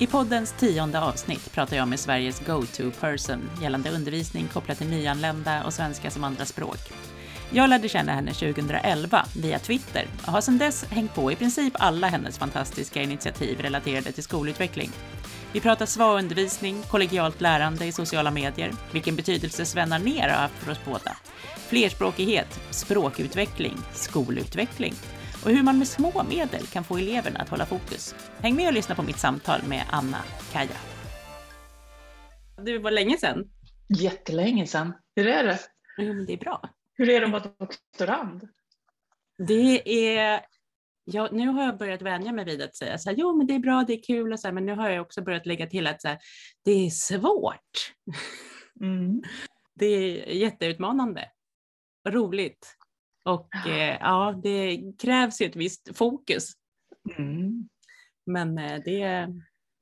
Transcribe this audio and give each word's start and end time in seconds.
I 0.00 0.06
poddens 0.06 0.52
tionde 0.52 1.00
avsnitt 1.00 1.52
pratar 1.52 1.76
jag 1.76 1.88
med 1.88 2.00
Sveriges 2.00 2.40
go-to-person 2.46 3.50
gällande 3.62 3.90
undervisning 3.90 4.48
kopplat 4.48 4.78
till 4.78 4.86
nyanlända 4.86 5.64
och 5.64 5.72
svenska 5.72 6.10
som 6.10 6.24
andraspråk. 6.24 6.78
Jag 7.50 7.70
lärde 7.70 7.88
känna 7.88 8.12
henne 8.12 8.34
2011 8.34 9.26
via 9.36 9.58
Twitter 9.58 10.06
och 10.26 10.32
har 10.32 10.40
sedan 10.40 10.58
dess 10.58 10.84
hängt 10.84 11.14
på 11.14 11.32
i 11.32 11.36
princip 11.36 11.72
alla 11.78 12.06
hennes 12.06 12.38
fantastiska 12.38 13.02
initiativ 13.02 13.60
relaterade 13.60 14.12
till 14.12 14.22
skolutveckling. 14.22 14.90
Vi 15.52 15.60
pratar 15.60 15.86
SVA-undervisning, 15.86 16.82
kollegialt 16.82 17.40
lärande 17.40 17.86
i 17.86 17.92
sociala 17.92 18.30
medier, 18.30 18.72
vilken 18.92 19.16
betydelse 19.16 19.64
Sven 19.66 19.88
ner 19.88 20.28
har 20.28 20.36
haft 20.36 20.54
för 20.54 20.72
oss 20.72 20.80
båda, 20.84 21.16
flerspråkighet, 21.68 22.60
språkutveckling, 22.70 23.76
skolutveckling 23.94 24.94
och 25.44 25.50
hur 25.50 25.62
man 25.62 25.78
med 25.78 25.88
små 25.88 26.22
medel 26.22 26.66
kan 26.66 26.84
få 26.84 26.96
eleverna 26.96 27.40
att 27.40 27.48
hålla 27.48 27.66
fokus. 27.66 28.14
Häng 28.38 28.56
med 28.56 28.66
och 28.66 28.72
lyssna 28.72 28.94
på 28.94 29.02
mitt 29.02 29.18
samtal 29.18 29.60
med 29.68 29.84
Anna 29.90 30.18
Kaja. 30.52 30.76
Det 32.64 32.78
var 32.78 32.90
länge 32.90 33.16
sedan. 33.16 33.50
Jättelänge 33.98 34.66
sedan. 34.66 34.92
Hur 35.16 35.26
är 35.26 35.44
det? 35.44 35.58
Jo, 35.98 36.14
men 36.14 36.26
det 36.26 36.32
är 36.32 36.38
bra. 36.38 36.62
Hur 36.94 37.08
är 37.08 37.20
det 37.20 37.26
att 37.26 37.32
vara 37.32 37.52
doktorand? 37.58 38.48
Det 39.38 40.08
är 40.16 40.40
Ja, 41.04 41.28
nu 41.32 41.48
har 41.48 41.64
jag 41.64 41.78
börjat 41.78 42.02
vänja 42.02 42.32
mig 42.32 42.44
vid 42.44 42.62
att 42.62 42.76
säga 42.76 42.98
så 42.98 43.10
här, 43.10 43.16
jo 43.16 43.36
men 43.36 43.46
det 43.46 43.54
är 43.54 43.58
bra, 43.58 43.84
det 43.86 43.92
är 43.92 44.02
kul 44.02 44.32
och 44.32 44.40
så 44.40 44.46
här, 44.46 44.52
men 44.52 44.66
nu 44.66 44.74
har 44.74 44.90
jag 44.90 45.02
också 45.02 45.22
börjat 45.22 45.46
lägga 45.46 45.66
till 45.66 45.86
att 45.86 46.02
så 46.02 46.08
här, 46.08 46.18
det 46.64 46.86
är 46.86 46.90
svårt. 46.90 47.94
Mm. 48.80 49.22
Det 49.74 49.86
är 49.86 50.34
jätteutmanande. 50.34 51.30
Roligt. 52.08 52.76
Och 53.24 53.66
eh, 53.66 53.98
ja, 54.00 54.40
det 54.42 54.82
krävs 54.98 55.40
ju 55.40 55.46
ett 55.46 55.56
visst 55.56 55.96
fokus. 55.96 56.52
Mm. 57.18 57.68
Men 58.26 58.58
eh, 58.58 58.80
det, 58.84 59.28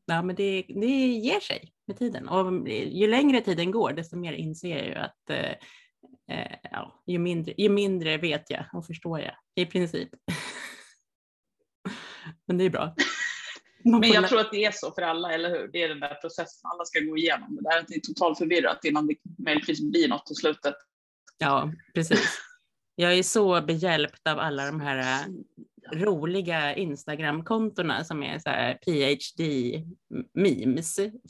ja, 0.07 0.23
men 0.23 0.37
det, 0.37 0.65
det 0.69 1.07
ger 1.07 1.41
sig 1.41 1.73
med 1.87 1.99
tiden. 1.99 2.29
Och 2.29 2.69
ju 2.69 3.07
längre 3.07 3.41
tiden 3.41 3.71
går, 3.71 3.93
desto 3.93 4.17
mer 4.17 4.33
inser 4.33 4.77
jag 4.77 4.87
ju 4.87 4.95
att 4.95 5.31
eh, 5.31 5.53
eh, 6.39 6.57
ja, 6.63 7.03
ju, 7.07 7.19
mindre, 7.19 7.55
ju 7.59 7.69
mindre 7.69 8.17
vet 8.17 8.51
jag 8.51 8.65
och 8.73 8.87
förstår 8.87 9.21
jag 9.21 9.35
i 9.55 9.67
princip. 9.67 10.09
men 12.47 12.59
det 12.59 12.65
är 12.65 12.71
bra. 12.71 12.95
Men 13.83 14.11
jag 14.11 14.29
tror 14.29 14.41
att 14.41 14.51
det 14.51 14.65
är 14.65 14.73
så 14.73 14.93
för 14.93 15.03
alla, 15.03 15.33
eller 15.33 15.51
hur? 15.51 15.69
Det 15.73 15.83
är 15.83 15.89
den 15.89 16.01
där 16.01 16.15
processen 16.15 16.71
alla 16.73 16.85
ska 16.85 17.01
gå 17.01 17.17
igenom. 17.17 17.57
Det 17.57 17.63
där 17.63 17.79
är 17.79 18.01
totalt 18.01 18.39
förvirrat 18.39 18.85
innan 18.85 19.07
det 19.07 19.17
möjligtvis 19.39 19.81
blir 19.81 20.09
något 20.09 20.31
i 20.31 20.35
slutet. 20.35 20.75
Ja, 21.39 21.73
precis. 21.95 22.39
Jag 23.01 23.19
är 23.19 23.23
så 23.23 23.61
behjälpt 23.61 24.27
av 24.27 24.39
alla 24.39 24.67
de 24.67 24.81
här 24.81 25.25
roliga 25.93 26.75
Instagram-kontona 26.75 28.05
som 28.05 28.23
är 28.23 28.39
så 28.39 28.51
här 28.51 28.75
PhD-memes. 28.75 30.41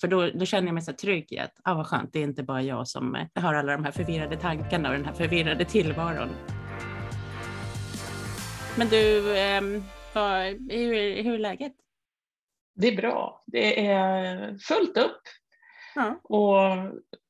För 0.00 0.08
då, 0.08 0.30
då 0.30 0.44
känner 0.44 0.69
jag 0.69 0.75
mig 0.75 0.83
så 0.83 0.92
trygg 0.92 1.33
i 1.33 1.38
att, 1.38 1.60
ah, 1.64 1.75
vad 1.75 1.86
skönt, 1.86 2.12
det 2.12 2.19
är 2.19 2.25
inte 2.25 2.42
bara 2.42 2.62
jag 2.62 2.88
som 2.88 3.27
har 3.34 3.55
alla 3.55 3.72
de 3.72 3.84
här 3.84 3.92
förvirrade 3.92 4.36
tankarna 4.36 4.88
och 4.88 4.94
den 4.94 5.05
här 5.05 5.12
förvirrade 5.12 5.64
tillvaron. 5.64 6.28
Men 8.78 8.88
du, 8.88 9.36
eh, 9.38 9.62
vad, 10.14 10.44
hur, 10.72 11.22
hur 11.22 11.34
är 11.34 11.38
läget? 11.38 11.75
Det 12.75 12.88
är 12.88 12.97
bra. 12.97 13.44
Det 13.47 13.86
är 13.86 14.58
fullt 14.58 14.97
upp. 14.97 15.22
Ja. 15.94 16.20
Och 16.22 16.56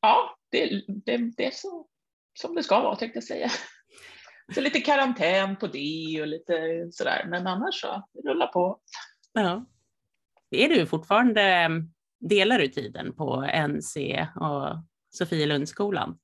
ja, 0.01 0.39
det, 0.51 0.83
det, 0.89 1.17
det 1.37 1.47
är 1.47 1.51
så 1.51 1.87
som 2.41 2.55
det 2.55 2.63
ska 2.63 2.81
vara 2.81 2.97
tänkte 2.97 3.17
jag 3.17 3.25
säga. 3.25 3.51
Så 4.55 4.61
lite 4.61 4.81
karantän 4.81 5.57
på 5.57 5.67
det 5.67 6.21
och 6.21 6.27
lite 6.27 6.89
sådär, 6.93 7.27
men 7.29 7.47
annars 7.47 7.81
så 7.81 8.03
det 8.15 8.31
rullar 8.31 8.47
på. 8.47 8.81
Ja. 9.33 9.65
Är 10.51 10.69
du 10.69 10.87
fortfarande, 10.87 11.69
delar 12.21 12.59
du 12.59 12.69
tiden 12.69 13.13
på 13.13 13.47
NC 13.69 14.27
och 14.37 14.77
Sofielundsskolan? 15.11 16.19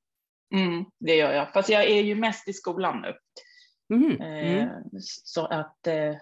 Mm, 0.54 0.84
det 1.00 1.16
gör 1.16 1.32
jag, 1.32 1.52
fast 1.52 1.68
jag 1.68 1.84
är 1.84 2.02
ju 2.02 2.14
mest 2.14 2.48
i 2.48 2.52
skolan 2.52 3.02
nu. 3.02 3.14
Mm. 3.96 4.20
Mm. 4.20 4.58
Eh, 4.58 4.70
så 5.00 5.46
att, 5.46 5.86
eh, 5.86 6.14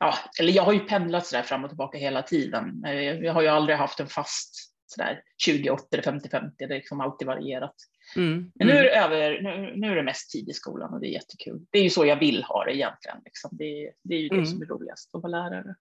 ja, 0.00 0.14
eller 0.40 0.52
jag 0.52 0.62
har 0.62 0.72
ju 0.72 0.80
pendlat 0.80 1.26
sådär 1.26 1.42
fram 1.42 1.64
och 1.64 1.70
tillbaka 1.70 1.98
hela 1.98 2.22
tiden. 2.22 2.84
Eh, 2.84 2.92
jag 3.00 3.34
har 3.34 3.42
ju 3.42 3.48
aldrig 3.48 3.78
haft 3.78 4.00
en 4.00 4.06
fast 4.06 4.54
sådär 4.86 5.22
20-80 5.46 5.78
eller 5.92 6.02
50-50, 6.02 6.52
det 6.58 6.64
har 6.64 6.74
liksom 6.74 7.00
alltid 7.00 7.26
varierat. 7.26 7.74
Mm. 8.16 8.52
Men 8.54 8.66
nu 8.66 8.72
är, 8.72 8.82
det 8.82 8.90
mm. 8.90 9.04
över, 9.04 9.42
nu, 9.42 9.76
nu, 9.76 9.90
är 9.90 9.96
det 9.96 10.02
mest 10.02 10.30
tid 10.30 10.48
i 10.48 10.52
skolan 10.52 10.94
och 10.94 11.00
det 11.00 11.06
är 11.06 11.12
jättekul. 11.12 11.66
Det 11.70 11.78
är 11.78 11.82
ju 11.82 11.90
så 11.90 12.06
jag 12.06 12.16
vill 12.16 12.42
ha 12.42 12.64
det 12.64 12.76
egentligen. 12.76 13.18
Liksom. 13.24 13.50
Det, 13.52 13.92
det, 14.02 14.14
är 14.14 14.20
ju 14.20 14.28
det 14.28 14.34
mm. 14.34 14.46
som 14.46 14.62
är 14.62 14.66
roligast, 14.66 15.14
att 15.14 15.22
vara 15.22 15.30
lärare. 15.30 15.74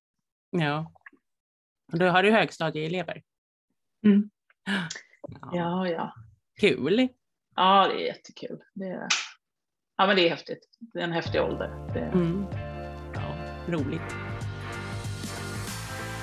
Ja. 0.52 0.92
Och 1.94 2.00
då 2.00 2.06
har 2.06 2.24
du 2.24 2.32
högstadieelever? 2.32 3.24
Mm. 4.06 4.30
Ja. 4.66 5.52
ja, 5.54 5.90
ja. 5.90 6.14
Kul. 6.60 7.08
Ja, 7.56 7.88
det 7.88 8.04
är 8.04 8.06
jättekul. 8.06 8.64
Det 8.74 8.86
är, 8.86 9.08
ja, 9.98 10.08
men 10.08 10.16
det 10.16 10.26
är 10.26 10.30
häftigt. 10.30 10.68
Det 10.80 11.00
är 11.00 11.04
en 11.04 11.12
häftig 11.12 11.42
ålder. 11.42 11.94
Det... 11.94 12.00
Mm. 12.00 12.46
Ja, 13.14 13.36
roligt. 13.68 14.16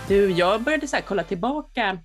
Du, 0.09 0.31
jag 0.31 0.62
började 0.62 0.86
så 0.86 0.97
kolla 1.06 1.25
tillbaka 1.25 1.98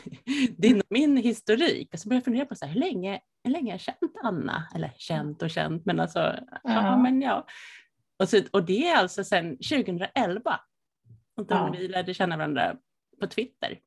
din 0.56 0.82
min 0.88 1.16
historik. 1.16 1.88
Och 1.92 2.00
så 2.00 2.08
började 2.08 2.18
jag 2.18 2.24
fundera 2.24 2.46
på 2.46 2.54
så 2.54 2.66
här, 2.66 2.72
hur 2.72 2.80
länge 2.80 3.20
hur 3.44 3.50
länge 3.50 3.66
har 3.66 3.74
jag 3.74 3.80
känt 3.80 4.16
Anna? 4.22 4.68
Eller 4.74 4.92
känt 4.96 5.42
och 5.42 5.50
känt, 5.50 5.84
men 5.86 6.00
alltså, 6.00 6.18
ja, 6.18 6.60
ja 6.62 6.96
men 6.96 7.22
ja. 7.22 7.46
Och, 8.18 8.28
så, 8.28 8.42
och 8.50 8.64
det 8.64 8.88
är 8.88 8.96
alltså 8.96 9.24
sedan 9.24 9.50
2011, 9.50 10.60
och 11.36 11.46
då 11.46 11.54
ja. 11.54 11.74
vi 11.78 11.88
lärde 11.88 12.14
känna 12.14 12.36
varandra 12.36 12.76
på 13.20 13.26
Twitter. 13.26 13.78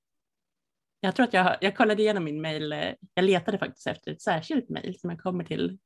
Jag 0.99 1.15
tror 1.15 1.23
att 1.23 1.33
jag, 1.33 1.57
jag 1.61 1.75
kollade 1.75 2.01
igenom 2.01 2.23
min 2.23 2.41
mail, 2.41 2.95
jag 3.13 3.25
letade 3.25 3.57
faktiskt 3.57 3.87
efter 3.87 4.11
ett 4.11 4.21
särskilt 4.21 4.69
mail 4.69 4.99
som 4.99 5.09
jag 5.09 5.19
kommer 5.19 5.43
till, 5.43 5.77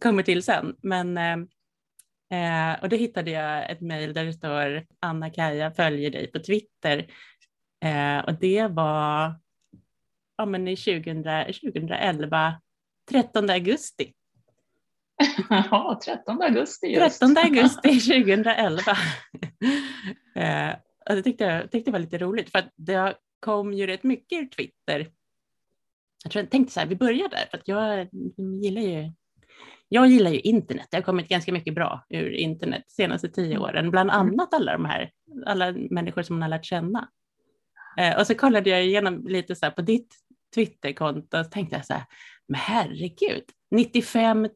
kommer 0.00 0.22
till 0.22 0.42
sen, 0.42 0.76
men 0.82 1.18
eh, 1.18 2.82
och 2.82 2.88
då 2.88 2.96
hittade 2.96 3.30
jag 3.30 3.70
ett 3.70 3.80
mail 3.80 4.14
där 4.14 4.24
det 4.24 4.32
står 4.32 4.86
Anna-Kaja 5.00 5.70
följer 5.70 6.10
dig 6.10 6.26
på 6.26 6.38
Twitter 6.38 7.06
eh, 7.84 8.18
och 8.18 8.34
det 8.34 8.66
var 8.66 9.40
ja, 10.36 10.46
men 10.46 10.68
i 10.68 10.76
2000, 10.76 11.24
2011 11.24 12.60
13 13.10 13.50
augusti. 13.50 14.12
Ja, 15.50 16.00
13 16.04 16.42
augusti 16.42 16.86
just. 16.86 17.20
13 17.20 17.36
augusti 17.44 18.00
2011. 18.00 18.80
eh, 20.36 20.74
det 21.06 21.22
tyckte 21.22 21.44
jag, 21.44 21.70
tyckte 21.70 21.90
det 21.90 21.92
var 21.92 21.98
lite 21.98 22.18
roligt 22.18 22.50
för 22.50 22.70
det 22.76 23.14
kom 23.40 23.72
ju 23.72 23.86
rätt 23.86 24.02
mycket 24.02 24.38
ur 24.38 24.46
Twitter. 24.46 25.10
Jag, 26.24 26.32
tror, 26.32 26.42
jag 26.42 26.50
tänkte 26.50 26.72
så 26.72 26.80
här, 26.80 26.86
vi 26.86 26.96
börjar 26.96 27.28
där 27.28 27.46
för 27.50 27.58
att 27.58 27.68
jag 27.68 28.08
gillar 28.62 28.82
ju 28.82 29.12
jag 29.92 30.06
gillar 30.06 30.30
ju 30.30 30.40
internet. 30.40 30.88
Det 30.90 30.96
har 30.96 31.02
kommit 31.02 31.28
ganska 31.28 31.52
mycket 31.52 31.74
bra 31.74 32.06
ur 32.08 32.30
internet 32.30 32.84
de 32.86 32.92
senaste 32.92 33.28
tio 33.28 33.50
mm. 33.50 33.62
åren, 33.62 33.90
bland 33.90 34.10
mm. 34.10 34.20
annat 34.20 34.54
alla 34.54 34.72
de 34.72 34.84
här, 34.84 35.10
alla 35.46 35.72
människor 35.72 36.22
som 36.22 36.36
man 36.36 36.42
har 36.42 36.48
lärt 36.48 36.64
känna. 36.64 37.08
Eh, 37.98 38.18
och 38.18 38.26
så 38.26 38.34
kollade 38.34 38.70
jag 38.70 38.84
igenom 38.84 39.28
lite 39.28 39.54
så 39.54 39.70
på 39.70 39.82
ditt 39.82 40.14
Twitterkonto 40.54 41.38
och 41.38 41.50
tänkte 41.50 41.76
jag 41.76 41.86
så 41.86 41.92
här, 41.92 42.04
men 42.50 42.60
herregud, 42.60 43.44
95 43.70 44.42
000 44.42 44.48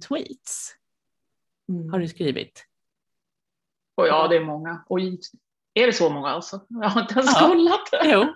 tweets 0.00 0.76
mm. 1.68 1.90
har 1.90 1.98
du 1.98 2.08
skrivit. 2.08 2.66
Och 3.94 4.06
ja, 4.06 4.28
det 4.28 4.36
är 4.36 4.44
många. 4.44 4.84
Oj, 4.88 5.20
är 5.74 5.86
det 5.86 5.92
så 5.92 6.10
många 6.10 6.28
alltså? 6.28 6.66
Jag 6.68 6.88
har 6.88 7.00
inte 7.00 7.14
ens 7.14 7.40
ja. 7.40 7.48
kollat. 7.48 7.88
Jo. 8.04 8.34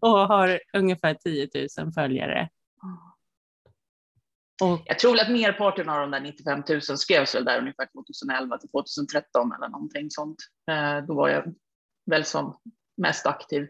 och 0.00 0.18
har 0.18 0.60
ungefär 0.72 1.14
10 1.14 1.48
000 1.78 1.92
följare. 1.92 2.48
Och, 4.62 4.82
jag 4.84 4.98
tror 4.98 5.20
att 5.20 5.30
merparten 5.30 5.88
av 5.88 6.00
de 6.00 6.10
där 6.10 6.20
95 6.20 6.62
000 6.68 6.80
skrevs 6.80 7.34
väl 7.34 7.44
där 7.44 7.58
ungefär 7.58 7.86
2011 7.86 8.58
till 8.58 8.70
2013 8.70 9.52
eller 9.52 9.68
någonting 9.68 10.10
sånt. 10.10 10.38
Eh, 10.70 11.06
då 11.06 11.14
var 11.14 11.28
jag 11.28 11.54
väl 12.06 12.24
som 12.24 12.58
mest 12.96 13.26
aktiv. 13.26 13.68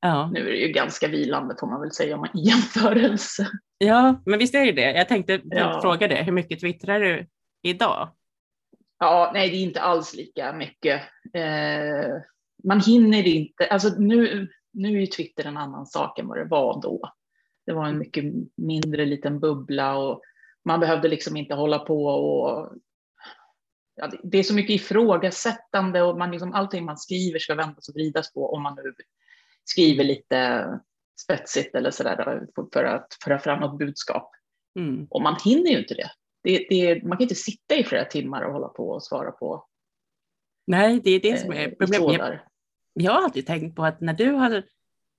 Ja. 0.00 0.30
Nu 0.32 0.40
är 0.40 0.50
det 0.50 0.58
ju 0.58 0.68
ganska 0.68 1.08
vilande 1.08 1.56
får 1.60 1.66
man 1.66 1.80
väl 1.80 1.92
säga 1.92 2.14
om 2.14 2.20
man 2.20 2.30
jämförelse. 2.34 3.48
Ja, 3.78 4.22
men 4.26 4.38
visst 4.38 4.54
är 4.54 4.66
det 4.66 4.72
det. 4.72 4.92
Jag 4.92 5.08
tänkte 5.08 5.40
ja. 5.44 5.80
fråga 5.82 6.08
det, 6.08 6.22
hur 6.22 6.32
mycket 6.32 6.60
twittrar 6.60 7.00
du 7.00 7.26
idag? 7.62 8.08
Ja, 8.98 9.30
nej, 9.34 9.50
det 9.50 9.56
är 9.56 9.62
inte 9.62 9.80
alls 9.80 10.14
lika 10.14 10.52
mycket. 10.52 11.02
Eh, 11.34 12.22
man 12.64 12.80
hinner 12.80 13.26
inte, 13.26 13.66
alltså 13.66 13.88
nu, 13.98 14.48
nu 14.72 14.88
är 14.88 15.00
ju 15.00 15.06
Twitter 15.06 15.44
en 15.44 15.56
annan 15.56 15.86
sak 15.86 16.18
än 16.18 16.28
vad 16.28 16.38
det 16.38 16.44
var 16.44 16.82
då. 16.82 17.10
Det 17.66 17.72
var 17.72 17.86
en 17.86 17.98
mycket 17.98 18.24
mindre 18.56 19.04
liten 19.04 19.40
bubbla 19.40 19.96
och 19.96 20.22
man 20.64 20.80
behövde 20.80 21.08
liksom 21.08 21.36
inte 21.36 21.54
hålla 21.54 21.78
på 21.78 22.06
och 22.06 22.72
ja, 23.96 24.10
det 24.22 24.38
är 24.38 24.42
så 24.42 24.54
mycket 24.54 24.74
ifrågasättande 24.74 26.02
och 26.02 26.18
man 26.18 26.30
liksom, 26.30 26.52
allting 26.52 26.84
man 26.84 26.98
skriver 26.98 27.38
ska 27.38 27.54
vändas 27.54 27.88
och 27.88 27.94
vridas 27.94 28.32
på 28.32 28.54
om 28.54 28.62
man 28.62 28.74
nu 28.74 28.94
skriver 29.68 30.04
lite 30.04 30.68
spetsigt 31.20 31.74
eller 31.74 31.90
sådär 31.90 32.46
för 32.72 32.84
att 32.84 33.16
föra 33.24 33.38
fram 33.38 33.60
något 33.60 33.78
budskap. 33.78 34.30
Mm. 34.78 35.06
Och 35.10 35.22
man 35.22 35.36
hinner 35.44 35.70
ju 35.70 35.78
inte 35.78 35.94
det. 35.94 36.10
det, 36.42 36.66
det 36.70 37.02
man 37.02 37.18
kan 37.18 37.22
inte 37.22 37.34
sitta 37.34 37.74
i 37.74 37.84
flera 37.84 38.04
timmar 38.04 38.42
och 38.42 38.52
hålla 38.52 38.68
på 38.68 38.90
och 38.90 39.02
svara 39.02 39.32
på. 39.32 39.66
Nej, 40.66 41.00
det 41.04 41.10
är 41.10 41.20
det 41.20 41.40
som 41.40 41.52
är 41.52 41.68
eh, 41.68 41.72
problemet. 41.78 42.40
jag 42.92 43.12
har 43.12 43.22
alltid 43.22 43.46
tänkt 43.46 43.76
på 43.76 43.84
att 43.84 44.00
när 44.00 44.14
du 44.14 44.30
har 44.30 44.62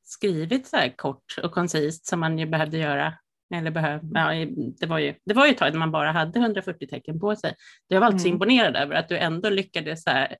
skrivit 0.03 0.67
så 0.67 0.77
här 0.77 0.93
kort 0.97 1.37
och 1.43 1.51
koncist 1.51 2.05
som 2.05 2.19
man 2.19 2.39
ju 2.39 2.45
behövde 2.45 2.77
göra, 2.77 3.13
eller 3.55 3.71
behöv, 3.71 4.01
ja, 4.13 4.45
det, 4.79 4.85
var 4.85 4.99
ju, 4.99 5.15
det 5.25 5.33
var 5.33 5.45
ju 5.45 5.51
ett 5.51 5.57
tag 5.57 5.71
när 5.71 5.79
man 5.79 5.91
bara 5.91 6.11
hade 6.11 6.39
140 6.39 6.87
tecken 6.87 7.19
på 7.19 7.35
sig. 7.35 7.55
Jag 7.87 7.99
var 7.99 8.07
alltid 8.07 8.21
mm. 8.21 8.33
imponerad 8.33 8.75
över 8.75 8.95
att 8.95 9.09
du 9.09 9.17
ändå 9.17 9.49
lyckades 9.49 10.03
så 10.03 10.09
här, 10.09 10.35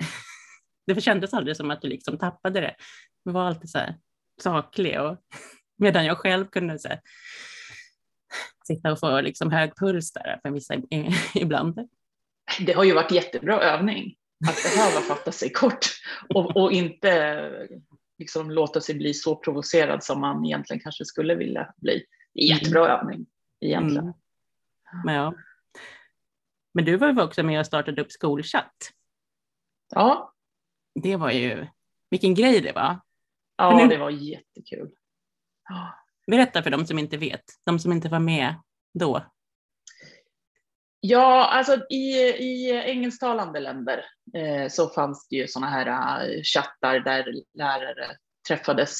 det 0.94 1.01
kändes 1.01 1.34
aldrig 1.34 1.57
som 1.57 1.72
att 1.72 1.81
du 1.81 1.88
liksom 1.88 2.18
tappade 2.18 2.62
det. 2.62 2.75
Du 3.25 3.31
var 3.31 3.45
alltid 3.45 3.69
så 3.69 3.78
här 3.78 3.95
saklig 4.42 5.01
och 5.01 5.18
medan 5.78 6.06
jag 6.06 6.18
själv 6.18 6.48
kunde 6.48 6.80
så 6.80 6.88
här, 6.88 7.01
sitta 8.68 8.92
och 8.92 9.00
få 9.00 9.22
liksom 9.22 9.51
hög 9.51 9.75
puls 9.75 10.13
där 10.13 10.39
för 10.42 10.51
vissa 10.51 10.75
ibland. 11.36 11.89
Det 12.60 12.74
har 12.74 12.84
ju 12.84 12.94
varit 12.94 13.12
jättebra 13.12 13.62
övning 13.62 14.16
att 14.50 14.75
behöva 14.75 15.01
fatta 15.01 15.31
sig 15.31 15.51
kort 15.51 15.86
och, 16.30 16.57
och 16.57 16.72
inte 16.72 17.51
liksom 18.18 18.51
låta 18.51 18.81
sig 18.81 18.95
bli 18.95 19.13
så 19.13 19.36
provocerad 19.36 20.04
som 20.04 20.22
man 20.22 20.45
egentligen 20.45 20.80
kanske 20.80 21.06
skulle 21.06 21.36
vilja 21.36 21.74
bli. 21.78 22.06
Det 22.34 22.42
är 22.42 22.48
jättebra 22.48 22.86
mm. 22.86 23.00
övning 23.00 23.25
egentligen. 23.60 24.04
Mm. 24.04 24.16
Men, 25.06 25.16
ja. 25.16 25.34
Men 26.74 26.86
du 26.86 26.98
var 26.98 27.07
ju 27.07 27.22
också 27.22 27.44
med 27.44 27.60
och 27.60 27.66
startade 27.66 28.01
upp 28.01 28.12
skolchatt. 28.12 28.92
Ja. 29.89 30.34
Det 31.04 31.16
var 31.16 31.32
ju, 31.32 31.68
vilken 32.10 32.34
grej 32.34 32.62
det 32.62 32.72
var. 32.72 33.00
Ja, 33.58 33.78
nu... 33.78 33.88
det 33.88 33.98
var 33.98 34.10
jättekul. 34.10 34.92
Berätta 36.28 36.64
för 36.64 36.70
de 36.70 36.86
som 36.86 37.00
inte 37.00 37.18
vet, 37.18 37.44
de 37.66 37.80
som 37.80 37.92
inte 37.92 38.10
var 38.10 38.20
med 38.20 38.56
då. 38.94 39.26
Ja, 41.00 41.48
alltså 41.48 41.86
i, 41.90 42.14
i 42.40 42.72
engelsktalande 42.86 43.60
länder 43.60 44.06
eh, 44.34 44.70
så 44.70 44.90
fanns 44.90 45.28
det 45.30 45.36
ju 45.36 45.48
sådana 45.48 45.72
här 45.72 45.88
uh, 45.88 46.42
chattar 46.44 47.00
där 47.00 47.34
lärare 47.54 48.18
träffades 48.48 49.00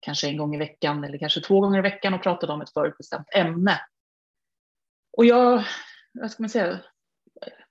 kanske 0.00 0.28
en 0.28 0.36
gång 0.36 0.54
i 0.54 0.58
veckan 0.58 1.04
eller 1.04 1.18
kanske 1.18 1.40
två 1.40 1.60
gånger 1.60 1.78
i 1.78 1.82
veckan 1.82 2.14
och 2.14 2.22
pratade 2.22 2.52
om 2.52 2.60
ett 2.60 2.72
förutbestämt 2.72 3.26
ämne. 3.34 3.80
Och 5.16 5.24
jag, 5.24 5.64
vad 6.12 6.30
ska 6.30 6.42
man 6.42 6.50
säga, 6.50 6.80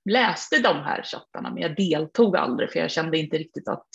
läste 0.05 0.59
de 0.59 0.77
här 0.77 1.03
chattarna 1.03 1.51
men 1.51 1.61
jag 1.61 1.75
deltog 1.75 2.37
aldrig 2.37 2.71
för 2.71 2.79
jag 2.79 2.91
kände 2.91 3.17
inte 3.17 3.37
riktigt 3.37 3.67
att 3.67 3.87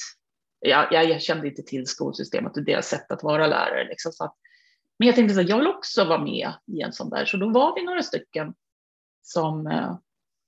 jag, 0.60 0.92
jag 0.92 1.22
kände 1.22 1.48
inte 1.48 1.62
till 1.62 1.86
skolsystemet 1.86 2.56
och 2.56 2.64
deras 2.64 2.88
sätt 2.88 3.12
att 3.12 3.22
vara 3.22 3.46
lärare. 3.46 3.88
Liksom, 3.88 4.12
så 4.12 4.24
att, 4.24 4.36
men 4.98 5.06
jag 5.06 5.16
tänkte 5.16 5.40
att 5.40 5.48
jag 5.48 5.58
vill 5.58 5.66
också 5.66 6.04
vara 6.04 6.24
med 6.24 6.52
i 6.66 6.80
en 6.80 6.92
sån 6.92 7.10
där, 7.10 7.24
så 7.24 7.36
då 7.36 7.50
var 7.50 7.74
vi 7.74 7.84
några 7.84 8.02
stycken 8.02 8.54
som 9.22 9.66
eh, 9.66 9.98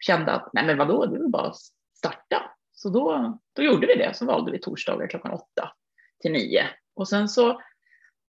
kände 0.06 0.32
att 0.32 0.50
nej 0.53 0.67
men 0.67 0.79
vadå, 0.79 1.06
det 1.06 1.17
är 1.17 1.29
bara 1.29 1.53
starta. 1.97 2.50
Så 2.73 2.88
då, 2.88 3.38
då 3.53 3.62
gjorde 3.62 3.87
vi 3.87 3.94
det, 3.94 4.14
så 4.14 4.26
valde 4.26 4.53
vi 4.53 4.59
torsdagar 4.59 5.06
klockan 5.06 5.32
åtta 5.32 5.73
till 6.20 6.32
nio. 6.32 6.67
Och 6.94 7.09
sen 7.09 7.29
så 7.29 7.61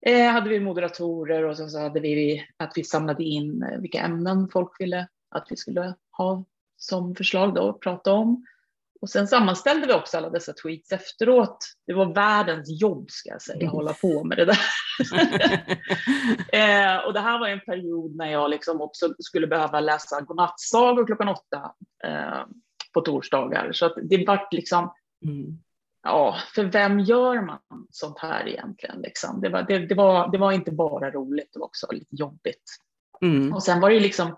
eh, 0.06 0.30
hade 0.30 0.50
vi 0.50 0.60
moderatorer 0.60 1.44
och 1.44 1.56
sen 1.56 1.70
så 1.70 1.80
hade 1.80 2.00
vi 2.00 2.46
att 2.56 2.72
vi 2.76 2.84
samlade 2.84 3.24
in 3.24 3.62
eh, 3.62 3.80
vilka 3.80 4.00
ämnen 4.00 4.48
folk 4.48 4.80
ville 4.80 5.08
att 5.30 5.46
vi 5.50 5.56
skulle 5.56 5.94
ha 6.10 6.44
som 6.84 7.14
förslag 7.14 7.54
då 7.54 7.68
att 7.68 7.80
prata 7.80 8.12
om. 8.12 8.44
Och 9.00 9.10
sen 9.10 9.28
sammanställde 9.28 9.86
vi 9.86 9.92
också 9.92 10.16
alla 10.16 10.30
dessa 10.30 10.52
tweets 10.52 10.92
efteråt. 10.92 11.58
Det 11.86 11.92
var 11.92 12.14
världens 12.14 12.80
jobb 12.80 13.10
ska 13.10 13.28
jag 13.28 13.42
säga, 13.42 13.66
att 13.66 13.72
hålla 13.72 13.92
på 13.92 14.24
med 14.24 14.38
det 14.38 14.44
där. 14.44 14.58
eh, 16.96 17.06
och 17.06 17.12
det 17.12 17.20
här 17.20 17.38
var 17.38 17.48
en 17.48 17.60
period 17.60 18.16
när 18.16 18.32
jag 18.32 18.50
liksom 18.50 18.80
också 18.80 19.14
skulle 19.18 19.46
behöva 19.46 19.80
läsa 19.80 20.20
godnattsagor 20.20 21.06
klockan 21.06 21.28
åtta 21.28 21.74
eh, 22.04 22.42
på 22.94 23.00
torsdagar. 23.00 23.72
Så 23.72 23.86
att 23.86 23.94
det 24.02 24.26
var 24.26 24.48
liksom, 24.50 24.92
mm. 25.24 25.58
ja, 26.02 26.36
för 26.54 26.64
vem 26.64 27.00
gör 27.00 27.40
man 27.40 27.60
sånt 27.90 28.18
här 28.18 28.48
egentligen? 28.48 29.00
Liksom? 29.00 29.40
Det, 29.40 29.48
var, 29.48 29.62
det, 29.62 29.78
det, 29.78 29.94
var, 29.94 30.32
det 30.32 30.38
var 30.38 30.52
inte 30.52 30.70
bara 30.70 31.10
roligt, 31.10 31.50
det 31.52 31.58
var 31.58 31.66
också 31.66 31.92
lite 31.92 32.16
jobbigt. 32.16 32.64
Mm. 33.22 33.52
Och 33.52 33.62
sen 33.62 33.80
var 33.80 33.90
det 33.90 34.00
liksom 34.00 34.36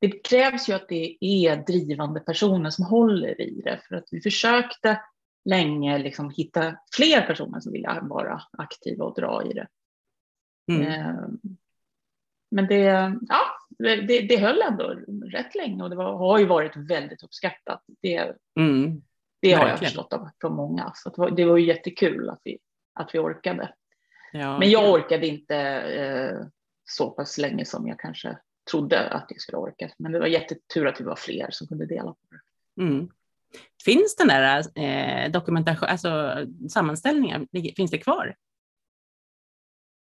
det 0.00 0.28
krävs 0.28 0.68
ju 0.68 0.72
att 0.72 0.88
det 0.88 1.16
är 1.20 1.56
drivande 1.56 2.20
personer 2.20 2.70
som 2.70 2.84
håller 2.84 3.40
i 3.40 3.60
det 3.64 3.80
för 3.88 3.96
att 3.96 4.08
vi 4.10 4.20
försökte 4.20 5.00
länge 5.44 5.98
liksom 5.98 6.30
hitta 6.30 6.76
fler 6.96 7.26
personer 7.26 7.60
som 7.60 7.72
vill 7.72 7.86
vara 8.02 8.42
aktiva 8.58 9.04
och 9.04 9.14
dra 9.14 9.42
i 9.50 9.52
det. 9.52 9.68
Mm. 10.72 10.86
Ehm, 10.86 11.38
men 12.50 12.66
det, 12.66 13.12
ja, 13.28 13.40
det, 13.78 14.20
det 14.20 14.36
höll 14.36 14.62
ändå 14.62 14.94
rätt 15.26 15.54
länge 15.54 15.82
och 15.82 15.90
det 15.90 15.96
var, 15.96 16.16
har 16.16 16.38
ju 16.38 16.46
varit 16.46 16.76
väldigt 16.76 17.22
uppskattat. 17.22 17.82
Det, 18.02 18.34
mm. 18.58 19.02
det 19.40 19.52
har 19.52 19.68
jag 19.68 19.78
förstått 19.78 20.12
av, 20.12 20.28
från 20.40 20.54
många. 20.54 20.92
Så 20.94 21.10
det 21.10 21.20
var, 21.20 21.30
det 21.30 21.44
var 21.44 21.56
ju 21.56 21.66
jättekul 21.66 22.30
att 22.30 22.40
vi, 22.44 22.58
att 22.94 23.14
vi 23.14 23.18
orkade. 23.18 23.74
Ja, 24.32 24.58
Men 24.58 24.70
jag 24.70 24.90
orkade 24.90 25.26
inte 25.26 25.56
eh, 25.56 26.46
så 26.84 27.10
pass 27.10 27.38
länge 27.38 27.64
som 27.64 27.88
jag 27.88 27.98
kanske 27.98 28.38
trodde 28.70 29.08
att 29.08 29.26
jag 29.28 29.40
skulle 29.40 29.58
orka. 29.58 29.90
Men 29.98 30.12
det 30.12 30.18
var 30.18 30.26
jättetur 30.26 30.86
att 30.86 31.00
vi 31.00 31.04
var 31.04 31.16
fler 31.16 31.50
som 31.50 31.66
kunde 31.66 31.86
dela 31.86 32.10
på 32.10 32.18
det. 32.30 32.82
Mm. 32.82 33.08
Finns 33.84 34.16
den 34.16 34.28
där 34.28 34.78
eh, 34.78 35.30
dokumentation, 35.30 35.88
alltså 35.88 36.36
sammanställningen, 36.70 37.48
finns 37.76 37.90
det 37.90 37.98
kvar? 37.98 38.36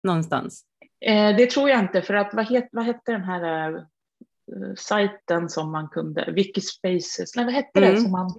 Någonstans? 0.03 0.65
Eh, 1.06 1.35
det 1.35 1.50
tror 1.50 1.69
jag 1.69 1.79
inte, 1.79 2.01
för 2.01 2.13
att 2.13 2.33
vad, 2.33 2.50
het, 2.50 2.69
vad 2.71 2.85
hette 2.85 3.12
den 3.12 3.23
här 3.23 3.73
eh, 3.73 3.81
sajten 4.77 5.50
som 5.50 5.71
man 5.71 5.89
kunde, 5.89 6.31
Wikispaces, 6.31 7.35
nej 7.35 7.45
vad 7.45 7.53
hette 7.53 7.79
mm. 7.79 7.94
det 7.94 8.01
som 8.01 8.12
man 8.12 8.38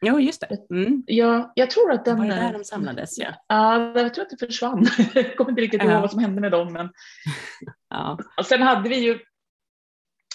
Jo, 0.00 0.20
just 0.20 0.40
det. 0.40 0.74
Mm. 0.74 1.02
Ja, 1.06 1.52
jag 1.54 1.70
tror 1.70 1.92
att 1.92 2.04
den... 2.04 2.18
Var 2.18 2.24
det 2.24 2.34
där 2.34 2.52
de 2.52 2.64
samlades? 2.64 3.18
Ja, 3.18 3.34
ja 3.48 4.00
jag 4.00 4.14
tror 4.14 4.24
att 4.24 4.30
det 4.30 4.46
försvann. 4.46 4.86
jag 5.14 5.36
kommer 5.36 5.50
inte 5.50 5.62
riktigt 5.62 5.82
ihåg 5.82 5.92
ja. 5.92 6.00
vad 6.00 6.10
som 6.10 6.20
hände 6.20 6.40
med 6.40 6.52
dem. 6.52 6.72
Men... 6.72 6.88
ja. 7.90 8.18
Och 8.36 8.46
sen 8.46 8.62
hade 8.62 8.88
vi 8.88 8.98
ju 8.98 9.18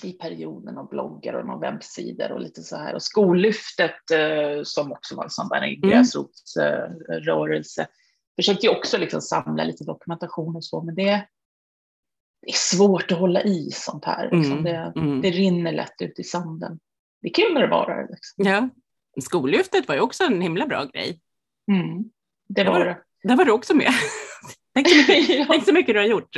i 0.06 0.14
perioden 0.14 0.78
och 0.78 0.90
bloggar 0.90 1.34
och 1.34 1.64
webbsidor 1.64 2.32
och 2.32 2.42
lite 2.42 2.62
så 2.62 2.76
här. 2.76 2.96
Och 2.96 3.02
Skollyftet 3.02 4.12
eh, 4.12 4.64
som 4.64 4.92
också 4.92 5.16
var 5.16 5.24
en 5.24 5.30
sån 5.30 5.50
där 5.50 5.58
mm. 5.58 5.82
gräsrotsrörelse 5.82 7.82
eh, 7.82 7.88
försökte 8.36 8.66
ju 8.66 8.78
också 8.78 8.98
liksom 8.98 9.22
samla 9.22 9.64
lite 9.64 9.84
dokumentation 9.84 10.56
och 10.56 10.66
så, 10.66 10.82
men 10.82 10.96
det, 10.96 11.28
det 12.42 12.50
är 12.50 12.54
svårt 12.54 13.12
att 13.12 13.20
hålla 13.20 13.44
i 13.44 13.72
sånt 13.72 14.06
här. 14.06 14.30
Liksom. 14.32 14.58
Mm. 14.58 14.64
Det, 14.64 14.94
mm. 14.96 15.22
det 15.22 15.30
rinner 15.30 15.72
lätt 15.72 16.02
ut 16.02 16.20
i 16.20 16.24
sanden. 16.24 16.80
Det 17.22 17.28
är 17.28 17.34
kul 17.34 17.54
när 17.54 17.62
det 17.62 17.68
varar. 17.68 18.08
Liksom. 18.10 18.46
Ja, 18.46 18.70
Skollyftet 19.22 19.88
var 19.88 19.96
ju 19.96 20.02
också 20.02 20.24
en 20.24 20.42
himla 20.42 20.68
bra 20.68 20.86
grej. 20.86 21.20
Mm. 21.72 22.04
Det 22.48 22.64
var 22.64 22.86
det. 22.86 22.98
Där 23.24 23.36
var 23.36 23.46
du 23.46 23.52
också 23.52 23.76
med. 23.76 23.92
tänk, 24.74 24.90
så 24.90 24.96
mycket, 24.96 25.30
ja. 25.30 25.46
tänk 25.50 25.66
så 25.66 25.74
mycket 25.74 25.96
du 25.96 26.00
har 26.00 26.08
gjort. 26.08 26.38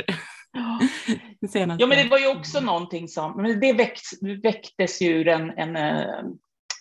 Ja, 1.78 1.86
men 1.86 1.98
det 1.98 2.08
var 2.10 2.18
ju 2.18 2.28
också 2.28 2.60
någonting 2.60 3.08
som, 3.08 3.42
men 3.42 3.60
det 3.60 3.72
växt, 3.72 4.22
väcktes 4.42 5.02
ju 5.02 5.28
en, 5.28 5.50
en, 5.50 5.76
eh, 5.76 6.24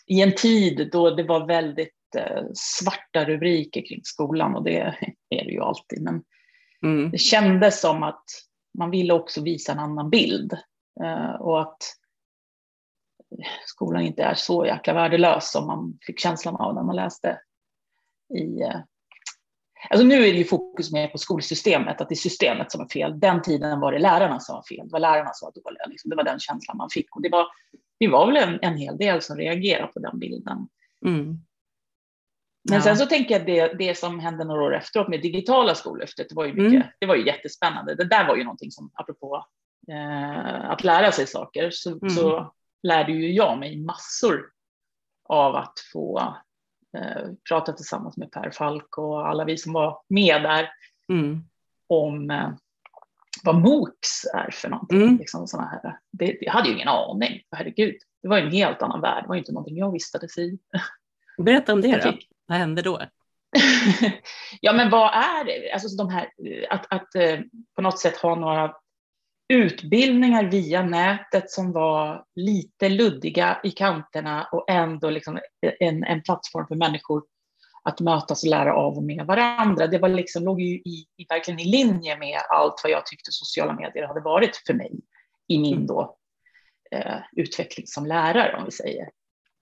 i 0.07 0.21
en 0.21 0.35
tid 0.35 0.89
då 0.91 1.15
det 1.15 1.23
var 1.23 1.47
väldigt 1.47 2.15
eh, 2.17 2.43
svarta 2.53 3.25
rubriker 3.25 3.85
kring 3.87 4.01
skolan 4.03 4.55
och 4.55 4.63
det 4.63 4.77
är 5.29 5.45
det 5.45 5.51
ju 5.51 5.61
alltid. 5.61 6.01
Men 6.01 6.23
mm. 6.83 7.11
det 7.11 7.17
kändes 7.17 7.81
som 7.81 8.03
att 8.03 8.23
man 8.77 8.91
ville 8.91 9.13
också 9.13 9.41
visa 9.41 9.71
en 9.71 9.79
annan 9.79 10.09
bild 10.09 10.53
eh, 11.03 11.35
och 11.41 11.61
att 11.61 11.77
skolan 13.65 14.01
inte 14.01 14.23
är 14.23 14.33
så 14.33 14.65
jäkla 14.65 14.93
värdelös 14.93 15.51
som 15.51 15.67
man 15.67 15.97
fick 16.01 16.19
känslan 16.19 16.55
av 16.55 16.75
när 16.75 16.83
man 16.83 16.95
läste 16.95 17.39
i 18.39 18.63
Alltså 19.89 20.07
nu 20.07 20.15
är 20.15 20.31
det 20.31 20.37
ju 20.37 20.45
fokus 20.45 20.91
mer 20.91 21.07
på 21.07 21.17
skolsystemet, 21.17 22.01
att 22.01 22.09
det 22.09 22.13
är 22.13 22.17
systemet 22.17 22.71
som 22.71 22.81
är 22.81 22.87
fel. 22.87 23.19
Den 23.19 23.41
tiden 23.41 23.79
var 23.79 23.91
det 23.91 23.99
lärarna 23.99 24.39
som 24.39 24.55
var 24.55 24.63
fel, 24.63 24.87
det 24.87 24.91
var 24.91 24.99
lärarna 24.99 25.33
som 25.33 25.45
var 25.45 25.63
dåliga. 25.63 25.85
Liksom. 25.85 26.09
Det 26.09 26.15
var 26.15 26.23
den 26.23 26.39
känslan 26.39 26.77
man 26.77 26.89
fick. 26.89 27.15
Och 27.15 27.21
det 27.21 27.29
var, 27.29 27.47
det 27.99 28.07
var 28.07 28.27
väl 28.27 28.37
en, 28.37 28.59
en 28.61 28.77
hel 28.77 28.97
del 28.97 29.21
som 29.21 29.37
reagerade 29.37 29.87
på 29.87 29.99
den 29.99 30.19
bilden. 30.19 30.67
Mm. 31.05 31.39
Men 32.69 32.77
ja. 32.77 32.81
sen 32.81 32.97
så 32.97 33.05
tänker 33.05 33.39
jag 33.39 33.45
det, 33.45 33.73
det 33.77 33.97
som 33.97 34.19
hände 34.19 34.43
några 34.43 34.63
år 34.63 34.75
efteråt 34.75 35.07
med 35.07 35.21
digitala 35.21 35.75
skollyftet, 35.75 36.29
det 36.29 36.35
var 36.35 36.45
ju, 36.45 36.53
mycket, 36.53 36.73
mm. 36.73 36.87
det 36.99 37.05
var 37.05 37.15
ju 37.15 37.25
jättespännande. 37.25 37.95
Det 37.95 38.05
där 38.05 38.27
var 38.27 38.35
ju 38.35 38.43
någonting 38.43 38.71
som, 38.71 38.91
apropå 38.93 39.45
eh, 39.91 40.69
att 40.69 40.83
lära 40.83 41.11
sig 41.11 41.27
saker, 41.27 41.69
så, 41.71 41.91
mm. 41.91 42.09
så 42.09 42.53
lärde 42.83 43.11
ju 43.11 43.31
jag 43.31 43.59
mig 43.59 43.77
massor 43.77 44.45
av 45.29 45.55
att 45.55 45.79
få 45.93 46.35
Eh, 46.95 47.29
pratat 47.49 47.77
tillsammans 47.77 48.17
med 48.17 48.31
Per 48.31 48.51
Falk 48.51 48.97
och 48.97 49.27
alla 49.27 49.45
vi 49.45 49.57
som 49.57 49.73
var 49.73 50.01
med 50.09 50.41
där 50.41 50.69
mm. 51.11 51.43
om 51.87 52.31
eh, 52.31 52.49
vad 53.43 53.55
MOOCs 53.55 54.25
är 54.33 54.51
för 54.51 54.69
någonting. 54.69 55.01
Mm. 55.01 55.17
Liksom 55.17 55.47
såna 55.47 55.65
här. 55.65 55.99
Det, 56.11 56.37
jag 56.41 56.53
hade 56.53 56.67
ju 56.67 56.75
ingen 56.75 56.87
aning, 56.87 57.41
herregud. 57.51 57.95
Det 58.21 58.27
var 58.27 58.37
ju 58.37 58.43
en 58.43 58.51
helt 58.51 58.81
annan 58.81 59.01
värld, 59.01 59.23
det 59.23 59.27
var 59.27 59.35
ju 59.35 59.39
inte 59.39 59.51
någonting 59.51 59.77
jag 59.77 59.91
vistades 59.91 60.37
i. 60.37 60.59
Berätta 61.37 61.73
om 61.73 61.81
det 61.81 62.01
då, 62.03 62.13
vad 62.45 62.57
hände 62.57 62.81
då? 62.81 63.01
ja 64.61 64.73
men 64.73 64.89
vad 64.89 65.13
är 65.13 65.45
det? 65.45 65.71
Alltså 65.71 65.97
de 65.97 66.09
här, 66.09 66.29
att, 66.69 66.93
att 66.93 67.15
eh, 67.15 67.39
på 67.75 67.81
något 67.81 67.99
sätt 67.99 68.17
ha 68.17 68.35
några 68.35 68.73
utbildningar 69.47 70.43
via 70.43 70.83
nätet 70.83 71.51
som 71.51 71.71
var 71.71 72.25
lite 72.35 72.89
luddiga 72.89 73.59
i 73.63 73.71
kanterna 73.71 74.47
och 74.51 74.69
ändå 74.69 75.09
liksom 75.09 75.39
en, 75.79 76.03
en 76.03 76.21
plattform 76.21 76.67
för 76.67 76.75
människor 76.75 77.23
att 77.83 77.99
mötas 77.99 78.43
och 78.43 78.49
lära 78.49 78.75
av 78.75 78.97
och 78.97 79.03
med 79.03 79.25
varandra. 79.25 79.87
Det 79.87 79.97
var 79.97 80.09
liksom, 80.09 80.43
låg 80.43 80.61
ju 80.61 80.75
i, 80.75 81.05
i, 81.17 81.25
verkligen 81.29 81.59
i 81.59 81.65
linje 81.65 82.17
med 82.17 82.39
allt 82.49 82.81
vad 82.83 82.91
jag 82.91 83.05
tyckte 83.05 83.31
sociala 83.31 83.73
medier 83.73 84.07
hade 84.07 84.21
varit 84.21 84.61
för 84.67 84.73
mig 84.73 84.91
i 85.47 85.59
min 85.59 85.73
mm. 85.73 85.87
då, 85.87 86.17
eh, 86.91 87.17
utveckling 87.35 87.87
som 87.87 88.05
lärare, 88.05 88.57
om 88.57 88.65
vi 88.65 88.71
säger. 88.71 89.09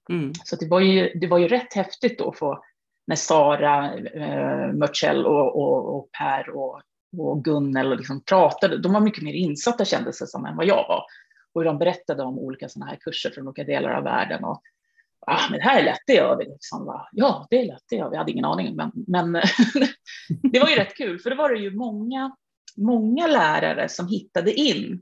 Mm. 0.10 0.34
Så 0.44 0.56
det 0.56 0.68
var, 0.68 0.80
ju, 0.80 1.10
det 1.20 1.28
var 1.28 1.38
ju 1.38 1.48
rätt 1.48 1.74
häftigt 1.74 2.20
då 2.20 2.34
få, 2.34 2.64
när 3.08 3.16
Sara, 3.16 3.94
eh, 3.94 4.74
Mörtsell 4.74 5.26
och, 5.26 5.56
och, 5.56 5.96
och, 5.96 6.10
Per 6.20 6.50
och, 6.50 6.82
och 7.18 7.44
Gunnel 7.44 7.92
och 7.92 7.98
liksom 7.98 8.24
pratade. 8.24 8.78
De 8.78 8.94
var 8.94 9.00
mycket 9.00 9.24
mer 9.24 9.34
insatta 9.34 9.86
kändes 9.86 10.20
det 10.20 10.28
som 10.28 10.46
än 10.46 10.56
vad 10.56 10.66
jag 10.66 10.88
var. 10.88 11.04
Och 11.54 11.62
hur 11.62 11.66
de 11.66 11.78
berättade 11.78 12.24
om 12.24 12.40
olika 12.40 12.70
sådana 12.70 12.92
här 12.92 12.98
kurser 12.98 13.30
från 13.30 13.48
olika 13.48 13.64
delar 13.64 13.90
av 13.90 14.04
världen. 14.04 14.44
Och, 14.44 14.62
ah, 15.28 15.50
men 15.50 15.60
det 15.60 15.66
här 15.66 15.84
lätte 15.84 16.14
jag. 16.14 16.40
Liksom, 16.40 17.06
ja, 17.12 17.48
det 17.50 17.66
lätte 17.66 17.96
jag. 17.96 18.10
Vi 18.10 18.18
hade 18.18 18.32
ingen 18.32 18.46
aning. 18.46 18.76
Men, 18.76 18.92
men 19.08 19.32
det 20.52 20.60
var 20.60 20.70
ju 20.70 20.76
rätt 20.76 20.98
kul, 20.98 21.20
för 21.20 21.30
det 21.30 21.36
var 21.36 21.50
det 21.50 21.60
ju 21.60 21.76
många, 21.76 22.36
många 22.78 23.28
lärare 23.28 23.90
som 23.90 24.08
hittade 24.08 24.54
in 24.54 25.02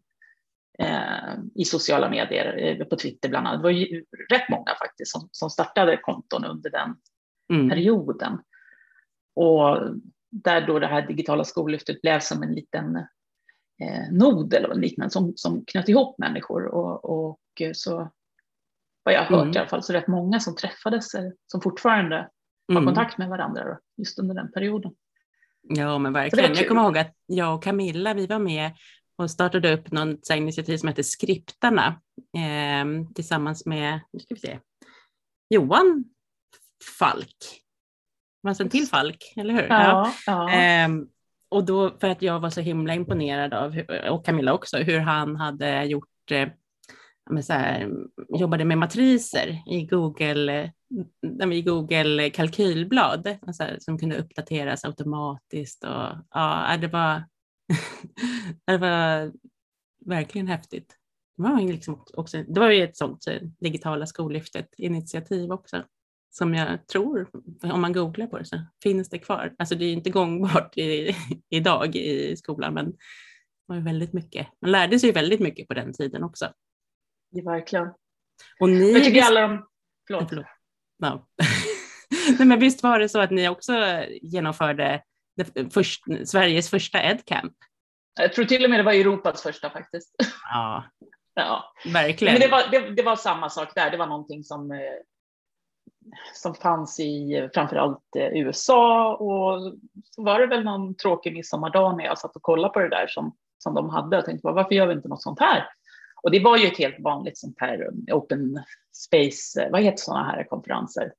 eh, 0.79 1.33
i 1.55 1.65
sociala 1.65 2.09
medier, 2.09 2.57
eh, 2.57 2.85
på 2.85 2.95
Twitter 2.95 3.29
bland 3.29 3.47
annat. 3.47 3.59
Det 3.59 3.63
var 3.63 3.69
ju 3.69 4.05
rätt 4.29 4.49
många 4.49 4.75
faktiskt 4.79 5.11
som, 5.11 5.29
som 5.31 5.49
startade 5.49 5.97
konton 5.97 6.45
under 6.45 6.69
den 6.69 6.95
mm. 7.53 7.69
perioden. 7.69 8.39
Och 9.35 9.77
där 10.31 10.67
då 10.67 10.79
det 10.79 10.87
här 10.87 11.07
digitala 11.07 11.43
skollyftet 11.43 12.01
blev 12.01 12.19
som 12.19 12.43
en 12.43 12.53
liten 12.53 12.95
eh, 13.81 14.11
nod 14.11 14.53
eller 14.53 14.75
liknande 14.75 15.11
som, 15.11 15.33
som 15.35 15.65
knöt 15.65 15.89
ihop 15.89 16.17
människor. 16.17 16.65
Och, 16.65 17.05
och 17.05 17.39
så 17.73 18.11
vad 19.03 19.13
jag 19.13 19.19
har 19.19 19.37
hört 19.37 19.43
mm. 19.43 19.55
i 19.55 19.57
alla 19.57 19.67
fall, 19.67 19.83
så 19.83 19.93
rätt 19.93 20.07
många 20.07 20.39
som 20.39 20.55
träffades 20.55 21.13
eh, 21.13 21.31
som 21.47 21.61
fortfarande 21.61 22.15
har 22.67 22.75
mm. 22.75 22.85
kontakt 22.85 23.17
med 23.17 23.29
varandra 23.29 23.63
då, 23.63 23.79
just 23.97 24.19
under 24.19 24.35
den 24.35 24.51
perioden. 24.51 24.91
Ja, 25.61 25.97
men 25.97 26.13
verkligen. 26.13 26.55
Jag 26.55 26.67
kommer 26.67 26.81
ihåg 26.81 26.97
att 26.97 27.15
jag 27.25 27.55
och 27.55 27.63
Camilla, 27.63 28.13
vi 28.13 28.27
var 28.27 28.39
med 28.39 28.71
och 29.15 29.31
startade 29.31 29.73
upp 29.73 29.91
något 29.91 30.29
initiativ 30.29 30.77
som 30.77 30.89
heter 30.89 31.03
Skriptarna 31.03 32.01
eh, 32.17 33.13
tillsammans 33.15 33.65
med, 33.65 33.99
nu 34.13 34.19
ska 34.19 34.35
vi 34.35 34.41
se, 34.41 34.59
Johan 35.49 36.05
Falk. 36.99 37.60
Det 38.41 38.47
fanns 38.47 38.59
en 38.59 38.69
till 38.69 38.87
Falk, 38.87 39.33
eller 39.35 39.53
hur? 39.53 39.67
Ja, 39.67 40.13
ja. 40.25 40.53
Eh, 40.53 40.89
och 41.49 41.65
då 41.65 41.97
för 41.99 42.09
att 42.09 42.21
jag 42.21 42.39
var 42.39 42.49
så 42.49 42.61
himla 42.61 42.93
imponerad 42.93 43.53
av, 43.53 43.81
och 44.09 44.25
Camilla 44.25 44.53
också, 44.53 44.77
hur 44.77 44.99
han 44.99 45.35
hade 45.35 45.83
gjort 45.83 46.31
eh, 46.31 46.49
så 47.41 47.53
här, 47.53 47.89
jobbade 48.29 48.65
med 48.65 48.77
matriser 48.77 49.63
i 49.67 49.85
Google, 49.85 50.71
i 51.53 51.61
Google 51.61 52.29
kalkylblad 52.29 53.37
alltså, 53.47 53.63
som 53.79 53.97
kunde 53.97 54.17
uppdateras 54.17 54.85
automatiskt. 54.85 55.83
Och, 55.83 56.07
ja, 56.31 56.77
det, 56.81 56.87
var, 56.87 57.23
det 58.65 58.77
var 58.77 59.31
verkligen 60.05 60.47
häftigt. 60.47 60.97
Det 61.37 61.43
var, 61.43 61.61
liksom 61.61 62.05
också, 62.13 62.43
det 62.47 62.59
var 62.59 62.69
ju 62.69 62.83
ett 62.83 62.97
sånt 62.97 63.27
eh, 63.27 63.41
digitala 63.59 64.05
skollyftet 64.05 64.67
initiativ 64.77 65.51
också 65.51 65.83
som 66.31 66.53
jag 66.53 66.87
tror, 66.87 67.29
om 67.63 67.81
man 67.81 67.93
googlar 67.93 68.27
på 68.27 68.37
det 68.37 68.45
så 68.45 68.55
finns 68.83 69.09
det 69.09 69.19
kvar. 69.19 69.55
Alltså 69.59 69.75
det 69.75 69.85
är 69.85 69.93
inte 69.93 70.09
gångbart 70.09 70.77
i, 70.77 71.15
idag 71.49 71.95
i 71.95 72.35
skolan 72.37 72.73
men 72.73 72.93
var 73.65 73.75
ju 73.75 73.81
väldigt 73.81 74.13
mycket. 74.13 74.47
Man 74.61 74.71
lärde 74.71 74.99
sig 74.99 75.09
ju 75.09 75.13
väldigt 75.13 75.39
mycket 75.39 75.67
på 75.67 75.73
den 75.73 75.93
tiden 75.93 76.23
också. 76.23 76.53
Ja, 77.29 77.51
verkligen. 77.51 77.87
Och 78.59 78.69
ni, 78.69 78.91
jag 78.91 79.03
tycker 79.03 79.21
alla 79.21 79.41
de... 79.41 79.67
Förlåt. 80.07 80.29
förlåt. 80.29 80.45
No. 80.99 81.27
Nej, 82.37 82.47
men 82.47 82.59
visst 82.59 82.83
var 82.83 82.99
det 82.99 83.09
så 83.09 83.19
att 83.19 83.31
ni 83.31 83.49
också 83.49 83.73
genomförde 84.21 85.03
först, 85.73 86.03
Sveriges 86.25 86.69
första 86.69 87.01
EdCamp? 87.01 87.53
Jag 88.19 88.33
tror 88.33 88.45
till 88.45 88.63
och 88.63 88.69
med 88.69 88.79
det 88.79 88.83
var 88.83 88.93
Europas 88.93 89.43
första 89.43 89.69
faktiskt. 89.69 90.15
Ja, 90.43 90.85
ja. 91.35 91.73
verkligen. 91.93 92.33
Men 92.33 92.41
det 92.41 92.47
var, 92.47 92.71
det, 92.71 92.95
det 92.95 93.03
var 93.03 93.15
samma 93.15 93.49
sak 93.49 93.75
där. 93.75 93.91
Det 93.91 93.97
var 93.97 94.07
någonting 94.07 94.43
som, 94.43 94.71
eh, 94.71 94.77
som 96.33 96.55
fanns 96.55 96.99
i 96.99 97.49
framförallt 97.53 98.15
eh, 98.15 98.37
USA 98.37 99.15
och 99.15 99.73
så 100.03 100.23
var 100.23 100.39
det 100.39 100.47
väl 100.47 100.63
någon 100.63 100.95
tråkig 100.95 101.33
midsommardag 101.33 101.97
när 101.97 102.05
jag 102.05 102.17
satt 102.17 102.35
och 102.35 102.41
kollade 102.41 102.73
på 102.73 102.79
det 102.79 102.89
där 102.89 103.07
som, 103.07 103.35
som 103.57 103.73
de 103.73 103.89
hade 103.89 104.17
och 104.17 104.25
tänkte 104.25 104.47
varför 104.47 104.75
gör 104.75 104.87
vi 104.87 104.93
inte 104.93 105.07
något 105.07 105.23
sånt 105.23 105.39
här? 105.39 105.67
Och 106.23 106.31
det 106.31 106.43
var 106.43 106.57
ju 106.57 106.67
ett 106.67 106.77
helt 106.77 106.99
vanligt 106.99 107.37
sånt 107.37 107.55
här 107.59 107.89
open 108.11 108.63
space, 108.91 109.69
vad 109.71 109.81
heter 109.81 109.97
sådana 109.97 110.23
här 110.23 110.43
konferenser? 110.43 111.13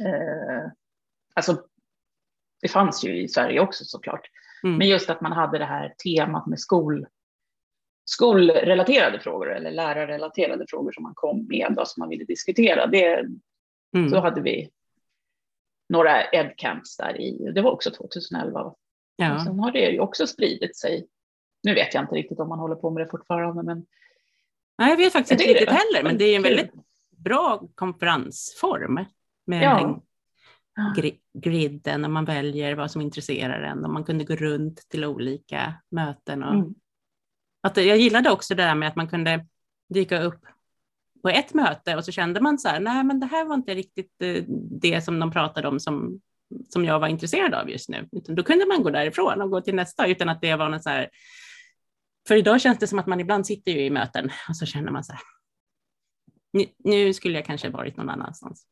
Eh, 0.00 0.70
alltså, 1.34 1.62
det 2.62 2.68
fanns 2.68 3.04
ju 3.04 3.22
i 3.22 3.28
Sverige 3.28 3.60
också 3.60 3.84
såklart. 3.84 4.30
Mm. 4.64 4.78
Men 4.78 4.88
just 4.88 5.10
att 5.10 5.20
man 5.20 5.32
hade 5.32 5.58
det 5.58 5.64
här 5.64 5.94
temat 6.04 6.46
med 6.46 6.60
skol, 6.60 7.06
skolrelaterade 8.04 9.20
frågor 9.20 9.52
eller 9.52 9.70
lärarrelaterade 9.70 10.64
frågor 10.68 10.92
som 10.92 11.02
man 11.02 11.14
kom 11.14 11.46
med 11.48 11.78
och 11.78 11.88
som 11.88 12.00
man 12.00 12.08
ville 12.08 12.24
diskutera. 12.24 12.86
Det, 12.86 13.28
mm. 13.94 14.08
Så 14.08 14.20
hade 14.20 14.40
vi 14.40 14.70
några 15.88 16.30
edcamps 16.30 16.96
där 16.96 17.20
i, 17.20 17.52
det 17.54 17.62
var 17.62 17.70
också 17.70 17.90
2011. 17.90 18.74
Ja. 19.16 19.34
Och 19.34 19.42
sen 19.42 19.58
har 19.58 19.72
det 19.72 19.90
ju 19.90 20.00
också 20.00 20.26
spridit 20.26 20.76
sig. 20.76 21.06
Nu 21.62 21.74
vet 21.74 21.94
jag 21.94 22.04
inte 22.04 22.14
riktigt 22.14 22.40
om 22.40 22.48
man 22.48 22.58
håller 22.58 22.76
på 22.76 22.90
med 22.90 23.06
det 23.06 23.10
fortfarande, 23.10 23.62
men 23.62 23.86
Nej, 24.78 24.90
jag 24.90 24.96
vet 24.96 25.12
faktiskt 25.12 25.40
inte 25.40 25.52
riktigt 25.52 25.68
heller, 25.68 26.02
men 26.02 26.18
det 26.18 26.24
är 26.24 26.36
en 26.36 26.42
väldigt 26.42 26.72
bra 27.10 27.62
konferensform 27.74 29.06
med 29.46 29.62
ja. 29.62 29.80
den 29.80 30.00
griden 31.32 32.00
när 32.00 32.08
man 32.08 32.24
väljer 32.24 32.74
vad 32.74 32.90
som 32.90 33.02
intresserar 33.02 33.62
en 33.62 33.84
och 33.84 33.90
man 33.90 34.04
kunde 34.04 34.24
gå 34.24 34.36
runt 34.36 34.88
till 34.88 35.04
olika 35.04 35.74
möten. 35.90 36.42
Och 36.42 36.54
mm. 36.54 36.74
att 37.60 37.76
jag 37.76 37.98
gillade 37.98 38.30
också 38.30 38.54
det 38.54 38.62
där 38.62 38.74
med 38.74 38.88
att 38.88 38.96
man 38.96 39.08
kunde 39.08 39.46
dyka 39.88 40.22
upp 40.22 40.46
på 41.24 41.30
ett 41.30 41.54
möte 41.54 41.96
och 41.96 42.04
så 42.04 42.12
kände 42.12 42.40
man 42.40 42.58
så 42.58 42.68
här, 42.68 42.80
nej 42.80 43.04
men 43.04 43.20
det 43.20 43.26
här 43.26 43.44
var 43.44 43.54
inte 43.54 43.74
riktigt 43.74 44.22
eh, 44.22 44.44
det 44.80 45.04
som 45.04 45.18
de 45.18 45.30
pratade 45.30 45.68
om 45.68 45.80
som, 45.80 46.20
som 46.68 46.84
jag 46.84 47.00
var 47.00 47.08
intresserad 47.08 47.54
av 47.54 47.70
just 47.70 47.88
nu. 47.88 48.08
Utan 48.12 48.34
då 48.34 48.42
kunde 48.42 48.66
man 48.66 48.82
gå 48.82 48.90
därifrån 48.90 49.42
och 49.42 49.50
gå 49.50 49.60
till 49.60 49.74
nästa 49.74 50.06
utan 50.06 50.28
att 50.28 50.40
det 50.40 50.56
var 50.56 50.68
något 50.68 50.82
så 50.82 50.90
här 50.90 51.10
för 52.28 52.36
idag 52.36 52.60
känns 52.60 52.78
det 52.78 52.86
som 52.86 52.98
att 52.98 53.06
man 53.06 53.20
ibland 53.20 53.46
sitter 53.46 53.72
ju 53.72 53.80
i 53.80 53.90
möten 53.90 54.30
och 54.48 54.56
så 54.56 54.66
känner 54.66 54.92
man 54.92 55.04
så 55.04 55.12
här, 55.12 55.20
nu, 56.52 56.66
nu 56.78 57.14
skulle 57.14 57.34
jag 57.34 57.46
kanske 57.46 57.68
varit 57.68 57.96
någon 57.96 58.10
annanstans. 58.10 58.66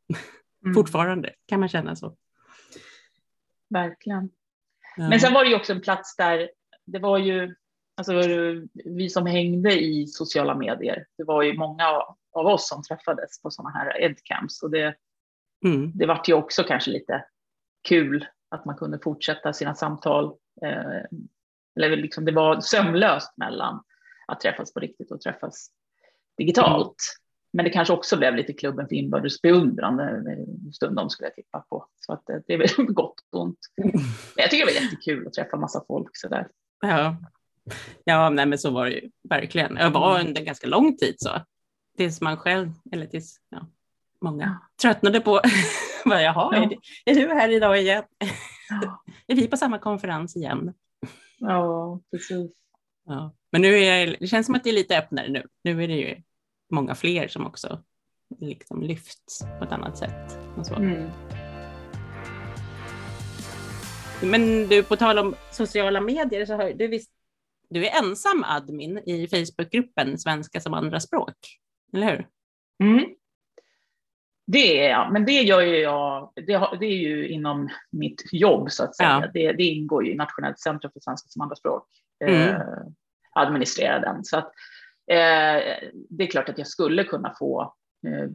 Mm. 0.65 0.75
Fortfarande 0.75 1.35
kan 1.47 1.61
man 1.61 1.69
känna 1.69 1.97
så. 1.97 2.17
Verkligen. 3.71 4.31
Ja. 4.97 5.09
Men 5.09 5.21
sen 5.21 5.35
var 5.35 5.45
det 5.45 5.51
ju 5.51 5.57
också 5.57 5.73
en 5.73 5.81
plats 5.81 6.17
där 6.17 6.51
det 6.85 6.99
var 6.99 7.19
ju, 7.19 7.55
alltså 7.97 8.13
vi 8.85 9.09
som 9.11 9.27
hängde 9.27 9.81
i 9.81 10.07
sociala 10.07 10.55
medier, 10.55 11.07
det 11.19 11.25
var 11.25 11.43
ju 11.43 11.59
många 11.59 11.89
av 12.33 12.47
oss 12.47 12.69
som 12.69 12.83
träffades 12.83 13.43
på 13.43 13.51
sådana 13.51 13.71
här 13.71 14.01
edcamps 14.01 14.63
och 14.63 14.71
det, 14.71 14.95
mm. 15.65 15.93
det 15.95 16.07
vart 16.07 16.29
ju 16.29 16.35
också 16.35 16.63
kanske 16.65 16.91
lite 16.91 17.25
kul 17.89 18.27
att 18.49 18.65
man 18.65 18.77
kunde 18.77 18.99
fortsätta 18.99 19.53
sina 19.53 19.75
samtal 19.75 20.25
eh, 20.63 21.03
eller 21.77 21.97
liksom 21.97 22.25
det 22.25 22.33
var 22.33 22.61
sömlöst 22.61 23.37
mellan 23.37 23.83
att 24.27 24.41
träffas 24.41 24.75
på 24.75 24.81
riktigt 24.81 25.11
och 25.11 25.21
träffas 25.21 25.71
digitalt. 26.39 26.81
Mm. 26.81 27.23
Men 27.53 27.65
det 27.65 27.71
kanske 27.71 27.95
också 27.95 28.17
blev 28.17 28.37
lite 28.37 28.53
klubben 28.53 28.89
för 28.89 28.95
inbördes 28.95 29.43
beundran 29.43 30.01
stundom 30.73 31.11
skulle 31.11 31.27
jag 31.27 31.35
tippa 31.35 31.61
på. 31.61 31.87
Så 32.01 32.13
att 32.13 32.27
det 32.47 32.55
är 32.55 32.59
väl 32.59 32.69
gott 32.87 33.21
och 33.31 33.41
ont. 33.41 33.59
Men 33.77 33.93
jag 34.37 34.51
tycker 34.51 34.67
det 34.67 34.73
var 34.73 34.83
jättekul 34.83 35.27
att 35.27 35.33
träffa 35.33 35.57
massa 35.57 35.85
folk 35.87 36.17
sådär. 36.17 36.49
Ja, 36.81 37.17
ja 38.05 38.31
nej, 38.31 38.47
men 38.47 38.59
så 38.59 38.71
var 38.71 38.85
det 38.85 38.93
ju 38.93 39.11
verkligen. 39.29 39.77
Jag 39.77 39.91
var 39.91 40.21
under 40.21 40.43
ganska 40.43 40.67
lång 40.67 40.97
tid 40.97 41.15
så. 41.19 41.31
Tills 41.97 42.21
man 42.21 42.37
själv, 42.37 42.73
eller 42.93 43.07
tills 43.07 43.41
ja, 43.49 43.67
många 44.21 44.61
tröttnade 44.83 45.21
på 45.21 45.41
vad 46.05 46.23
jag 46.23 46.33
har. 46.33 46.55
Ja. 46.55 46.71
Är 47.05 47.15
du 47.15 47.29
här 47.29 47.49
idag 47.49 47.81
igen? 47.81 48.05
Ja. 48.71 49.03
Är 49.27 49.35
vi 49.35 49.49
på 49.49 49.57
samma 49.57 49.79
konferens 49.79 50.37
igen? 50.37 50.75
Ja, 51.39 52.01
precis. 52.11 52.51
Ja. 53.05 53.35
Men 53.53 53.63
nu 53.63 53.79
är 53.79 54.17
det 54.21 54.27
känns 54.27 54.47
som 54.47 54.55
att 54.55 54.65
det 54.65 54.71
är 54.71 54.75
lite 54.75 54.99
öppnare 54.99 55.29
nu. 55.29 55.47
Nu 55.65 55.85
är 55.85 55.89
det 55.89 55.95
ju 55.95 56.23
många 56.71 56.95
fler 56.95 57.29
som 57.29 57.47
också 57.47 57.83
liksom 58.39 58.83
lyfts 58.83 59.45
på 59.59 59.65
ett 59.65 59.73
annat 59.73 59.99
sätt. 59.99 60.39
Och 60.57 60.67
så. 60.67 60.75
Mm. 60.75 61.11
Men 64.23 64.69
du, 64.69 64.83
på 64.83 64.97
tal 64.97 65.19
om 65.19 65.35
sociala 65.51 66.01
medier, 66.01 66.47
så 66.47 66.55
har 66.55 66.73
du 66.73 66.87
visst, 66.87 67.11
du 67.69 67.87
är 67.87 67.99
ensam 67.99 68.45
admin 68.47 68.99
i 68.99 69.29
Facebookgruppen 69.29 70.19
Svenska 70.19 70.61
som 70.61 70.75
andraspråk, 70.75 71.37
eller 71.93 72.11
hur? 72.11 72.29
Mm. 72.85 73.15
Det 74.47 74.87
är 74.87 74.91
jag, 74.91 75.13
men 75.13 75.25
det 75.25 75.43
gör 75.43 75.61
ju 75.61 75.77
jag, 75.77 76.33
det, 76.37 76.69
det 76.81 76.87
är 76.87 76.99
ju 76.99 77.29
inom 77.29 77.69
mitt 77.91 78.23
jobb 78.33 78.71
så 78.71 78.85
att 78.85 78.97
säga. 78.97 79.21
Ja. 79.23 79.31
Det, 79.35 79.53
det, 79.53 79.63
ingår 79.63 80.05
ju 80.07 80.13
i 80.13 80.17
Nationellt 80.17 80.61
centrum 80.61 80.93
för 80.93 81.01
svenska 81.01 81.29
som 81.29 81.43
andraspråk, 81.43 81.87
mm. 82.25 82.49
eh, 82.49 82.63
administrera 83.33 84.01
den. 84.01 84.25
Så 84.25 84.39
att, 84.39 84.53
eh, 85.11 85.91
det 86.11 86.25
är 86.25 86.31
klart 86.31 86.49
att 86.49 86.59
jag 86.59 86.67
skulle 86.67 87.05
kunna 87.05 87.35
få 87.39 87.75
eh, 88.07 88.31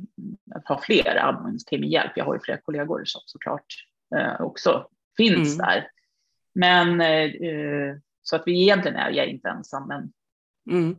ha 0.66 0.82
fler 0.82 1.18
admins 1.28 1.66
till 1.66 1.82
min 1.82 1.90
hjälp. 1.90 2.12
Jag 2.16 2.26
har 2.26 2.34
ju 2.34 2.40
flera 2.40 2.62
kollegor 2.62 3.02
så, 3.06 3.20
såklart 3.26 3.66
eh, 4.16 4.42
också 4.42 4.88
finns 5.18 5.60
mm. 5.60 5.68
där. 5.68 5.88
Men 6.56 7.02
eh, 7.02 7.98
så 8.22 8.36
att 8.36 8.44
vi 8.46 8.62
egentligen 8.62 8.98
är, 8.98 9.10
jag 9.10 9.26
är 9.26 9.30
inte 9.30 9.50
ensam, 9.50 9.88
men, 9.88 10.14
mm. 10.70 10.96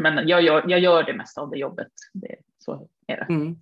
Men 0.00 0.28
jag, 0.28 0.42
gör, 0.42 0.64
jag 0.68 0.80
gör 0.80 1.02
det 1.02 1.14
mesta 1.14 1.40
av 1.40 1.50
det 1.50 1.58
jobbet. 1.58 1.88
Det, 2.12 2.36
så 2.58 2.88
är 3.06 3.16
det. 3.16 3.26
Mm. 3.28 3.56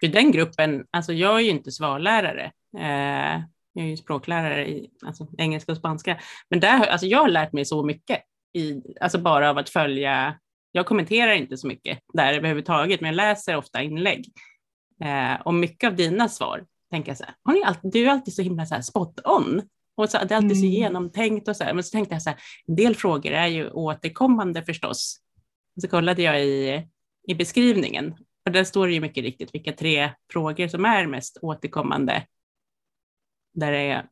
För 0.00 0.08
den 0.08 0.32
gruppen, 0.32 0.86
alltså 0.90 1.12
jag 1.12 1.36
är 1.36 1.40
ju 1.40 1.50
inte 1.50 1.72
svarlärare. 1.72 2.52
Eh, 2.78 3.42
jag 3.72 3.84
är 3.84 3.90
ju 3.90 3.96
språklärare 3.96 4.68
i 4.68 4.90
alltså, 5.06 5.26
engelska 5.38 5.72
och 5.72 5.78
spanska. 5.78 6.18
Men 6.50 6.60
där, 6.60 6.86
alltså 6.86 7.06
jag 7.06 7.18
har 7.18 7.28
lärt 7.28 7.52
mig 7.52 7.64
så 7.64 7.84
mycket, 7.84 8.22
i, 8.52 8.82
alltså 9.00 9.18
bara 9.18 9.50
av 9.50 9.58
att 9.58 9.68
följa, 9.68 10.38
jag 10.72 10.86
kommenterar 10.86 11.32
inte 11.32 11.56
så 11.56 11.66
mycket 11.66 11.98
där 12.12 12.34
överhuvudtaget, 12.34 13.00
men 13.00 13.08
jag 13.08 13.16
läser 13.16 13.56
ofta 13.56 13.82
inlägg. 13.82 14.32
Eh, 15.04 15.40
och 15.40 15.54
mycket 15.54 15.88
av 15.88 15.96
dina 15.96 16.28
svar 16.28 16.64
tänker 16.90 17.10
jag 17.10 17.18
så 17.18 17.24
här, 17.24 17.34
har 17.42 17.52
ni 17.52 17.62
alltid, 17.62 17.92
du 17.92 18.06
är 18.06 18.10
alltid 18.10 18.34
så 18.34 18.42
himla 18.42 18.66
så 18.66 18.74
här 18.74 18.82
spot 18.82 19.20
on. 19.24 19.62
Och 19.96 20.10
så, 20.10 20.18
det 20.18 20.34
är 20.34 20.36
alltid 20.36 20.58
så 20.58 20.66
mm. 20.66 20.70
genomtänkt 20.70 21.48
och 21.48 21.56
så 21.56 21.64
här. 21.64 21.74
Men 21.74 21.84
så 21.84 21.90
tänkte 21.90 22.14
jag 22.14 22.22
så 22.22 22.30
här, 22.30 22.38
en 22.66 22.76
del 22.76 22.94
frågor 22.94 23.32
är 23.32 23.46
ju 23.46 23.70
återkommande 23.70 24.64
förstås. 24.64 25.20
Och 25.78 25.82
så 25.82 25.88
kollade 25.88 26.22
jag 26.22 26.44
i, 26.44 26.86
i 27.28 27.34
beskrivningen 27.34 28.14
och 28.46 28.52
där 28.52 28.64
står 28.64 28.86
det 28.86 28.92
ju 28.92 29.00
mycket 29.00 29.24
riktigt 29.24 29.54
vilka 29.54 29.72
tre 29.72 30.10
frågor 30.32 30.68
som 30.68 30.84
är 30.84 31.06
mest 31.06 31.38
återkommande. 31.42 32.26
Där 33.54 33.72
är 33.72 34.08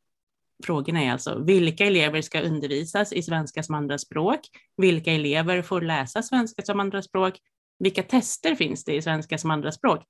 frågorna 0.65 1.03
är 1.03 1.13
alltså 1.13 1.39
vilka 1.39 1.87
elever 1.87 2.23
ska 2.23 2.41
undervisas 2.41 3.13
i 3.13 3.23
svenska 3.23 3.63
som 3.63 3.75
andraspråk? 3.75 4.41
Vilka 4.77 5.13
elever 5.13 5.63
får 5.63 5.81
läsa 5.81 6.23
svenska 6.23 6.63
som 6.63 6.81
andraspråk? 6.81 7.39
Vilka 7.79 8.03
tester 8.03 8.55
finns 8.55 8.85
det 8.85 8.95
i 8.95 9.03
svenska 9.03 9.39
som 9.39 9.51
andraspråk? 9.51 10.05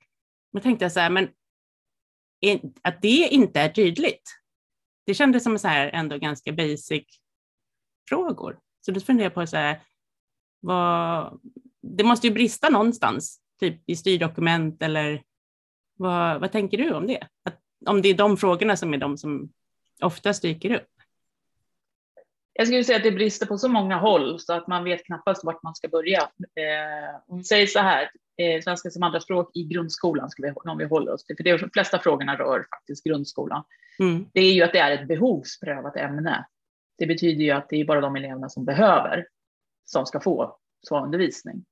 Då 0.52 0.60
tänkte 0.60 0.84
jag 0.84 0.92
så 0.92 1.00
här, 1.00 1.10
men 1.10 1.28
att 2.82 3.02
det 3.02 3.28
inte 3.28 3.60
är 3.60 3.68
tydligt. 3.68 4.30
Det 5.06 5.14
kändes 5.14 5.44
som 5.44 5.58
så 5.58 5.68
här 5.68 5.88
ändå 5.88 6.18
ganska 6.18 6.52
basic 6.52 7.04
frågor. 8.08 8.58
Så 8.80 8.92
då 8.92 9.00
funderar 9.00 9.26
jag 9.26 9.34
på 9.34 9.46
så 9.46 9.56
här, 9.56 9.80
vad, 10.60 11.40
det 11.82 12.04
måste 12.04 12.26
ju 12.26 12.32
brista 12.32 12.68
någonstans, 12.68 13.40
typ 13.60 13.82
i 13.86 13.96
styrdokument 13.96 14.82
eller 14.82 15.22
vad, 15.96 16.40
vad 16.40 16.52
tänker 16.52 16.78
du 16.78 16.92
om 16.94 17.06
det? 17.06 17.26
Att, 17.42 17.60
om 17.86 18.02
det 18.02 18.08
är 18.08 18.14
de 18.14 18.36
frågorna 18.36 18.76
som 18.76 18.94
är 18.94 18.98
de 18.98 19.18
som 19.18 19.52
oftast 20.02 20.42
dyker 20.42 20.74
upp? 20.74 20.88
Jag 22.52 22.66
skulle 22.66 22.84
säga 22.84 22.96
att 22.96 23.02
det 23.02 23.12
brister 23.12 23.46
på 23.46 23.58
så 23.58 23.68
många 23.68 23.96
håll 23.96 24.40
så 24.40 24.52
att 24.52 24.66
man 24.66 24.84
vet 24.84 25.04
knappast 25.04 25.44
vart 25.44 25.62
man 25.62 25.74
ska 25.74 25.88
börja. 25.88 26.20
Eh, 26.38 27.20
om 27.26 27.38
vi 27.38 27.44
säger 27.44 27.66
så 27.66 27.78
här, 27.78 28.10
eh, 28.36 28.62
svenska 28.62 28.90
som 28.90 29.02
andraspråk 29.02 29.50
i 29.54 29.64
grundskolan, 29.64 30.30
ska 30.30 30.42
vi, 30.42 30.52
om 30.70 30.78
vi 30.78 30.84
håller 30.84 31.12
oss 31.12 31.24
till, 31.24 31.36
för 31.36 31.44
de 31.44 31.70
flesta 31.70 31.98
frågorna 31.98 32.36
rör 32.36 32.66
faktiskt 32.70 33.04
grundskolan. 33.04 33.64
Mm. 33.98 34.26
Det 34.32 34.40
är 34.40 34.52
ju 34.52 34.62
att 34.62 34.72
det 34.72 34.78
är 34.78 34.90
ett 34.90 35.08
behovsprövat 35.08 35.96
ämne. 35.96 36.46
Det 36.98 37.06
betyder 37.06 37.44
ju 37.44 37.50
att 37.50 37.68
det 37.68 37.80
är 37.80 37.84
bara 37.84 38.00
de 38.00 38.16
eleverna 38.16 38.48
som 38.48 38.64
behöver 38.64 39.26
som 39.86 40.06
ska 40.06 40.20
få 40.20 40.58
så 40.82 41.04
undervisning. 41.04 41.64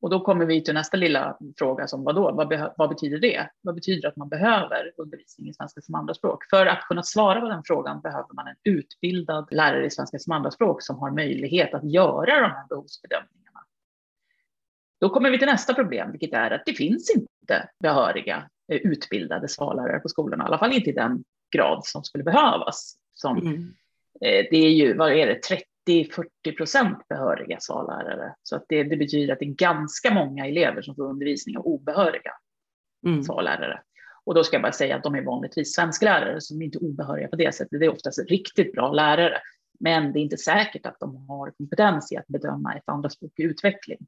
Och 0.00 0.10
då 0.10 0.20
kommer 0.20 0.46
vi 0.46 0.64
till 0.64 0.74
nästa 0.74 0.96
lilla 0.96 1.38
fråga 1.58 1.86
som 1.86 2.04
vadå? 2.04 2.32
Vad, 2.32 2.72
vad 2.76 2.88
betyder 2.88 3.18
det? 3.18 3.50
Vad 3.60 3.74
betyder 3.74 4.08
att 4.08 4.16
man 4.16 4.28
behöver 4.28 4.92
undervisning 4.96 5.48
i 5.48 5.54
svenska 5.54 5.80
som 5.80 5.94
andraspråk? 5.94 6.44
För 6.50 6.66
att 6.66 6.84
kunna 6.88 7.02
svara 7.02 7.40
på 7.40 7.48
den 7.48 7.62
frågan 7.64 8.00
behöver 8.00 8.34
man 8.34 8.48
en 8.48 8.56
utbildad 8.64 9.48
lärare 9.50 9.86
i 9.86 9.90
svenska 9.90 10.18
som 10.18 10.32
andraspråk 10.32 10.82
som 10.82 10.98
har 10.98 11.10
möjlighet 11.10 11.74
att 11.74 11.92
göra 11.92 12.40
de 12.40 12.50
här 12.50 12.66
behovsbedömningarna. 12.68 13.60
Då 15.00 15.10
kommer 15.10 15.30
vi 15.30 15.38
till 15.38 15.48
nästa 15.48 15.74
problem, 15.74 16.10
vilket 16.10 16.32
är 16.32 16.50
att 16.50 16.62
det 16.66 16.74
finns 16.74 17.10
inte 17.10 17.68
behöriga 17.82 18.50
eh, 18.72 18.76
utbildade 18.76 19.48
svarlärare 19.48 19.98
på 19.98 20.08
skolorna, 20.08 20.44
i 20.44 20.46
alla 20.46 20.58
fall 20.58 20.72
inte 20.72 20.90
i 20.90 20.92
den 20.92 21.24
grad 21.56 21.86
som 21.86 22.04
skulle 22.04 22.24
behövas. 22.24 22.96
Som, 23.12 23.36
mm. 23.36 23.74
eh, 24.20 24.46
det 24.50 24.56
är 24.56 24.70
ju, 24.70 24.96
vad 24.96 25.12
är 25.12 25.26
det, 25.26 25.40
30-40 25.88 26.56
procent 26.56 27.08
behöriga 27.08 27.60
svallärare. 27.60 28.34
Så 28.42 28.56
att 28.56 28.64
det, 28.68 28.82
det, 28.84 28.96
betyder 28.96 29.32
att 29.32 29.38
det 29.38 29.44
är 29.44 29.54
ganska 29.54 30.14
många 30.14 30.46
elever 30.46 30.82
som 30.82 30.94
får 30.94 31.04
undervisning 31.04 31.56
av 31.56 31.66
obehöriga 31.66 32.32
mm. 33.06 33.22
svallärare. 33.22 33.82
Och 34.24 34.34
då 34.34 34.44
ska 34.44 34.54
jag 34.54 34.62
bara 34.62 34.72
säga 34.72 34.96
att 34.96 35.02
de 35.02 35.14
är 35.14 35.22
vanligtvis 35.22 35.74
svensklärare 35.74 36.40
som 36.40 36.62
är 36.62 36.66
inte 36.66 36.78
obehöriga 36.78 37.28
på 37.28 37.36
det 37.36 37.54
sättet. 37.54 37.80
Det 37.80 37.86
är 37.86 37.92
oftast 37.92 38.30
riktigt 38.30 38.72
bra 38.72 38.92
lärare. 38.92 39.40
Men 39.80 40.12
det 40.12 40.18
är 40.18 40.22
inte 40.22 40.36
säkert 40.36 40.86
att 40.86 41.00
de 41.00 41.28
har 41.28 41.50
kompetens 41.50 42.12
i 42.12 42.16
att 42.16 42.26
bedöma 42.26 42.74
ett 42.74 42.88
andraspråk 42.88 43.32
i 43.36 43.42
utveckling, 43.42 43.98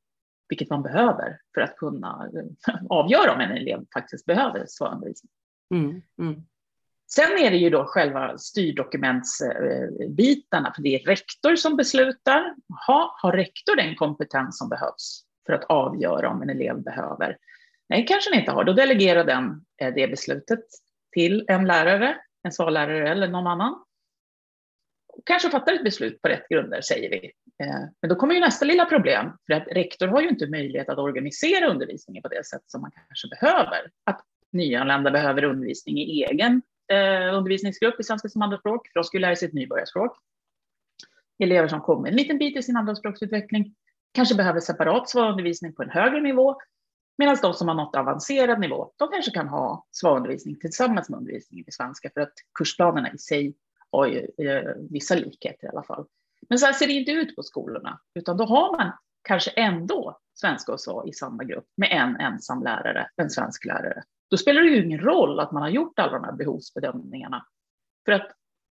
vilket 0.49 0.71
man 0.71 0.83
behöver 0.83 1.39
för 1.55 1.61
att 1.61 1.77
kunna 1.77 2.31
avgöra 2.89 3.33
om 3.33 3.41
en 3.41 3.51
elev 3.51 3.85
faktiskt 3.95 4.27
behöver 4.27 4.65
svundervisning. 4.69 5.31
Mm, 5.75 6.03
mm. 6.19 6.43
Sen 7.11 7.39
är 7.39 7.51
det 7.51 7.57
ju 7.57 7.71
då 7.71 7.85
själva 7.85 8.39
styrdokumentsbitarna, 8.39 10.73
för 10.75 10.83
det 10.83 10.95
är 10.95 11.07
rektor 11.07 11.57
som 11.57 11.77
beslutar. 11.77 12.55
Ha, 12.87 13.17
har 13.23 13.33
rektor 13.33 13.77
den 13.77 13.97
kompetens 13.97 14.59
som 14.59 14.69
behövs 14.69 15.25
för 15.47 15.53
att 15.53 15.65
avgöra 15.65 16.31
om 16.31 16.43
en 16.43 16.51
elev 16.51 16.83
behöver? 16.83 17.37
Nej, 17.89 18.07
kanske 18.07 18.31
den 18.31 18.41
inte 18.41 18.53
har. 18.53 18.65
Då 18.65 18.73
delegerar 18.73 19.25
den 19.25 19.65
eh, 19.83 19.95
det 19.95 20.09
beslutet 20.09 20.61
till 21.13 21.45
en 21.49 21.67
lärare, 21.67 22.17
en 22.43 22.53
svallärare 22.53 23.11
eller 23.11 23.29
någon 23.29 23.47
annan. 23.47 23.85
Kanske 25.25 25.51
fattar 25.51 25.73
ett 25.73 25.85
beslut 25.85 26.23
på 26.23 26.29
rätt 26.29 26.49
grunder, 26.49 26.81
säger 26.81 27.11
vi. 27.11 27.33
Eh, 27.65 27.81
men 28.01 28.09
då 28.09 28.15
kommer 28.15 28.35
ju 28.35 28.41
nästa 28.41 28.65
lilla 28.65 28.85
problem, 28.85 29.31
för 29.47 29.55
att 29.55 29.69
rektor 29.71 30.07
har 30.07 30.21
ju 30.21 30.29
inte 30.29 30.47
möjlighet 30.47 30.89
att 30.89 30.99
organisera 30.99 31.71
undervisningen 31.71 32.23
på 32.23 32.29
det 32.29 32.47
sätt 32.47 32.63
som 32.67 32.81
man 32.81 32.91
kanske 32.91 33.29
behöver. 33.29 33.91
Att 34.05 34.21
nyanlända 34.53 35.11
behöver 35.11 35.45
undervisning 35.45 35.99
i 35.99 36.25
egen 36.25 36.63
eh, 36.93 37.35
undervisningsgrupp 37.35 38.01
i 38.01 38.05
svenska 38.05 38.29
som 38.29 38.43
andraspråk, 38.43 38.89
för 38.89 39.01
de 39.01 39.05
skulle 39.05 39.27
lära 39.27 39.37
sig 39.37 39.49
ett 39.49 39.55
nybörjarspråk. 39.55 40.17
Elever 41.39 41.69
som 41.69 41.81
kommer 41.81 42.09
en 42.09 42.17
liten 42.17 42.39
bit 42.39 42.57
i 42.57 42.63
sin 42.63 42.77
andraspråksutveckling 42.77 43.75
kanske 44.13 44.35
behöver 44.35 44.61
separat 44.61 45.11
svarundervisning 45.11 45.75
på 45.75 45.83
en 45.83 45.91
högre 45.91 46.21
nivå, 46.21 46.57
medan 47.19 47.37
de 47.43 47.55
som 47.55 47.69
har 47.69 47.75
nått 47.75 47.97
avancerad 47.97 48.61
nivå, 48.61 48.93
de 48.97 49.09
kanske 49.09 49.31
kan 49.31 49.49
ha 49.49 49.87
svarundervisning 49.91 50.59
tillsammans 50.61 51.09
med 51.09 51.19
undervisningen 51.19 51.65
i 51.69 51.73
svenska, 51.73 52.11
för 52.15 52.21
att 52.21 52.33
kursplanerna 52.59 53.13
i 53.13 53.19
sig 53.19 53.55
har 53.91 54.07
ju 54.07 54.47
eh, 54.47 54.75
vissa 54.91 55.15
likheter 55.15 55.67
i 55.67 55.71
alla 55.71 55.83
fall. 55.83 56.07
Men 56.49 56.59
så 56.59 56.67
här 56.67 56.73
ser 56.73 56.87
det 56.87 56.93
inte 56.93 57.13
ut 57.13 57.37
på 57.37 57.43
skolorna, 57.43 58.01
utan 58.15 58.37
då 58.37 58.45
har 58.45 58.77
man 58.77 58.93
kanske 59.23 59.51
ändå 59.51 60.19
svenska 60.35 60.73
och 60.73 60.81
så 60.81 61.07
i 61.07 61.13
samma 61.13 61.45
grupp 61.45 61.67
med 61.77 61.89
en 61.93 62.17
ensam 62.17 62.63
lärare, 62.63 63.09
en 63.17 63.31
svensk 63.31 63.65
lärare. 63.65 64.03
Då 64.31 64.37
spelar 64.37 64.63
det 64.63 64.69
ju 64.69 64.85
ingen 64.85 65.01
roll 65.01 65.41
att 65.41 65.53
man 65.53 65.63
har 65.63 65.71
gjort 65.71 65.99
alla 65.99 66.13
de 66.13 66.25
här 66.25 66.33
behovsbedömningarna. 66.33 67.47
För 68.05 68.13
att 68.13 68.31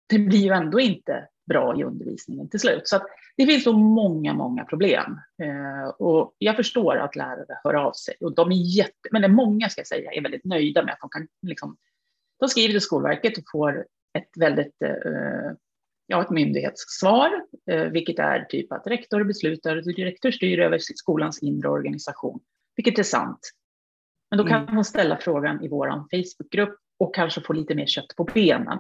det 0.10 0.20
blir 0.20 0.40
ju 0.40 0.52
ändå 0.52 0.80
inte 0.80 1.28
bra 1.48 1.80
i 1.80 1.84
undervisningen 1.84 2.50
till 2.50 2.60
slut. 2.60 2.88
Så 2.88 3.00
det 3.38 3.46
finns 3.46 3.64
så 3.64 3.74
många, 3.74 4.34
många 4.34 4.66
problem. 4.66 5.20
Eh, 5.44 5.90
och 5.90 6.36
jag 6.38 6.56
förstår 6.56 6.98
att 6.98 7.16
lärare 7.16 7.60
hör 7.64 7.74
av 7.74 7.92
sig. 7.92 8.16
Och 8.20 8.36
de 8.36 8.52
är 8.52 8.78
jätte, 8.78 9.10
men 9.12 9.22
det 9.22 9.28
är 9.28 9.32
många 9.32 9.70
ska 9.70 9.80
jag 9.80 9.88
säga 9.88 10.12
är 10.12 10.22
väldigt 10.22 10.46
nöjda 10.46 10.84
med 10.84 10.94
att 10.94 11.00
de 11.00 11.10
kan 11.10 11.28
liksom, 11.42 11.78
de 12.40 12.50
skriver 12.50 12.72
till 12.72 12.82
Skolverket 12.82 13.38
och 13.38 13.44
får 13.52 13.86
ett 14.18 14.30
väldigt 14.38 14.82
eh, 14.82 15.52
ja, 16.08 16.22
ett 16.22 16.30
myndighetssvar, 16.30 17.44
eh, 17.72 17.84
vilket 17.84 18.20
är 18.20 18.46
typ 18.46 18.72
att 18.72 18.88
rektor 18.88 19.24
beslutar, 19.24 19.76
rektor 19.76 20.32
styr 20.32 20.60
över 20.60 20.78
skolans 20.80 21.44
inre 21.44 21.70
organisation, 21.70 22.40
vilket 22.76 23.00
är 23.00 23.04
sant. 23.04 23.52
Men 24.30 24.38
då 24.38 24.44
kan 24.44 24.62
mm. 24.62 24.76
man 24.76 24.86
ställa 24.86 25.18
frågan 25.18 25.64
i 25.64 25.68
vår 25.68 25.88
Facebookgrupp 25.88 26.80
och 27.00 27.16
kanske 27.16 27.42
få 27.42 27.54
lite 27.54 27.76
mer 27.76 27.86
kött 27.86 28.16
på 28.18 28.24
benen. 28.24 28.80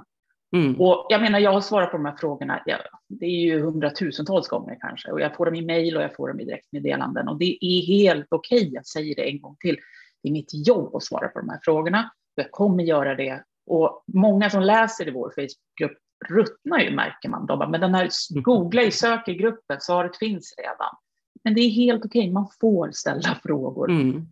Mm. 0.55 0.81
Och 0.81 1.07
jag 1.09 1.21
menar, 1.21 1.39
jag 1.39 1.53
har 1.53 1.61
svarat 1.61 1.91
på 1.91 1.97
de 1.97 2.05
här 2.05 2.15
frågorna, 2.15 2.61
ja, 2.65 2.77
det 3.09 3.25
är 3.25 3.39
ju 3.39 3.61
hundratusentals 3.61 4.47
gånger 4.47 4.77
kanske, 4.81 5.11
och 5.11 5.21
jag 5.21 5.35
får 5.35 5.45
dem 5.45 5.55
i 5.55 5.61
mejl 5.61 5.97
och 5.97 6.03
jag 6.03 6.15
får 6.15 6.27
dem 6.27 6.39
i 6.39 6.45
direktmeddelanden 6.45 7.27
och 7.27 7.37
det 7.39 7.65
är 7.65 7.85
helt 7.85 8.27
okej, 8.29 8.73
jag 8.73 8.85
säger 8.85 9.15
det 9.15 9.29
en 9.29 9.41
gång 9.41 9.55
till. 9.59 9.77
Det 10.23 10.29
är 10.29 10.33
mitt 10.33 10.67
jobb 10.67 10.95
att 10.95 11.03
svara 11.03 11.27
på 11.27 11.39
de 11.39 11.49
här 11.49 11.59
frågorna 11.63 12.11
jag 12.37 12.51
kommer 12.51 12.83
göra 12.83 13.15
det. 13.15 13.43
Och 13.65 14.03
många 14.13 14.49
som 14.49 14.61
läser 14.61 15.07
i 15.07 15.11
vår 15.11 15.29
Facebookgrupp 15.29 15.97
ruttnar 16.29 16.79
ju 16.79 16.95
märker 16.95 17.29
man. 17.29 17.45
De 17.45 17.59
bara, 17.59 17.69
men 17.69 17.81
den 17.81 17.93
här, 17.93 18.09
mm. 18.31 18.43
googla 18.43 18.83
i 18.83 18.91
sök 18.91 19.27
i 19.27 19.33
gruppen, 19.33 19.81
svaret 19.81 20.17
finns 20.17 20.55
redan. 20.57 20.95
Men 21.43 21.53
det 21.53 21.61
är 21.61 21.69
helt 21.69 22.05
okej, 22.05 22.31
man 22.31 22.47
får 22.61 22.91
ställa 22.91 23.39
frågor. 23.43 23.91
Mm. 23.91 24.27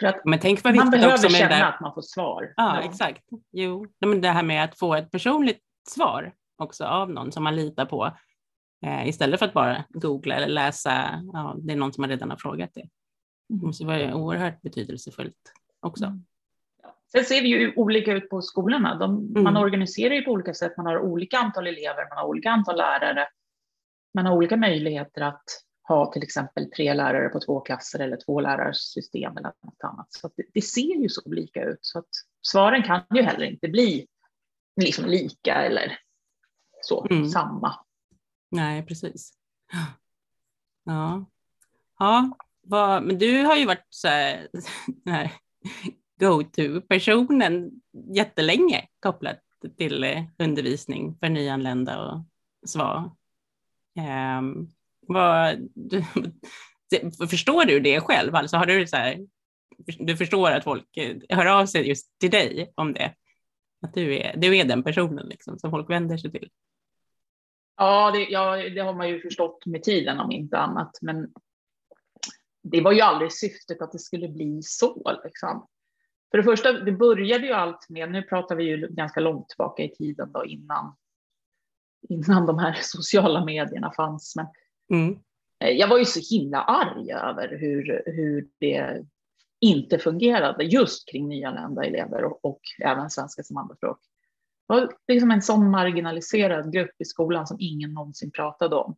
För 0.00 0.06
att 0.06 0.24
men 0.24 0.38
tänk 0.38 0.64
vad 0.64 0.74
man 0.74 0.90
behöver 0.90 1.14
också 1.14 1.28
känna 1.28 1.56
där... 1.56 1.64
att 1.64 1.80
man 1.80 1.94
får 1.94 2.02
svar. 2.02 2.52
Ja, 2.56 2.76
ja, 2.76 2.88
exakt. 2.88 3.22
Jo, 3.52 3.86
men 4.00 4.20
det 4.20 4.28
här 4.28 4.42
med 4.42 4.64
att 4.64 4.78
få 4.78 4.94
ett 4.94 5.10
personligt 5.10 5.60
svar 5.88 6.32
också 6.58 6.84
av 6.84 7.10
någon 7.10 7.32
som 7.32 7.44
man 7.44 7.56
litar 7.56 7.86
på 7.86 8.16
eh, 8.86 9.08
istället 9.08 9.38
för 9.38 9.46
att 9.46 9.54
bara 9.54 9.84
googla 9.88 10.34
eller 10.34 10.48
läsa. 10.48 11.24
Ja, 11.32 11.56
det 11.58 11.72
är 11.72 11.76
någon 11.76 11.92
som 11.92 12.02
man 12.02 12.10
redan 12.10 12.30
har 12.30 12.36
frågat 12.36 12.70
det. 12.74 12.88
Det 13.48 13.66
måste 13.66 13.84
vara 13.84 14.14
oerhört 14.14 14.62
betydelsefullt 14.62 15.52
också. 15.80 16.04
Mm. 16.04 16.24
Sen 17.12 17.24
ser 17.24 17.42
det 17.42 17.48
ju 17.48 17.72
olika 17.76 18.12
ut 18.12 18.30
på 18.30 18.42
skolorna. 18.42 18.94
De, 18.94 19.18
mm. 19.18 19.44
Man 19.44 19.56
organiserar 19.56 20.14
ju 20.14 20.22
på 20.22 20.30
olika 20.30 20.54
sätt. 20.54 20.76
Man 20.76 20.86
har 20.86 20.98
olika 20.98 21.38
antal 21.38 21.66
elever, 21.66 22.08
man 22.08 22.18
har 22.18 22.24
olika 22.24 22.50
antal 22.50 22.76
lärare. 22.76 23.28
Man 24.14 24.26
har 24.26 24.34
olika 24.34 24.56
möjligheter 24.56 25.20
att 25.20 25.44
ha 25.88 26.12
till 26.12 26.22
exempel 26.22 26.70
tre 26.70 26.94
lärare 26.94 27.28
på 27.28 27.40
två 27.40 27.60
klasser 27.60 27.98
eller 27.98 28.18
två 28.26 28.40
lärarsystem 28.40 29.36
eller 29.36 29.52
något 29.62 29.84
annat. 29.84 30.06
Så 30.12 30.30
det, 30.36 30.44
det, 30.54 30.62
ser 30.62 31.02
ju 31.02 31.08
så 31.08 31.22
olika 31.24 31.64
ut. 31.64 31.78
Så 31.80 31.98
att 31.98 32.08
svaren 32.42 32.82
kan 32.82 33.02
ju 33.14 33.22
heller 33.22 33.46
inte 33.46 33.68
bli 33.68 34.06
liksom 34.80 35.04
lika 35.04 35.54
eller 35.54 35.98
så, 36.82 37.06
mm. 37.10 37.28
samma. 37.28 37.74
Nej, 38.50 38.86
precis. 38.86 39.32
Ja, 40.84 41.26
ja 41.98 42.36
vad, 42.62 43.02
men 43.02 43.18
du 43.18 43.42
har 43.42 43.56
ju 43.56 43.66
varit 43.66 43.86
så 43.90 44.08
här, 44.08 44.48
här 45.06 45.32
go-to-personen 46.20 47.70
jättelänge 47.92 48.88
kopplat 49.00 49.40
till 49.76 50.04
eh, 50.04 50.24
undervisning 50.38 51.16
för 51.20 51.28
nyanlända 51.28 52.02
och 52.02 52.24
SVA. 52.68 53.16
Um, 54.38 54.70
vad, 55.08 55.68
du, 55.74 56.02
förstår 57.30 57.64
du 57.64 57.80
det 57.80 58.00
själv? 58.00 58.34
Alltså 58.34 58.56
har 58.56 58.66
du, 58.66 58.86
så 58.86 58.96
här, 58.96 59.26
du 59.98 60.16
förstår 60.16 60.50
att 60.50 60.64
folk 60.64 60.96
eh, 60.96 61.16
hör 61.28 61.46
av 61.46 61.66
sig 61.66 61.88
just 61.88 62.18
till 62.18 62.30
dig 62.30 62.72
om 62.74 62.92
det? 62.92 63.14
Att 63.82 63.94
du 63.94 64.18
är, 64.18 64.36
du 64.36 64.56
är 64.56 64.64
den 64.64 64.82
personen 64.82 65.26
liksom, 65.26 65.58
som 65.58 65.70
folk 65.70 65.90
vänder 65.90 66.16
sig 66.16 66.30
till? 66.30 66.50
Ja 67.76 68.10
det, 68.10 68.24
ja, 68.24 68.56
det 68.56 68.80
har 68.80 68.94
man 68.94 69.08
ju 69.08 69.20
förstått 69.20 69.66
med 69.66 69.82
tiden 69.82 70.20
om 70.20 70.30
inte 70.30 70.58
annat. 70.58 70.98
Men 71.02 71.32
det 72.62 72.80
var 72.80 72.92
ju 72.92 73.00
aldrig 73.00 73.32
syftet 73.32 73.82
att 73.82 73.92
det 73.92 73.98
skulle 73.98 74.28
bli 74.28 74.60
så. 74.62 75.20
Liksom. 75.24 75.68
För 76.30 76.38
det 76.38 76.44
första, 76.44 76.72
det 76.72 76.92
började 76.92 77.46
ju 77.46 77.52
allt 77.52 77.88
med, 77.88 78.10
nu 78.10 78.22
pratar 78.22 78.56
vi 78.56 78.64
ju 78.64 78.88
ganska 78.88 79.20
långt 79.20 79.48
tillbaka 79.48 79.82
i 79.82 79.94
tiden 79.94 80.32
då 80.32 80.44
innan, 80.44 80.96
innan 82.08 82.46
de 82.46 82.58
här 82.58 82.76
sociala 82.80 83.44
medierna 83.44 83.92
fanns. 83.96 84.36
Men 84.36 84.46
mm. 84.90 85.18
Eh, 85.64 85.70
jag 85.70 85.88
var 85.88 85.98
ju 85.98 86.04
så 86.04 86.20
himla 86.34 86.62
arg 86.62 87.12
över 87.12 87.48
hur, 87.58 88.02
hur 88.06 88.48
det 88.60 89.04
inte 89.60 89.98
fungerade 89.98 90.64
just 90.64 91.08
kring 91.08 91.28
nyanlända 91.28 91.84
elever 91.84 92.24
och, 92.24 92.44
och 92.44 92.60
även 92.84 93.10
svenska 93.10 93.42
som 93.42 93.56
andraspråk. 93.56 93.98
Det 94.68 94.74
var 94.74 94.92
liksom 95.08 95.30
en 95.30 95.42
sån 95.42 95.70
marginaliserad 95.70 96.72
grupp 96.72 96.90
i 96.98 97.04
skolan 97.04 97.46
som 97.46 97.56
ingen 97.60 97.92
någonsin 97.92 98.30
pratade 98.30 98.76
om. 98.76 98.96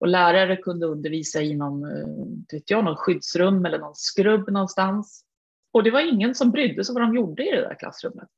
Och 0.00 0.08
lärare 0.08 0.56
kunde 0.56 0.86
undervisa 0.86 1.42
i 1.42 1.54
någon, 1.54 1.84
eh, 1.84 2.06
vet 2.52 2.70
jag, 2.70 2.84
någon 2.84 2.96
skyddsrum 2.96 3.64
eller 3.64 3.78
någon 3.78 3.94
skrubb 3.94 4.50
någonstans. 4.50 5.24
Och 5.72 5.82
det 5.82 5.90
var 5.90 6.12
ingen 6.12 6.34
som 6.34 6.50
brydde 6.50 6.84
sig 6.84 6.94
vad 6.94 7.02
de 7.02 7.14
gjorde 7.14 7.48
i 7.48 7.50
det 7.50 7.60
där 7.60 7.74
klassrummet. 7.78 8.28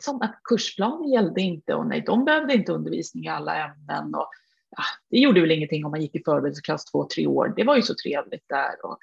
Som 0.00 0.22
att 0.22 0.40
kursplanen 0.44 1.10
gällde 1.10 1.40
inte 1.40 1.74
och 1.74 1.86
nej, 1.86 2.02
de 2.06 2.24
behövde 2.24 2.54
inte 2.54 2.72
undervisning 2.72 3.24
i 3.24 3.28
alla 3.28 3.64
ämnen. 3.64 4.14
Och, 4.14 4.30
ja, 4.76 4.82
det 5.10 5.18
gjorde 5.18 5.40
väl 5.40 5.50
ingenting 5.50 5.84
om 5.84 5.90
man 5.90 6.02
gick 6.02 6.14
i 6.14 6.22
förberedelseklass 6.24 6.84
två, 6.84 7.08
tre 7.14 7.26
år. 7.26 7.52
Det 7.56 7.64
var 7.64 7.76
ju 7.76 7.82
så 7.82 7.94
trevligt 7.94 8.48
där. 8.48 8.84
Och, 8.86 8.98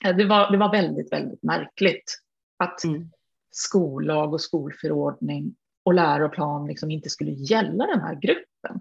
ja, 0.00 0.12
det, 0.12 0.24
var, 0.24 0.50
det 0.50 0.56
var 0.56 0.70
väldigt, 0.70 1.12
väldigt 1.12 1.42
märkligt 1.42 2.18
att 2.56 2.84
mm. 2.84 3.10
skollag 3.50 4.32
och 4.32 4.40
skolförordning 4.40 5.56
och 5.84 5.94
läroplan 5.94 6.66
liksom 6.66 6.90
inte 6.90 7.10
skulle 7.10 7.30
gälla 7.30 7.86
den 7.86 8.00
här 8.00 8.14
gruppen. 8.14 8.80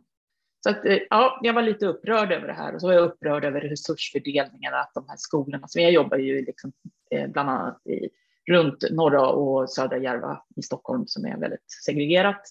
Så 0.63 0.69
att, 0.69 0.85
eh, 0.85 0.97
ja, 1.09 1.39
jag 1.43 1.53
var 1.53 1.61
lite 1.61 1.87
upprörd 1.87 2.31
över 2.31 2.47
det 2.47 2.53
här 2.53 2.75
och 2.75 2.81
så 2.81 2.87
var 2.87 2.93
jag 2.93 3.03
upprörd 3.03 3.45
över 3.45 3.61
resursfördelningen, 3.61 4.73
att 4.73 4.91
de 4.93 5.05
här 5.09 5.17
skolorna, 5.17 5.67
så 5.67 5.79
jag 5.79 5.91
jobbar 5.91 6.17
ju 6.17 6.45
liksom, 6.45 6.71
eh, 7.11 7.27
bland 7.27 7.49
annat 7.49 7.87
i, 7.87 8.09
runt 8.49 8.83
norra 8.91 9.29
och 9.29 9.69
södra 9.69 9.97
Järva 9.97 10.43
i 10.55 10.61
Stockholm 10.61 11.07
som 11.07 11.25
är 11.25 11.37
väldigt 11.37 11.71
segregerat. 11.85 12.41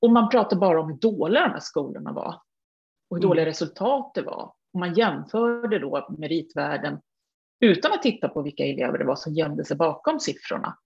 Och 0.00 0.10
man 0.10 0.28
pratar 0.28 0.56
bara 0.56 0.80
om 0.80 0.88
hur 0.88 0.96
dåliga 0.96 1.42
de 1.42 1.50
här 1.50 1.60
skolorna 1.60 2.12
var 2.12 2.42
och 3.10 3.16
hur 3.16 3.22
dåliga 3.22 3.42
mm. 3.42 3.50
resultat 3.50 4.12
det 4.14 4.22
var. 4.22 4.52
Och 4.72 4.80
man 4.80 4.94
jämförde 4.94 5.78
då 5.78 6.06
meritvärden 6.18 7.00
utan 7.60 7.92
att 7.92 8.02
titta 8.02 8.28
på 8.28 8.42
vilka 8.42 8.64
elever 8.64 8.98
det 8.98 9.04
var 9.04 9.16
som 9.16 9.34
gömde 9.34 9.64
sig 9.64 9.76
bakom 9.76 10.20
siffrorna. 10.20 10.78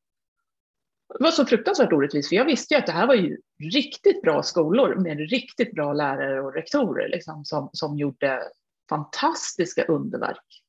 Det 1.18 1.24
var 1.24 1.30
så 1.30 1.46
fruktansvärt 1.46 1.92
orättvist, 1.92 2.28
för 2.28 2.36
jag 2.36 2.44
visste 2.44 2.74
ju 2.74 2.78
att 2.78 2.86
det 2.86 2.92
här 2.92 3.06
var 3.06 3.14
ju 3.14 3.38
riktigt 3.72 4.22
bra 4.22 4.42
skolor 4.42 4.94
med 4.94 5.18
riktigt 5.18 5.74
bra 5.74 5.92
lärare 5.92 6.40
och 6.40 6.54
rektorer 6.54 7.08
liksom, 7.08 7.44
som, 7.44 7.70
som 7.72 7.98
gjorde 7.98 8.42
fantastiska 8.88 9.84
underverk 9.84 10.62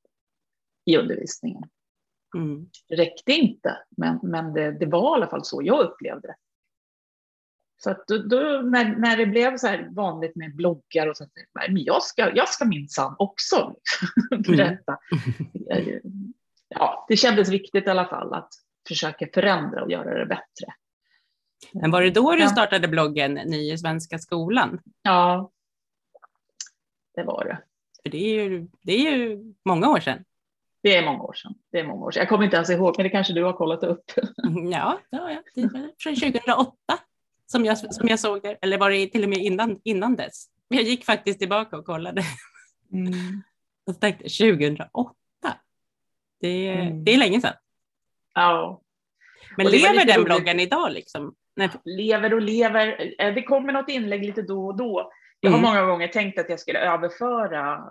i 0.86 0.98
undervisningen. 0.98 1.64
Mm. 2.36 2.70
Det 2.90 2.96
räckte 2.96 3.32
inte, 3.32 3.78
men, 3.98 4.20
men 4.24 4.54
det, 4.54 4.72
det, 4.72 4.86
var 4.86 5.16
i 5.16 5.16
alla 5.16 5.28
fall 5.28 5.46
så 5.46 5.62
jag 5.64 5.86
upplevde 5.86 6.28
det. 6.28 6.36
Så 7.86 7.91
att 7.91 8.08
då, 8.08 8.17
då, 8.17 8.38
när, 8.62 8.95
när 8.95 9.17
det 9.17 9.26
blev 9.26 9.58
så 9.58 9.67
här 9.67 9.89
vanligt 9.91 10.36
med 10.36 10.56
bloggar 10.56 11.08
och 11.08 11.17
sånt, 11.17 11.32
men 11.54 11.84
jag 11.84 12.04
ska, 12.04 12.36
jag 12.36 12.50
ska 12.50 12.65
minsann 12.65 13.15
också 13.17 13.76
berätta. 14.48 14.98
Mm. 15.71 16.34
Ja, 16.67 17.06
det 17.10 17.17
kändes 17.17 17.50
viktigt 17.50 17.88
i 17.88 17.89
alla 17.89 18.06
fall 18.06 18.34
att 18.34 18.50
försöka 18.88 19.28
förändra 19.34 19.84
och 19.84 19.91
göra 19.91 20.19
det 20.19 20.26
bättre. 20.26 20.74
Men 21.74 21.91
var 21.91 22.02
det 22.02 22.12
då 22.12 22.36
du 22.36 22.48
startade 22.48 22.88
bloggen 22.88 23.34
Ny 23.34 23.71
i 23.74 23.78
Svenska 23.78 24.19
skolan? 24.19 24.82
Ja, 25.02 25.52
det 27.15 27.24
var 27.24 27.45
det. 27.45 27.58
För 28.04 28.10
det 28.10 28.17
är 28.17 28.43
ju, 28.43 28.67
det 28.82 28.93
är 28.93 29.17
ju 29.17 29.54
många 29.65 29.89
år 29.89 30.00
sedan. 30.00 30.24
Det 30.84 30.95
är 30.95 31.06
många 31.06 31.24
år 31.24 31.34
sedan. 31.34 31.54
Det 31.71 31.80
är 31.80 31.88
många 31.88 32.06
år 32.06 32.12
sedan. 32.12 32.21
Jag 32.21 32.30
kommer 32.30 32.43
inte 32.43 32.56
ens 32.56 32.69
ihåg, 32.69 32.93
men 32.98 33.04
det 33.04 33.10
kanske 33.10 33.34
du 33.34 33.43
har 33.43 33.54
kollat 33.54 33.84
upp. 33.84 34.04
Ja, 34.71 35.00
det 35.12 35.17
har 35.17 35.30
jag. 35.30 35.43
Det 35.56 35.62
var 35.62 35.91
från 36.00 36.15
2008 36.15 36.71
som 37.56 37.65
jag, 37.65 37.78
som 37.78 38.08
jag 38.08 38.20
såg 38.20 38.41
det. 38.41 38.58
Eller 38.62 38.78
var 38.78 38.89
det 38.89 39.08
till 39.08 39.24
och 39.24 39.30
med 39.30 39.39
innan, 39.39 39.80
innan 39.84 40.15
dess? 40.15 40.46
Jag 40.68 40.84
gick 40.84 41.06
faktiskt 41.06 41.39
tillbaka 41.39 41.78
och 41.78 41.86
kollade. 41.86 42.22
Mm. 42.94 43.13
Och 43.88 44.00
tänkte 44.00 44.24
2008. 44.24 45.15
Det, 46.41 46.68
mm. 46.70 47.04
det 47.04 47.13
är 47.13 47.18
länge 47.18 47.41
sedan. 47.41 47.54
Ja. 48.34 48.82
Men 49.58 49.68
lever 49.68 50.06
den 50.06 50.24
bloggen 50.24 50.60
idag 50.60 50.91
liksom? 50.91 51.36
Nej. 51.56 51.70
Lever 51.86 52.34
och 52.34 52.41
lever. 52.41 53.13
Eh, 53.20 53.34
det 53.34 53.44
kommer 53.44 53.74
något 53.74 53.89
inlägg 53.89 54.26
lite 54.26 54.41
då 54.41 54.68
och 54.68 54.78
då. 54.78 55.12
Jag 55.39 55.52
har 55.52 55.58
mm. 55.58 55.70
många 55.70 55.86
gånger 55.86 56.08
tänkt 56.08 56.39
att 56.39 56.50
jag 56.50 56.60
skulle 56.60 56.80
överföra 56.80 57.84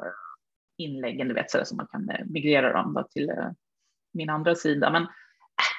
inläggen, 0.79 1.29
du 1.29 1.35
vet, 1.35 1.51
så 1.51 1.77
man 1.77 1.87
kan 1.87 2.11
eh, 2.11 2.27
migrera 2.27 2.73
dem 2.73 3.05
till 3.11 3.31
eh, 3.31 3.51
min 4.13 4.31
andra 4.31 4.55
sida. 4.55 4.91
Men 4.91 5.07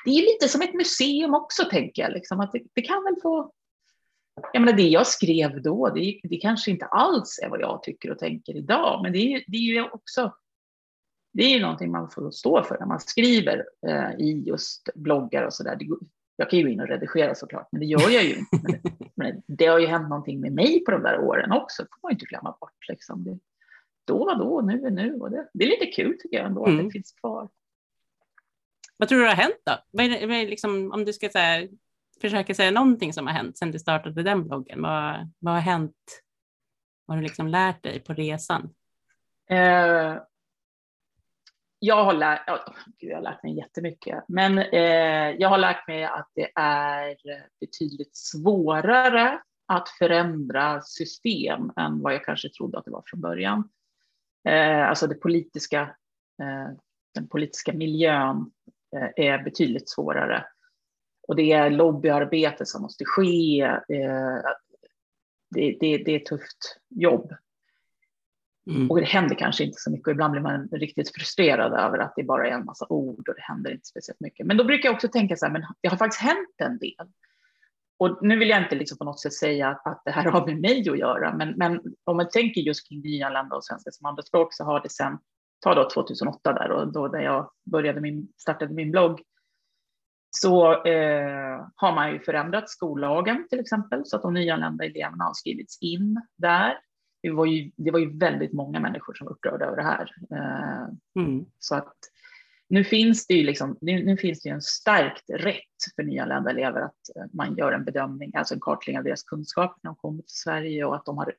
det 0.06 0.12
är 0.12 0.34
lite 0.34 0.48
som 0.48 0.62
ett 0.62 0.74
museum 0.74 1.34
också, 1.34 1.66
tänker 1.66 2.02
jag. 2.02 2.14
Liksom, 2.14 2.40
att 2.40 2.52
det, 2.52 2.62
det, 2.74 2.82
kan 2.82 3.04
väl 3.04 3.16
få... 3.22 3.52
Jag 4.54 4.62
menar, 4.62 4.78
det 4.78 4.88
jag 4.88 5.08
skrev 5.08 5.62
då, 5.62 5.90
det, 5.90 6.20
det 6.24 6.38
kanske 6.38 6.72
inte 6.72 6.86
alls 6.86 7.40
är 7.44 7.50
vad 7.50 7.62
jag 7.62 7.84
tycker 7.84 8.12
och 8.12 8.20
tänker 8.20 8.56
idag, 8.56 9.00
men 9.04 9.12
det 9.12 9.34
är, 9.34 9.44
det 9.48 9.58
är 9.58 9.62
ju 9.62 9.84
också 9.90 10.34
det 11.36 11.44
är 11.44 11.50
ju 11.50 11.62
någonting 11.62 11.92
man 11.92 12.10
får 12.10 12.32
stå 12.32 12.64
för 12.64 12.80
när 12.80 12.86
man 12.86 13.00
skriver 13.00 13.66
eh, 13.88 14.12
i 14.20 14.44
just 14.46 14.90
bloggar 14.96 15.44
och 15.44 15.54
sådär. 15.54 15.78
Jag 16.36 16.50
kan 16.50 16.60
ju 16.60 16.66
gå 16.66 16.72
in 16.72 16.80
och 16.80 16.88
redigera 16.88 17.36
såklart, 17.36 17.68
men 17.72 17.80
det 17.80 17.86
gör 17.86 18.10
jag 18.10 18.24
ju 18.24 18.36
inte. 18.36 18.80
Men 19.16 19.42
det 19.48 19.66
har 19.72 19.80
ju 19.80 19.88
hänt 19.88 20.10
någonting 20.10 20.40
med 20.40 20.54
mig 20.54 20.84
på 20.86 20.92
de 20.92 21.04
där 21.04 21.20
åren 21.20 21.52
också, 21.52 21.84
det 21.84 21.90
får 21.92 22.08
man 22.08 22.12
inte 22.12 22.26
glömma 22.26 22.58
bort. 22.60 22.90
Liksom. 22.90 23.24
Det, 23.24 23.40
då 24.06 24.26
var 24.26 24.36
då, 24.36 24.62
nu 24.62 24.86
är 24.86 24.90
nu. 24.90 25.14
Och 25.14 25.32
det, 25.32 25.50
det 25.54 25.66
är 25.66 25.70
lite 25.70 25.86
kul 25.86 26.18
tycker 26.20 26.38
jag 26.38 26.46
ändå 26.46 26.66
mm. 26.66 26.74
att 26.74 26.78
det 26.78 26.82
mm. 26.82 26.92
finns 26.92 27.12
kvar. 27.12 27.50
Vad 28.98 29.10
tror 29.10 29.20
du 29.20 29.26
har 29.26 29.36
hänt 29.36 29.62
då? 29.66 29.78
Vad 29.92 30.06
är, 30.06 30.28
vad 30.28 30.38
är 30.38 30.48
liksom, 30.48 30.92
om 30.92 31.06
du 31.06 31.14
ska 31.14 31.30
säga, 31.30 31.68
Försöker 32.22 32.54
säga 32.54 32.72
någonting 32.72 33.14
som 33.14 33.28
har 33.28 33.34
hänt 33.34 33.58
sedan 33.58 33.72
du 33.72 33.80
startade 33.80 34.24
den 34.24 34.48
bloggen, 34.48 34.82
vad, 34.82 35.32
vad 35.40 35.54
har 35.54 35.62
hänt? 35.62 36.22
Vad 37.06 37.18
har 37.18 37.22
du 37.22 37.28
liksom 37.28 37.48
lärt 37.48 37.84
dig 37.84 38.00
på 38.00 38.14
resan? 38.14 38.74
Eh, 39.50 40.18
jag 41.80 42.04
har 42.04 42.14
lärt, 42.14 42.50
oh, 42.50 42.74
Gud, 43.00 43.12
jag 43.12 43.18
har 43.18 43.24
lärt 43.24 43.44
mig 43.44 43.58
jättemycket, 43.58 44.24
men 44.28 44.58
eh, 44.58 45.32
jag 45.40 45.50
har 45.50 45.58
lärt 45.58 45.88
mig 45.88 46.04
att 46.04 46.32
det 46.36 46.52
är 46.56 47.18
betydligt 47.60 48.16
svårare 48.16 49.42
att 49.68 49.90
förändra 49.90 50.82
system 50.82 51.72
än 51.76 52.02
vad 52.02 52.14
jag 52.14 52.26
kanske 52.26 52.50
trodde 52.50 52.78
att 52.78 52.86
det 52.86 52.92
var 52.92 53.04
från 53.06 53.22
början. 53.22 53.70
Eh, 54.48 54.90
alltså 54.90 55.08
det 55.08 55.16
politiska, 55.16 55.82
eh, 56.42 56.76
den 57.14 57.28
politiska 57.28 57.74
miljön 57.74 58.52
eh, 58.96 59.26
är 59.26 59.44
betydligt 59.44 59.90
svårare. 59.90 60.46
Och 61.28 61.36
det 61.36 61.52
är 61.52 61.70
lobbyarbete 61.70 62.66
som 62.66 62.82
måste 62.82 63.06
ske. 63.06 63.62
Eh, 63.62 64.40
det, 65.50 65.78
det, 65.80 65.98
det 65.98 66.12
är 66.12 66.20
ett 66.20 66.26
tufft 66.26 66.78
jobb. 66.90 67.34
Mm. 68.70 68.92
Och 68.92 69.00
det 69.00 69.06
händer 69.06 69.36
kanske 69.36 69.64
inte 69.64 69.78
så 69.80 69.92
mycket 69.92 70.08
ibland 70.08 70.32
blir 70.32 70.42
man 70.42 70.68
riktigt 70.72 71.16
frustrerad 71.16 71.74
över 71.74 71.98
att 71.98 72.14
det 72.16 72.24
bara 72.24 72.48
är 72.48 72.52
en 72.52 72.66
massa 72.66 72.86
ord 72.90 73.30
och 73.30 73.36
det 73.36 73.42
händer 73.42 73.72
inte 73.72 73.86
speciellt 73.86 74.20
mycket. 74.20 74.46
Men 74.46 74.58
då 74.58 74.64
brukar 74.64 74.90
jag 74.90 74.96
också 74.96 75.08
tänka 75.08 75.36
så 75.36 75.46
här, 75.46 75.54
men 75.54 75.64
det 75.82 75.88
har 75.88 75.98
faktiskt 75.98 76.22
hänt 76.22 76.56
en 76.58 76.78
del. 76.78 77.08
Och 77.98 78.20
nu 78.22 78.40
vill 78.40 78.50
jag 78.50 78.64
inte 78.64 78.76
liksom 78.76 78.98
på 78.98 79.04
något 79.04 79.20
sätt 79.20 79.34
säga 79.34 79.70
att, 79.70 79.88
att 79.88 80.02
det 80.06 80.12
här 80.12 80.32
har 80.32 80.46
med 80.46 80.62
mig 80.62 80.90
att 80.90 80.98
göra, 80.98 81.34
men, 81.34 81.52
men 81.52 81.82
om 82.04 82.18
man 82.18 82.30
tänker 82.30 82.62
just 82.62 82.90
kring 82.90 83.02
nyanlända 83.02 83.56
och 83.56 83.66
svenska 83.66 83.92
som 83.92 84.06
andraspråk 84.06 84.54
så 84.54 84.64
har 84.64 84.82
det 84.82 84.90
sen, 84.90 85.18
ta 85.60 85.76
då 85.76 85.90
2008 85.90 86.54
där 86.54 86.72
och 86.72 86.92
då 86.92 87.08
där 87.08 87.20
jag 87.20 87.52
började 87.72 88.02
min, 88.02 88.28
startade 88.38 88.74
min 88.74 88.92
blogg, 88.92 89.22
så 90.36 90.84
eh, 90.84 91.68
har 91.76 91.96
man 91.96 92.14
ju 92.14 92.20
förändrat 92.20 92.70
skollagen 92.70 93.48
till 93.50 93.60
exempel 93.60 94.06
så 94.06 94.16
att 94.16 94.22
de 94.22 94.34
nyanlända 94.34 94.86
eleverna 94.86 95.24
har 95.24 95.34
skrivits 95.34 95.78
in 95.82 96.22
där 96.38 96.78
det 97.24 97.32
var 97.32 97.46
ju, 97.46 97.72
det 97.76 97.92
var 97.92 98.00
ju 98.00 98.18
väldigt 98.18 98.54
många 98.54 98.80
människor 98.80 99.14
som 99.14 99.26
var 99.26 99.34
upprörda 99.34 99.66
över 99.66 99.78
det 99.78 99.84
här. 99.84 100.12
Eh, 100.32 101.24
mm. 101.24 101.46
Så 101.60 101.76
att 101.76 101.96
nu 102.68 102.84
finns 102.84 103.28
det 103.28 103.34
ju 103.34 103.44
liksom, 103.44 103.78
nu, 103.82 104.06
nu, 104.06 104.18
finns 104.18 104.42
det 104.42 104.50
ju 104.50 104.56
en 104.56 104.62
starkt 104.62 105.30
rätt 105.30 105.94
för 105.96 106.04
nyanlända 106.04 106.50
elever 106.50 106.82
att 106.82 107.16
eh, 107.16 107.24
man 107.34 107.56
gör 107.56 107.72
en 107.72 107.84
bedömning, 107.84 108.32
alltså 108.36 108.54
en 108.54 108.60
kartläggning 108.60 108.98
av 108.98 109.04
deras 109.04 109.24
kunskaper 109.24 109.80
när 109.84 109.90
de 109.90 109.96
kommer 109.96 110.22
till 110.22 110.36
Sverige 110.36 110.86
och 110.86 110.96
att 110.96 111.06
de 111.06 111.18
har, 111.18 111.34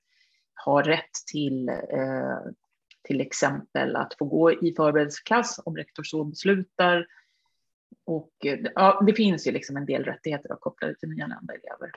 har 0.55 0.83
rätt 0.83 1.13
till 1.33 1.69
eh, 1.69 2.39
till 3.07 3.21
exempel 3.21 3.97
att 3.97 4.15
få 4.19 4.25
gå 4.25 4.53
i 4.53 4.75
förberedelseklass 4.77 5.61
om 5.65 5.77
rektor 5.77 6.03
så 6.03 6.25
beslutar. 6.25 7.07
Och 8.07 8.31
eh, 8.45 8.59
ja, 8.75 9.03
det 9.07 9.13
finns 9.13 9.47
ju 9.47 9.53
liksom 9.53 9.77
en 9.77 9.87
del 9.87 10.05
rättigheter 10.05 10.57
kopplade 10.61 10.95
till 10.95 11.09
nyanlända 11.09 11.55
elever. 11.55 11.91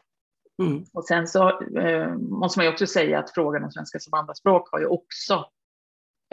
Mm. 0.61 0.85
Och 0.93 1.05
sen 1.05 1.27
så 1.27 1.61
eh, 1.61 2.13
måste 2.13 2.59
man 2.59 2.65
ju 2.65 2.71
också 2.71 2.87
säga 2.87 3.19
att 3.19 3.33
frågan 3.33 3.63
om 3.63 3.71
svenska 3.71 3.99
som 3.99 4.13
andraspråk 4.13 4.69
har 4.71 4.79
ju 4.79 4.85
också 4.85 5.49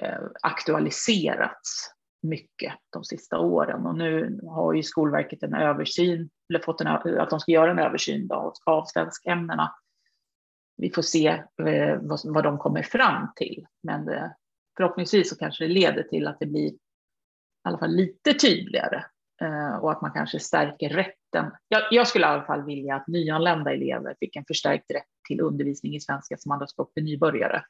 eh, 0.02 0.20
aktualiserats 0.42 1.90
mycket 2.22 2.72
de 2.92 3.04
sista 3.04 3.38
åren 3.38 3.86
och 3.86 3.98
nu 3.98 4.40
har 4.42 4.74
ju 4.74 4.82
Skolverket 4.82 5.42
en 5.42 5.54
översyn, 5.54 6.30
eller 6.48 6.60
fått 6.60 6.80
en, 6.80 6.86
att 6.86 7.30
de 7.30 7.40
ska 7.40 7.52
göra 7.52 7.70
en 7.70 7.78
översyn 7.78 8.32
av, 8.32 8.52
av 8.64 8.84
svenskämnena. 8.84 9.74
Vi 10.76 10.90
får 10.90 11.02
se 11.02 11.28
eh, 11.66 11.98
vad, 12.00 12.20
vad 12.24 12.44
de 12.44 12.58
kommer 12.58 12.82
fram 12.82 13.32
till, 13.36 13.66
men 13.82 14.04
det, 14.04 14.36
förhoppningsvis 14.76 15.30
så 15.30 15.36
kanske 15.36 15.64
det 15.64 15.74
leder 15.74 16.02
till 16.02 16.26
att 16.26 16.38
det 16.40 16.46
blir 16.46 16.72
i 16.72 16.78
alla 17.62 17.78
fall 17.78 17.96
lite 17.96 18.34
tydligare 18.34 18.96
eh, 18.96 19.04
och 19.80 19.92
att 19.92 20.02
man 20.02 20.10
kanske 20.12 20.40
stärker 20.40 20.88
rätten. 20.88 21.50
Jag, 21.68 21.82
jag, 21.90 22.08
skulle 22.08 22.26
i 22.26 22.28
alla 22.28 22.44
fall 22.44 22.62
vilja 22.62 22.94
att 22.94 23.06
nyanlända 23.06 23.72
elever 23.72 24.16
fick 24.20 24.36
en 24.36 24.44
förstärkt 24.44 24.90
rätt 24.90 25.04
till 25.28 25.40
undervisning 25.40 25.96
i 25.96 26.00
svenska 26.00 26.36
som 26.36 26.52
andraspråk 26.52 26.90
för 26.94 27.00
nybörjare. 27.00 27.62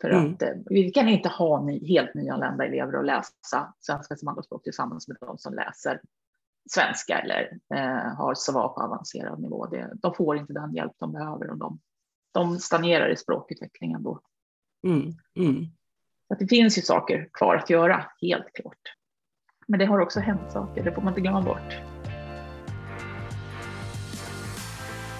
För 0.00 0.10
mm. 0.10 0.32
att 0.32 0.42
eh, 0.42 0.48
vi 0.66 0.90
kan 0.90 1.08
inte 1.08 1.28
ha 1.28 1.64
ny, 1.64 1.88
helt 1.88 2.14
nyanlända 2.14 2.64
elever 2.64 2.96
och 2.96 3.04
läsa 3.04 3.74
svenska 3.80 4.16
som 4.16 4.28
andraspråk 4.28 4.62
tillsammans 4.62 5.08
med 5.08 5.16
de 5.20 5.38
som 5.38 5.54
läser 5.54 6.00
svenska 6.70 7.18
eller 7.18 7.58
eh, 7.74 8.14
har 8.14 8.34
SVA 8.34 8.68
på 8.68 8.80
avancerad 8.80 9.40
nivå. 9.40 9.66
Det, 9.66 9.92
de 9.94 10.14
får 10.14 10.36
inte 10.36 10.52
den 10.52 10.74
hjälp 10.74 10.92
de 10.98 11.12
behöver 11.12 11.50
och 11.50 11.58
de, 11.58 11.80
de 12.32 12.58
stagnerar 12.58 13.08
i 13.08 13.16
språkutvecklingen 13.16 14.02
då. 14.02 14.20
Mm. 14.86 15.12
Mm. 15.36 15.66
Så 16.28 16.34
det 16.38 16.46
finns 16.46 16.78
ju 16.78 16.82
saker 16.82 17.28
kvar 17.32 17.56
att 17.56 17.70
göra, 17.70 18.06
helt 18.20 18.52
klart. 18.52 18.97
Men 19.68 19.78
det 19.78 19.86
har 19.86 20.00
också 20.00 20.20
hänt 20.20 20.52
saker, 20.52 20.84
det 20.84 20.92
får 20.92 21.02
man 21.02 21.10
inte 21.10 21.20
glömma 21.20 21.42
bort. 21.42 21.74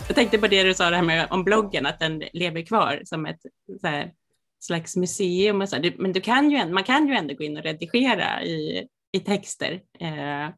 Jag 0.06 0.14
tänkte 0.14 0.38
på 0.38 0.46
det 0.46 0.62
du 0.62 0.74
sa 0.74 0.90
det 0.90 0.96
här 0.96 1.02
med, 1.02 1.26
om 1.30 1.44
bloggen, 1.44 1.86
att 1.86 1.98
den 1.98 2.22
lever 2.32 2.62
kvar 2.62 3.02
som 3.04 3.26
ett 3.26 3.40
här, 3.82 4.12
slags 4.60 4.96
museum. 4.96 5.60
Och 5.60 5.68
så. 5.68 5.90
Men 5.98 6.12
du 6.12 6.20
kan 6.20 6.50
ju, 6.50 6.66
man 6.66 6.84
kan 6.84 7.08
ju 7.08 7.14
ändå 7.14 7.34
gå 7.34 7.44
in 7.44 7.56
och 7.56 7.62
redigera 7.62 8.42
i, 8.44 8.88
i 9.12 9.20
texter. 9.20 9.72
Eh, 10.00 10.48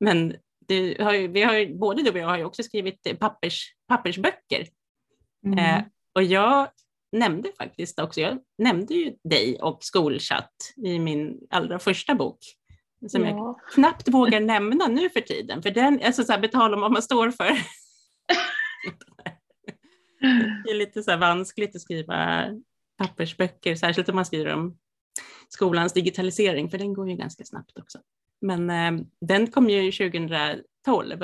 men 0.00 0.34
du 0.68 0.96
har 1.00 1.12
ju, 1.12 1.28
vi 1.28 1.42
har 1.42 1.54
ju, 1.54 1.74
både 1.74 2.02
du 2.02 2.10
och 2.10 2.18
jag 2.18 2.28
har 2.28 2.38
ju 2.38 2.44
också 2.44 2.62
skrivit 2.62 3.18
pappers, 3.18 3.74
pappersböcker. 3.88 4.66
Mm. 5.46 5.58
Eh, 5.58 5.84
och 6.14 6.22
jag 6.22 6.68
nämnde 7.12 7.52
faktiskt 7.58 8.00
också, 8.00 8.20
jag 8.20 8.38
nämnde 8.58 8.94
ju 8.94 9.14
dig 9.24 9.58
och 9.60 9.78
skolchatt 9.84 10.74
i 10.76 10.98
min 10.98 11.40
allra 11.50 11.78
första 11.78 12.14
bok. 12.14 12.38
Som 13.08 13.24
ja. 13.24 13.28
jag 13.28 13.60
knappt 13.72 14.08
vågar 14.08 14.40
nämna 14.40 14.86
nu 14.86 15.10
för 15.10 15.20
tiden, 15.20 15.62
för 15.62 15.70
den, 15.70 16.00
alltså 16.04 16.24
så 16.24 16.32
här, 16.32 16.40
betala 16.40 16.74
om 16.74 16.80
vad 16.80 16.92
man 16.92 17.02
står 17.02 17.30
för. 17.30 17.50
det 20.64 20.70
är 20.70 20.74
lite 20.74 21.02
så 21.02 21.10
här 21.10 21.18
vanskligt 21.18 21.76
att 21.76 21.82
skriva 21.82 22.46
pappersböcker, 22.98 23.74
särskilt 23.74 24.08
om 24.08 24.16
man 24.16 24.26
skriver 24.26 24.52
om 24.54 24.78
skolans 25.48 25.92
digitalisering, 25.92 26.70
för 26.70 26.78
den 26.78 26.94
går 26.94 27.10
ju 27.10 27.16
ganska 27.16 27.44
snabbt 27.44 27.78
också. 27.78 27.98
Men 28.40 28.70
eh, 28.70 29.06
den 29.20 29.46
kom 29.46 29.70
ju 29.70 29.92
2012, 29.92 31.18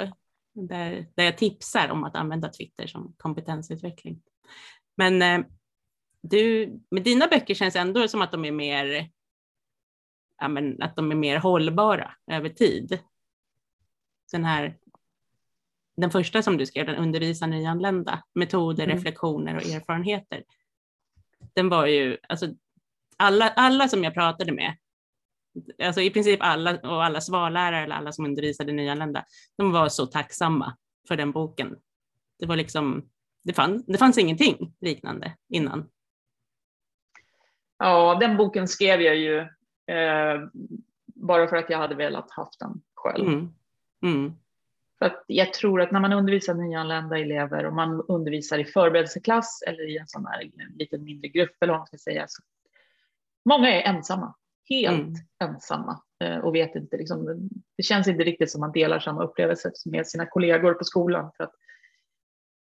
där, 0.55 1.07
där 1.15 1.25
jag 1.25 1.39
tipsar 1.39 1.89
om 1.89 2.05
att 2.05 2.17
använda 2.17 2.49
Twitter 2.49 2.87
som 2.87 3.15
kompetensutveckling. 3.17 4.23
Men 4.97 5.23
eh, 5.23 5.47
du, 6.23 6.73
med 6.91 7.03
dina 7.03 7.27
böcker 7.27 7.55
känns 7.55 7.77
ändå 7.77 8.09
som 8.09 8.23
att 8.23 8.33
de 8.33 8.45
är 8.45 8.53
mer, 8.53 9.11
ja, 10.43 10.49
men, 10.49 10.83
att 10.83 10.97
de 10.97 11.11
är 11.11 11.15
mer 11.15 11.39
hållbara 11.39 12.15
över 12.27 12.49
tid. 12.49 12.99
Den 14.33 14.45
här, 14.45 14.77
den 15.97 16.11
första 16.11 16.43
som 16.43 16.57
du 16.57 16.67
skrev, 16.67 16.87
den 16.87 16.97
undervisa 16.97 17.47
nyanlända, 17.47 18.23
metoder, 18.35 18.85
mm. 18.85 18.97
reflektioner 18.97 19.57
och 19.57 19.63
erfarenheter. 19.63 20.45
Den 21.55 21.69
var 21.69 21.87
ju, 21.87 22.19
alltså 22.29 22.47
alla, 23.17 23.49
alla 23.49 23.89
som 23.89 24.05
jag 24.05 24.15
pratade 24.15 24.53
med, 24.53 24.77
alltså 25.83 26.01
i 26.01 26.11
princip 26.11 26.43
alla 26.43 26.81
och 26.81 27.05
alla 27.05 27.21
svarlärare 27.21 27.85
eller 27.85 27.95
alla 27.95 28.13
som 28.13 28.25
undervisade 28.25 28.73
nyanlända, 28.73 29.25
de 29.57 29.73
var 29.73 29.89
så 29.89 30.07
tacksamma 30.07 30.77
för 31.09 31.17
den 31.17 31.33
boken. 31.33 31.77
Det 32.39 32.47
var 32.47 32.57
liksom, 32.57 33.11
det, 33.45 33.53
fann, 33.53 33.85
det 33.87 33.99
fanns 33.99 34.19
ingenting 34.19 34.75
liknande 34.81 35.37
innan. 35.49 35.89
Ja, 37.79 38.17
den 38.21 38.37
boken 38.37 38.69
skrev 38.69 39.01
jag 39.01 39.17
ju 39.17 39.49
eh, 39.87 40.49
bara 41.07 41.49
för 41.49 41.57
att 41.57 41.71
jag 41.71 41.79
hade 41.79 41.95
velat 41.95 42.31
haft 42.31 42.59
den 42.59 42.81
själv. 42.95 43.29
Mm. 43.29 43.55
Mm. 44.03 44.33
För 44.99 45.07
att 45.07 45.25
jag 45.27 45.53
tror 45.53 45.81
att 45.81 45.91
när 45.91 46.01
man 46.01 46.13
undervisar 46.13 46.55
nyanlända 46.55 47.19
elever 47.19 47.67
och 47.67 47.73
man 47.73 48.05
undervisar 48.09 48.59
i 48.59 48.65
förberedelseklass 48.65 49.63
eller 49.67 49.91
i 49.91 49.99
en 49.99 50.09
sån 50.09 50.27
här 50.27 50.51
liten 50.79 51.05
mindre 51.05 51.29
grupp 51.29 51.57
eller 51.61 51.73
vad 51.73 51.81
man 51.81 51.87
ska 51.87 51.99
säga, 51.99 52.25
så 52.29 52.43
många 53.45 53.69
är 53.69 53.83
ensamma, 53.83 54.35
helt 54.69 55.01
mm. 55.01 55.15
ensamma 55.39 56.01
eh, 56.25 56.39
och 56.39 56.55
vet 56.55 56.75
inte, 56.75 56.97
liksom, 56.97 57.49
det 57.77 57.83
känns 57.83 58.09
inte 58.09 58.25
riktigt 58.25 58.51
som 58.51 58.61
man 58.61 58.73
delar 58.73 59.01
samma 59.01 59.25
upplevelse 59.25 59.73
med 59.85 60.07
sina 60.07 60.27
kollegor 60.27 60.75
på 60.75 60.85
skolan 60.85 61.31
för 61.37 61.45
att 61.45 61.55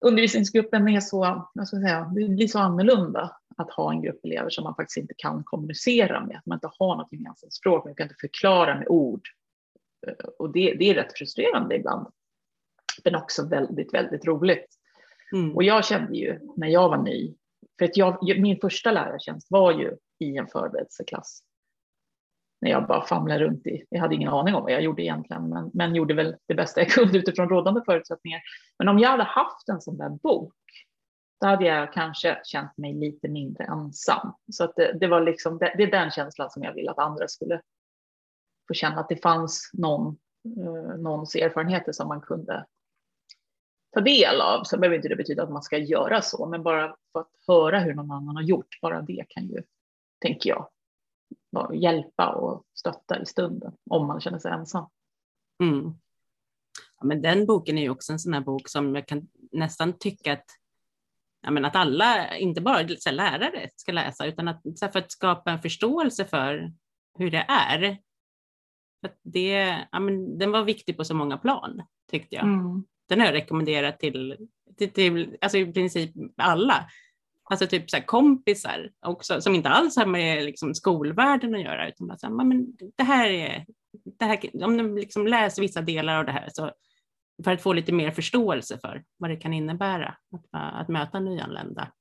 undervisningsgruppen 0.04 0.88
är 0.88 1.00
så, 1.00 1.50
jag 1.54 1.68
ska 1.68 1.76
säga, 1.76 2.00
det 2.00 2.28
blir 2.28 2.48
så 2.48 2.58
annorlunda 2.58 3.36
att 3.56 3.70
ha 3.70 3.92
en 3.92 4.02
grupp 4.02 4.24
elever 4.24 4.50
som 4.50 4.64
man 4.64 4.74
faktiskt 4.74 4.96
inte 4.96 5.14
kan 5.16 5.44
kommunicera 5.44 6.26
med, 6.26 6.36
att 6.36 6.46
man 6.46 6.56
inte 6.56 6.70
har 6.78 6.96
något 6.96 7.12
gemensamt 7.12 7.54
språk, 7.54 7.84
man 7.84 7.94
kan 7.94 8.04
inte 8.04 8.20
förklara 8.20 8.78
med 8.78 8.88
ord. 8.88 9.28
Eh, 10.06 10.26
och 10.38 10.52
det, 10.52 10.74
det 10.74 10.90
är 10.90 10.94
rätt 10.94 11.18
frustrerande 11.18 11.76
ibland, 11.76 12.06
men 13.04 13.14
också 13.14 13.48
väldigt, 13.48 13.94
väldigt 13.94 14.24
roligt. 14.24 14.66
Mm. 15.32 15.56
Och 15.56 15.62
jag 15.62 15.84
kände 15.84 16.16
ju 16.16 16.40
när 16.56 16.68
jag 16.68 16.88
var 16.88 17.02
ny, 17.02 17.34
för 17.78 17.84
att 17.84 17.96
jag, 17.96 18.40
min 18.40 18.60
första 18.60 18.92
lärartjänst 18.92 19.50
var 19.50 19.72
ju 19.72 19.96
i 20.18 20.36
en 20.36 20.46
förberedelseklass 20.46 21.42
när 22.62 22.70
jag 22.70 22.86
bara 22.86 23.06
famlade 23.06 23.44
runt 23.44 23.66
i, 23.66 23.84
jag 23.88 24.00
hade 24.00 24.14
ingen 24.14 24.28
aning 24.28 24.54
om 24.54 24.62
vad 24.62 24.72
jag 24.72 24.82
gjorde 24.82 25.02
egentligen, 25.02 25.48
men, 25.48 25.70
men 25.74 25.94
gjorde 25.94 26.14
väl 26.14 26.36
det 26.48 26.54
bästa 26.54 26.80
jag 26.80 26.90
kunde 26.90 27.18
utifrån 27.18 27.48
rådande 27.48 27.82
förutsättningar. 27.86 28.40
Men 28.78 28.88
om 28.88 28.98
jag 28.98 29.08
hade 29.08 29.22
haft 29.22 29.68
en 29.68 29.80
sån 29.80 29.96
där 29.96 30.08
bok, 30.08 30.54
då 31.42 31.48
hade 31.48 31.64
jag 31.64 31.92
kanske 31.92 32.40
känt 32.44 32.76
mig 32.76 32.94
lite 32.94 33.28
mindre 33.28 33.64
ensam. 33.64 34.32
Så 34.52 34.64
att 34.64 34.76
det, 34.76 34.98
det 35.00 35.06
var 35.06 35.20
liksom, 35.20 35.58
det, 35.58 35.74
det, 35.76 35.82
är 35.82 35.90
den 35.90 36.10
känslan 36.10 36.50
som 36.50 36.62
jag 36.62 36.74
vill 36.74 36.88
att 36.88 36.98
andra 36.98 37.28
skulle 37.28 37.60
få 38.68 38.74
känna, 38.74 39.00
att 39.00 39.08
det 39.08 39.22
fanns 39.22 39.70
någon, 39.72 40.16
eh, 40.58 40.98
någons 40.98 41.34
erfarenheter 41.34 41.92
som 41.92 42.08
man 42.08 42.20
kunde 42.20 42.66
ta 43.94 44.00
del 44.00 44.40
av. 44.40 44.64
Så 44.64 44.78
behöver 44.78 44.96
inte 44.96 45.08
det 45.08 45.16
betyda 45.16 45.42
att 45.42 45.50
man 45.50 45.62
ska 45.62 45.78
göra 45.78 46.22
så, 46.22 46.46
men 46.46 46.62
bara 46.62 46.96
för 47.12 47.20
att 47.20 47.30
höra 47.46 47.80
hur 47.80 47.94
någon 47.94 48.10
annan 48.10 48.36
har 48.36 48.42
gjort, 48.42 48.80
bara 48.82 49.02
det 49.02 49.24
kan 49.28 49.48
ju, 49.48 49.62
tänker 50.20 50.50
jag, 50.50 50.68
hjälpa 51.74 52.28
och 52.28 52.64
stötta 52.74 53.22
i 53.22 53.26
stunden 53.26 53.72
om 53.90 54.06
man 54.06 54.20
känner 54.20 54.38
sig 54.38 54.52
ensam. 54.52 54.86
Mm. 55.62 55.94
Ja, 56.98 57.06
men 57.06 57.22
den 57.22 57.46
boken 57.46 57.78
är 57.78 57.82
ju 57.82 57.90
också 57.90 58.12
en 58.12 58.18
sån 58.18 58.34
här 58.34 58.40
bok 58.40 58.68
som 58.68 58.94
jag 58.94 59.08
kan 59.08 59.28
nästan 59.52 59.92
tycka 59.92 60.32
att, 60.32 60.46
men 61.50 61.64
att 61.64 61.76
alla, 61.76 62.36
inte 62.36 62.60
bara 62.60 62.88
så 62.88 63.08
här, 63.08 63.12
lärare, 63.12 63.70
ska 63.76 63.92
läsa, 63.92 64.26
utan 64.26 64.48
att, 64.48 64.62
så 64.78 64.84
här, 64.84 64.92
för 64.92 64.98
att 64.98 65.12
skapa 65.12 65.50
en 65.50 65.62
förståelse 65.62 66.24
för 66.24 66.72
hur 67.18 67.30
det 67.30 67.46
är. 67.48 67.98
För 69.00 69.10
det, 69.22 69.78
ja, 69.92 70.00
men 70.00 70.38
den 70.38 70.50
var 70.50 70.62
viktig 70.62 70.96
på 70.96 71.04
så 71.04 71.14
många 71.14 71.38
plan, 71.38 71.82
tyckte 72.10 72.36
jag. 72.36 72.44
Mm. 72.44 72.84
Den 73.08 73.20
har 73.20 73.26
jag 73.26 73.34
rekommenderat 73.34 73.98
till, 73.98 74.48
till, 74.78 74.90
till 74.90 75.36
alltså 75.40 75.58
i 75.58 75.72
princip 75.72 76.10
alla. 76.36 76.88
Alltså 77.44 77.66
typ 77.66 77.90
så 77.90 78.00
kompisar 78.00 78.90
också, 79.06 79.40
som 79.40 79.54
inte 79.54 79.68
alls 79.68 79.96
har 79.96 80.06
med 80.06 80.44
liksom 80.44 80.74
skolvärlden 80.74 81.54
att 81.54 81.62
göra, 81.62 81.88
utan 81.88 82.06
bara 82.06 82.18
så 82.18 82.26
här, 82.26 82.44
men 82.44 82.76
det 82.96 83.04
här 83.04 83.30
är, 83.30 83.66
det 84.18 84.24
här, 84.24 84.64
om 84.64 84.76
de 84.76 84.96
liksom 84.96 85.26
läser 85.26 85.62
vissa 85.62 85.82
delar 85.82 86.18
av 86.18 86.24
det 86.24 86.32
här, 86.32 86.48
så 86.52 86.70
för 87.44 87.52
att 87.52 87.62
få 87.62 87.72
lite 87.72 87.92
mer 87.92 88.10
förståelse 88.10 88.78
för 88.78 89.04
vad 89.16 89.30
det 89.30 89.36
kan 89.36 89.52
innebära 89.52 90.16
att, 90.32 90.46
att 90.50 90.88
möta 90.88 91.20
nyanlända. 91.20 91.92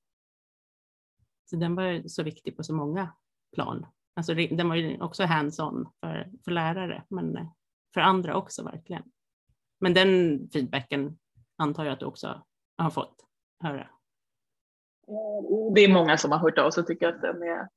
Så 1.50 1.56
den 1.56 1.76
var 1.76 2.08
så 2.08 2.24
viktig 2.24 2.58
på 2.58 2.64
så 2.64 2.74
många 2.74 3.14
plan. 3.56 3.86
Alltså 4.16 4.34
den 4.34 4.70
var 4.70 4.76
ju 4.76 5.02
också 5.02 5.24
hands-on 5.24 5.90
för, 6.00 6.32
för 6.44 6.52
lärare, 6.52 7.04
men 7.10 7.38
eh, 7.38 7.48
för 7.94 8.02
andra 8.02 8.36
också 8.36 8.64
verkligen. 8.64 9.04
Men 9.80 9.94
den 9.94 10.40
feedbacken 10.54 11.20
antar 11.58 11.86
jag 11.86 11.94
att 11.94 12.00
du 12.00 12.06
också 12.06 12.44
har 12.78 12.90
fått 12.90 13.26
höra. 13.60 13.82
Eh, 15.08 15.74
det 15.76 15.82
är 15.82 15.94
många 15.94 16.18
som 16.18 16.32
har 16.32 16.40
hört 16.40 16.58
av 16.58 16.72
sig 16.72 16.82
och 16.82 16.88
tycker 16.88 17.08
att 17.08 17.22
den 17.22 17.44
är 17.44 17.68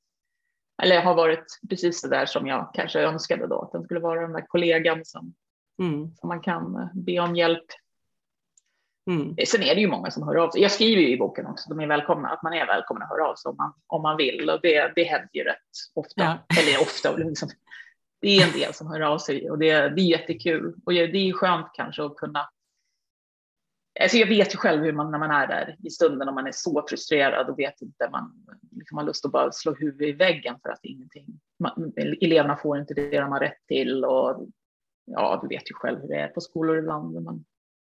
eller 0.83 1.01
har 1.01 1.15
varit 1.15 1.59
precis 1.69 2.01
det 2.01 2.09
där 2.09 2.25
som 2.25 2.47
jag 2.47 2.71
kanske 2.73 3.01
önskade 3.01 3.47
då, 3.47 3.61
att 3.61 3.71
den 3.71 3.83
skulle 3.83 3.99
vara 3.99 4.21
den 4.21 4.33
där 4.33 4.45
kollegan 4.47 5.05
som, 5.05 5.33
mm. 5.79 6.15
som 6.15 6.27
man 6.27 6.41
kan 6.41 6.75
eh, 6.75 6.87
be 6.93 7.19
om 7.19 7.35
hjälp. 7.35 7.65
Mm. 9.11 9.35
Sen 9.47 9.63
är 9.63 9.75
det 9.75 9.81
ju 9.81 9.87
många 9.87 10.11
som 10.11 10.23
hör 10.23 10.35
av 10.35 10.49
sig. 10.49 10.61
Jag 10.61 10.71
skriver 10.71 11.01
ju 11.01 11.09
i 11.09 11.17
boken 11.17 11.45
också, 11.45 11.69
de 11.69 11.79
är 11.79 11.87
välkomna, 11.87 12.29
att 12.29 12.43
man 12.43 12.53
är 12.53 12.67
välkommen 12.67 13.03
att 13.03 13.09
höra 13.09 13.27
av 13.27 13.35
sig 13.35 13.49
om 13.49 13.55
man, 13.57 13.73
om 13.87 14.01
man 14.01 14.17
vill 14.17 14.49
och 14.49 14.59
det, 14.61 14.91
det 14.95 15.03
händer 15.03 15.29
ju 15.33 15.43
rätt 15.43 15.57
ofta. 15.93 16.23
Ja. 16.23 16.37
Eller 16.61 16.81
ofta, 16.81 17.15
liksom, 17.15 17.49
det 18.21 18.37
är 18.37 18.47
en 18.47 18.59
del 18.59 18.73
som 18.73 18.87
hör 18.87 19.01
av 19.01 19.17
sig 19.17 19.51
och 19.51 19.59
det, 19.59 19.89
det 19.89 20.01
är 20.01 20.05
jättekul. 20.05 20.75
Och 20.85 20.93
det 20.93 21.29
är 21.29 21.33
skönt 21.33 21.67
kanske 21.73 22.03
att 22.03 22.15
kunna 22.15 22.49
Alltså 24.01 24.17
jag 24.17 24.27
vet 24.27 24.53
ju 24.53 24.57
själv 24.57 24.83
hur 24.83 24.93
man 24.93 25.11
när 25.11 25.19
man 25.19 25.31
är 25.31 25.47
där 25.47 25.77
i 25.83 25.89
stunden 25.89 26.29
om 26.29 26.35
man 26.35 26.47
är 26.47 26.51
så 26.51 26.85
frustrerad 26.89 27.49
och 27.49 27.59
vet 27.59 27.81
inte, 27.81 28.09
man 28.11 28.45
liksom 28.71 28.97
har 28.97 29.05
lust 29.05 29.25
att 29.25 29.31
bara 29.31 29.51
slå 29.51 29.73
huvudet 29.73 30.07
i 30.07 30.11
väggen 30.11 30.55
för 30.61 30.69
att 30.69 30.79
ingenting, 30.83 31.25
man, 31.59 31.93
eleverna 32.21 32.57
får 32.57 32.77
inte 32.77 32.93
det 32.93 33.19
de 33.19 33.31
har 33.31 33.39
rätt 33.39 33.67
till 33.67 34.05
och 34.05 34.47
ja, 35.05 35.39
du 35.41 35.47
vet 35.47 35.71
ju 35.71 35.73
själv 35.73 36.01
hur 36.01 36.07
det 36.07 36.19
är 36.19 36.27
på 36.27 36.41
skolor 36.41 36.77
ibland. 36.77 37.23
Man, 37.23 37.45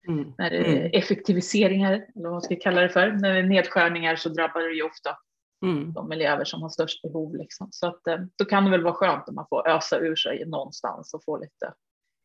mm. 0.08 0.32
När 0.38 0.50
det 0.50 0.56
är 0.56 0.76
mm. 0.76 0.90
effektiviseringar, 0.92 1.92
eller 1.92 2.22
vad 2.22 2.32
man 2.32 2.42
ska 2.42 2.56
kalla 2.56 2.80
det 2.80 2.88
för, 2.88 3.12
när 3.12 3.32
det 3.32 3.38
är 3.38 3.42
nedskärningar 3.42 4.16
så 4.16 4.28
drabbar 4.28 4.60
det 4.60 4.74
ju 4.74 4.82
ofta 4.82 5.18
mm. 5.62 5.92
de 5.92 6.12
elever 6.12 6.44
som 6.44 6.62
har 6.62 6.68
störst 6.68 7.02
behov. 7.02 7.36
Liksom. 7.36 7.68
Så 7.70 7.86
att, 7.86 8.06
eh, 8.06 8.18
då 8.36 8.44
kan 8.44 8.64
det 8.64 8.70
väl 8.70 8.82
vara 8.82 8.94
skönt 8.94 9.28
om 9.28 9.34
man 9.34 9.46
får 9.48 9.68
ösa 9.68 9.98
ur 9.98 10.16
sig 10.16 10.44
någonstans 10.46 11.14
och 11.14 11.24
få 11.24 11.36
lite, 11.36 11.74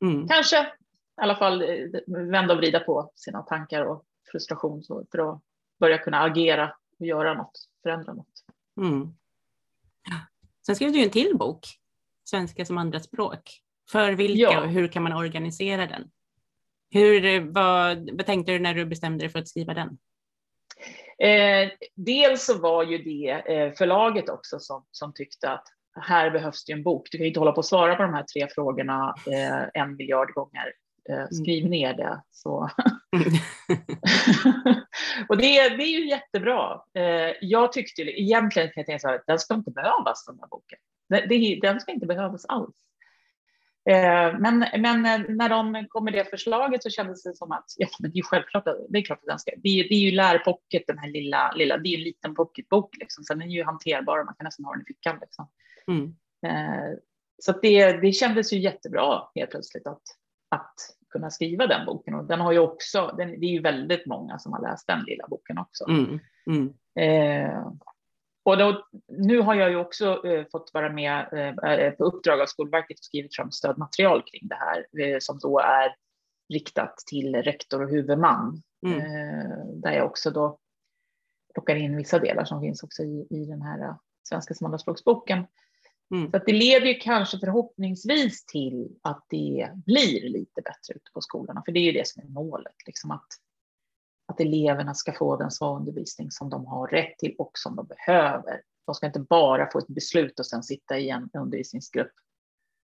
mm. 0.04 0.27
kanske 0.27 0.62
i 1.21 1.21
alla 1.21 1.36
fall 1.36 1.62
eh, 1.62 1.67
vända 2.08 2.54
och 2.54 2.60
vrida 2.60 2.80
på 2.80 3.12
sina 3.15 3.41
tankar 3.41 3.86
och 3.86 4.06
frustration 4.32 4.84
för 5.12 5.30
att 5.30 5.41
börja 5.80 5.97
kunna 5.97 6.21
agera 6.21 6.73
och 6.99 7.06
göra 7.06 7.34
något, 7.34 7.60
förändra 7.84 8.13
något. 8.13 8.43
Mm. 8.82 9.13
Sen 10.65 10.75
skrev 10.75 10.91
du 10.91 11.04
en 11.04 11.10
till 11.10 11.38
bok, 11.38 11.67
Svenska 12.23 12.65
som 12.65 12.77
andraspråk. 12.77 13.62
För 13.91 14.12
vilka 14.12 14.41
ja. 14.41 14.62
och 14.62 14.69
hur 14.69 14.88
kan 14.88 15.04
man 15.04 15.13
organisera 15.13 15.88
den? 15.88 16.12
Hur, 16.89 17.51
vad, 17.51 18.10
vad 18.13 18.25
tänkte 18.25 18.51
du 18.51 18.60
när 18.60 18.73
du 18.73 18.86
bestämde 18.86 19.23
dig 19.23 19.30
för 19.30 19.39
att 19.39 19.47
skriva 19.47 19.73
den? 19.73 19.97
Eh, 21.19 21.69
dels 21.95 22.45
så 22.45 22.60
var 22.60 22.84
ju 22.84 22.97
det 22.97 23.30
eh, 23.30 23.73
förlaget 23.73 24.30
också 24.30 24.60
som, 24.60 24.86
som 24.91 25.13
tyckte 25.13 25.51
att 25.51 25.67
här 26.01 26.32
behövs 26.32 26.65
det 26.65 26.73
en 26.73 26.84
bok. 26.84 27.08
Du 27.12 27.17
kan 27.17 27.23
ju 27.23 27.27
inte 27.27 27.39
hålla 27.39 27.51
på 27.51 27.60
att 27.60 27.65
svara 27.65 27.95
på 27.95 28.04
de 28.04 28.13
här 28.13 28.23
tre 28.23 28.47
frågorna 28.56 29.15
eh, 29.27 29.82
en 29.82 29.95
miljard 29.95 30.34
gånger. 30.34 30.73
Eh, 31.10 31.15
mm. 31.15 31.27
skriv 31.27 31.69
ner 31.69 31.93
det. 31.93 32.23
Så. 32.32 32.58
och 35.30 35.38
det, 35.38 35.69
det 35.69 35.84
är 35.84 35.99
ju 35.99 36.10
jättebra. 36.10 36.82
Eh, 36.93 37.36
jag 37.41 37.71
tyckte 37.71 38.01
egentligen 38.01 38.67
kan 38.67 38.82
jag 38.82 38.86
tänka 38.86 38.99
så 38.99 39.08
här, 39.08 39.21
den 39.27 39.39
ska 39.39 39.54
inte 39.54 39.71
behövas 39.71 40.25
den 40.25 40.39
här 40.39 40.47
boken. 40.47 40.80
Den 41.62 41.80
ska 41.80 41.91
inte 41.91 42.06
behövas 42.06 42.45
alls. 42.45 42.75
Eh, 43.89 44.39
men, 44.39 44.65
men 44.77 45.01
när 45.37 45.49
de 45.49 45.85
kom 45.89 46.03
med 46.03 46.13
det 46.13 46.29
förslaget 46.29 46.83
så 46.83 46.89
kändes 46.89 47.23
det 47.23 47.35
som 47.35 47.51
att 47.51 47.65
ja, 47.77 47.87
men 47.99 48.11
det 48.11 48.19
är 48.19 48.23
självklart, 48.23 48.65
det 48.89 48.97
är 48.97 49.03
klart 49.03 49.19
att 49.19 49.25
den 49.25 49.39
ska, 49.39 49.51
det 49.57 49.69
är, 49.69 49.89
det 49.89 49.95
är 49.95 49.99
ju 49.99 50.11
lärpocket, 50.11 50.83
den 50.87 50.97
här 50.97 51.09
lilla, 51.09 51.51
lilla, 51.51 51.77
det 51.77 51.89
är 51.89 51.97
en 51.97 52.03
liten 52.03 52.35
pocketbok 52.35 52.97
liksom, 52.97 53.23
är 53.31 53.35
den 53.35 53.51
ju 53.51 53.63
hanterbar 53.63 54.19
och 54.19 54.25
man 54.25 54.35
kan 54.35 54.45
nästan 54.45 54.65
ha 54.65 54.73
den 54.73 54.81
i 54.81 54.85
fickan 54.85 55.17
liksom. 55.21 55.49
Mm. 55.87 56.15
Så 57.41 57.51
det, 57.61 57.91
det 57.93 58.11
kändes 58.11 58.53
ju 58.53 58.59
jättebra 58.59 59.29
helt 59.35 59.51
plötsligt 59.51 59.87
att, 59.87 60.01
att 60.49 60.75
kunna 61.09 61.29
skriva 61.29 61.67
den 61.67 61.85
boken. 61.85 62.15
Och 62.15 62.25
den 62.25 62.41
har 62.41 62.51
ju 62.51 62.59
också, 62.59 63.15
den, 63.17 63.39
det 63.39 63.45
är 63.45 63.51
ju 63.51 63.61
väldigt 63.61 64.05
många 64.05 64.39
som 64.39 64.53
har 64.53 64.61
läst 64.61 64.87
den 64.87 65.03
lilla 65.07 65.27
boken 65.27 65.57
också. 65.57 65.89
Mm, 65.89 66.19
mm. 66.47 66.73
Eh, 66.95 67.71
och 68.43 68.58
då, 68.58 68.88
nu 69.08 69.39
har 69.39 69.56
jag 69.56 69.69
ju 69.69 69.75
också 69.75 70.27
eh, 70.27 70.45
fått 70.51 70.71
vara 70.73 70.89
med 70.89 71.34
eh, 71.63 71.91
på 71.91 72.04
uppdrag 72.04 72.41
av 72.41 72.45
Skolverket 72.45 72.99
och 72.99 73.06
skrivit 73.06 73.36
fram 73.36 73.51
stödmaterial 73.51 74.23
kring 74.32 74.47
det 74.47 74.56
här 74.56 74.86
eh, 74.99 75.17
som 75.19 75.39
då 75.39 75.60
är 75.60 75.95
riktat 76.54 76.97
till 76.97 77.36
rektor 77.36 77.84
och 77.84 77.89
huvudman. 77.89 78.62
Mm. 78.86 78.99
Eh, 78.99 79.65
där 79.73 79.91
jag 79.91 80.06
också 80.06 80.32
då 80.32 80.60
plockar 81.54 81.75
in 81.75 81.97
vissa 81.97 82.19
delar 82.19 82.45
som 82.45 82.62
finns 82.62 82.84
också 82.84 83.04
i, 83.04 83.27
i 83.30 83.45
den 83.45 83.62
här 83.62 83.84
eh, 83.84 83.95
svenska 84.23 84.54
som 84.54 84.65
andraspråksboken. 84.65 85.45
Mm. 86.12 86.32
Så 86.32 86.38
det 86.38 86.54
leder 86.54 86.88
ju 86.88 86.93
kanske 86.93 87.39
förhoppningsvis 87.39 88.45
till 88.45 88.97
att 89.01 89.25
det 89.30 89.69
blir 89.86 90.30
lite 90.30 90.62
bättre 90.62 90.93
ute 90.95 91.12
på 91.13 91.21
skolorna, 91.21 91.62
för 91.65 91.71
det 91.71 91.80
är 91.80 91.86
ju 91.86 91.91
det 91.91 92.08
som 92.08 92.23
är 92.23 92.27
målet, 92.27 92.75
liksom 92.86 93.12
att, 93.12 93.27
att 94.31 94.39
eleverna 94.39 94.93
ska 94.93 95.13
få 95.13 95.37
den 95.37 95.49
undervisning 95.61 96.31
som 96.31 96.49
de 96.49 96.65
har 96.65 96.87
rätt 96.87 97.17
till 97.17 97.35
och 97.37 97.51
som 97.53 97.75
de 97.75 97.87
behöver. 97.87 98.61
De 98.85 98.95
ska 98.95 99.07
inte 99.07 99.19
bara 99.19 99.71
få 99.71 99.79
ett 99.79 99.87
beslut 99.87 100.39
och 100.39 100.45
sen 100.45 100.63
sitta 100.63 100.97
i 100.97 101.09
en 101.09 101.29
undervisningsgrupp 101.33 102.11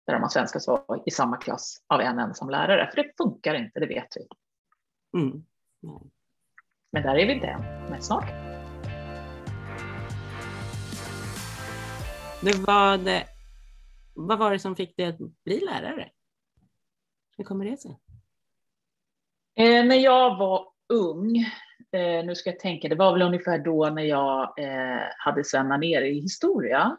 där 0.07 0.13
de 0.13 0.23
har 0.23 0.29
svenska 0.29 0.61
svar 0.61 1.03
i 1.07 1.11
samma 1.11 1.37
klass 1.37 1.83
av 1.87 2.01
en 2.01 2.19
ensam 2.19 2.51
lärare, 2.51 2.91
för 2.95 3.03
det 3.03 3.13
funkar 3.17 3.55
inte, 3.55 3.81
det 3.81 3.87
vet 3.87 4.09
vi. 4.17 4.29
Mm. 5.21 5.31
Mm. 5.83 6.11
Men 6.93 7.03
där 7.03 7.17
är 7.17 7.27
vi 7.27 7.33
inte 7.33 7.47
än, 7.47 7.91
men 7.91 8.03
snart. 8.03 8.29
Det 12.43 12.55
var 12.59 12.99
det, 12.99 13.27
vad 14.15 14.39
var 14.39 14.51
det 14.51 14.59
som 14.59 14.77
fick 14.77 14.97
dig 14.97 15.07
att 15.07 15.19
bli 15.45 15.61
lärare? 15.61 16.11
Hur 17.37 17.45
kommer 17.45 17.65
det 17.65 17.77
sig? 17.77 18.01
Eh, 19.55 19.85
när 19.85 19.97
jag 19.97 20.39
var 20.39 20.72
ung, 20.93 21.37
eh, 21.93 22.25
nu 22.25 22.35
ska 22.35 22.51
jag 22.51 22.59
tänka, 22.59 22.89
det 22.89 22.95
var 22.95 23.13
väl 23.13 23.23
ungefär 23.23 23.59
då 23.59 23.91
när 23.91 24.03
jag 24.03 24.59
eh, 24.59 25.03
hade 25.19 25.45
Sven 25.45 25.69
ner 25.69 26.03
i 26.03 26.21
historia. 26.21 26.97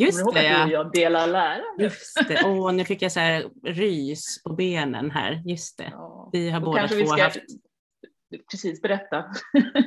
Just 0.00 0.34
det, 0.34 0.44
ja. 0.44 0.68
jag 0.68 0.92
delar 0.92 1.26
lärare. 1.26 1.62
Just 1.78 2.28
det, 2.28 2.42
åh, 2.44 2.72
nu 2.72 2.84
fick 2.84 3.02
jag 3.02 3.12
så 3.12 3.20
här 3.20 3.44
rys 3.64 4.42
på 4.42 4.52
benen 4.52 5.10
här. 5.10 5.42
Just 5.44 5.78
det, 5.78 5.88
ja. 5.92 6.30
vi 6.32 6.50
har 6.50 6.60
båda 6.60 6.88
två 6.88 7.06
ska... 7.06 7.22
haft. 7.22 7.38
Precis, 8.50 8.82
berätta. 8.82 9.24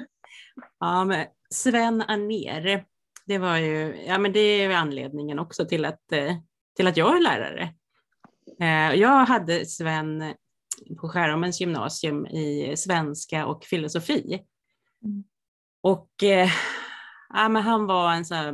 ja, 0.80 1.06
men 1.06 1.26
Sven 1.50 2.02
Aner, 2.02 2.86
det 3.26 3.38
var 3.38 3.58
ju, 3.58 4.04
ja 4.08 4.18
men 4.18 4.34
det 4.34 4.40
är 4.40 4.70
anledningen 4.70 5.40
också 5.40 5.66
till 5.66 5.86
att, 5.86 6.12
eh, 6.12 6.36
till 6.76 6.88
att 6.88 6.98
jag 6.98 7.18
är 7.18 7.22
lärare. 7.22 7.74
Eh, 8.62 9.00
jag 9.00 9.26
hade 9.26 9.66
Sven 9.66 10.34
på 11.02 11.10
Skärholmens 11.10 11.62
gymnasium 11.62 12.26
i 12.28 12.74
svenska 12.78 13.46
och 13.46 13.64
filosofi. 13.66 14.42
Mm. 15.04 15.24
Och 15.82 16.24
eh, 16.24 16.50
ja, 17.30 17.50
men 17.50 17.64
han 17.64 17.86
var 17.86 18.14
en 18.14 18.26
så 18.26 18.36
här, 18.36 18.54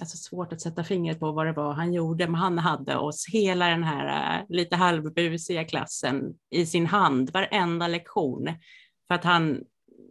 alltså 0.00 0.16
svårt 0.16 0.52
att 0.52 0.60
sätta 0.60 0.84
fingret 0.84 1.20
på 1.20 1.32
vad 1.32 1.46
det 1.46 1.52
var 1.52 1.72
han 1.72 1.92
gjorde, 1.92 2.26
men 2.26 2.40
han 2.40 2.58
hade 2.58 2.96
oss 2.96 3.26
hela 3.32 3.68
den 3.68 3.84
här 3.84 4.44
lite 4.48 4.76
halvbusiga 4.76 5.64
klassen 5.64 6.34
i 6.50 6.66
sin 6.66 6.86
hand 6.86 7.30
varenda 7.30 7.88
lektion. 7.88 8.48
För 9.08 9.14
att 9.14 9.24
han 9.24 9.64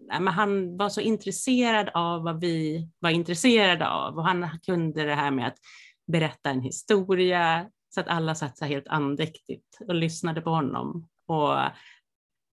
men 0.08 0.28
han 0.28 0.78
var 0.78 0.90
så 0.90 1.02
intresserad 1.02 1.90
av 1.94 2.24
vad 2.24 2.40
vi 2.40 2.90
var 3.00 3.10
intresserade 3.10 3.90
av 3.90 4.18
och 4.18 4.26
han 4.26 4.60
kunde 4.66 5.04
det 5.04 5.16
här 5.16 5.32
med 5.32 5.48
att 5.48 5.58
berätta 6.08 6.50
en 6.50 6.62
historia 6.62 7.70
så 7.90 8.00
att 8.00 8.08
alla 8.08 8.36
satt 8.36 8.58
så 8.58 8.66
helt 8.66 8.88
andäktigt 8.88 9.78
och 9.88 9.96
lyssnade 9.96 10.42
på 10.42 10.50
honom. 10.50 11.08
Och, 11.28 11.58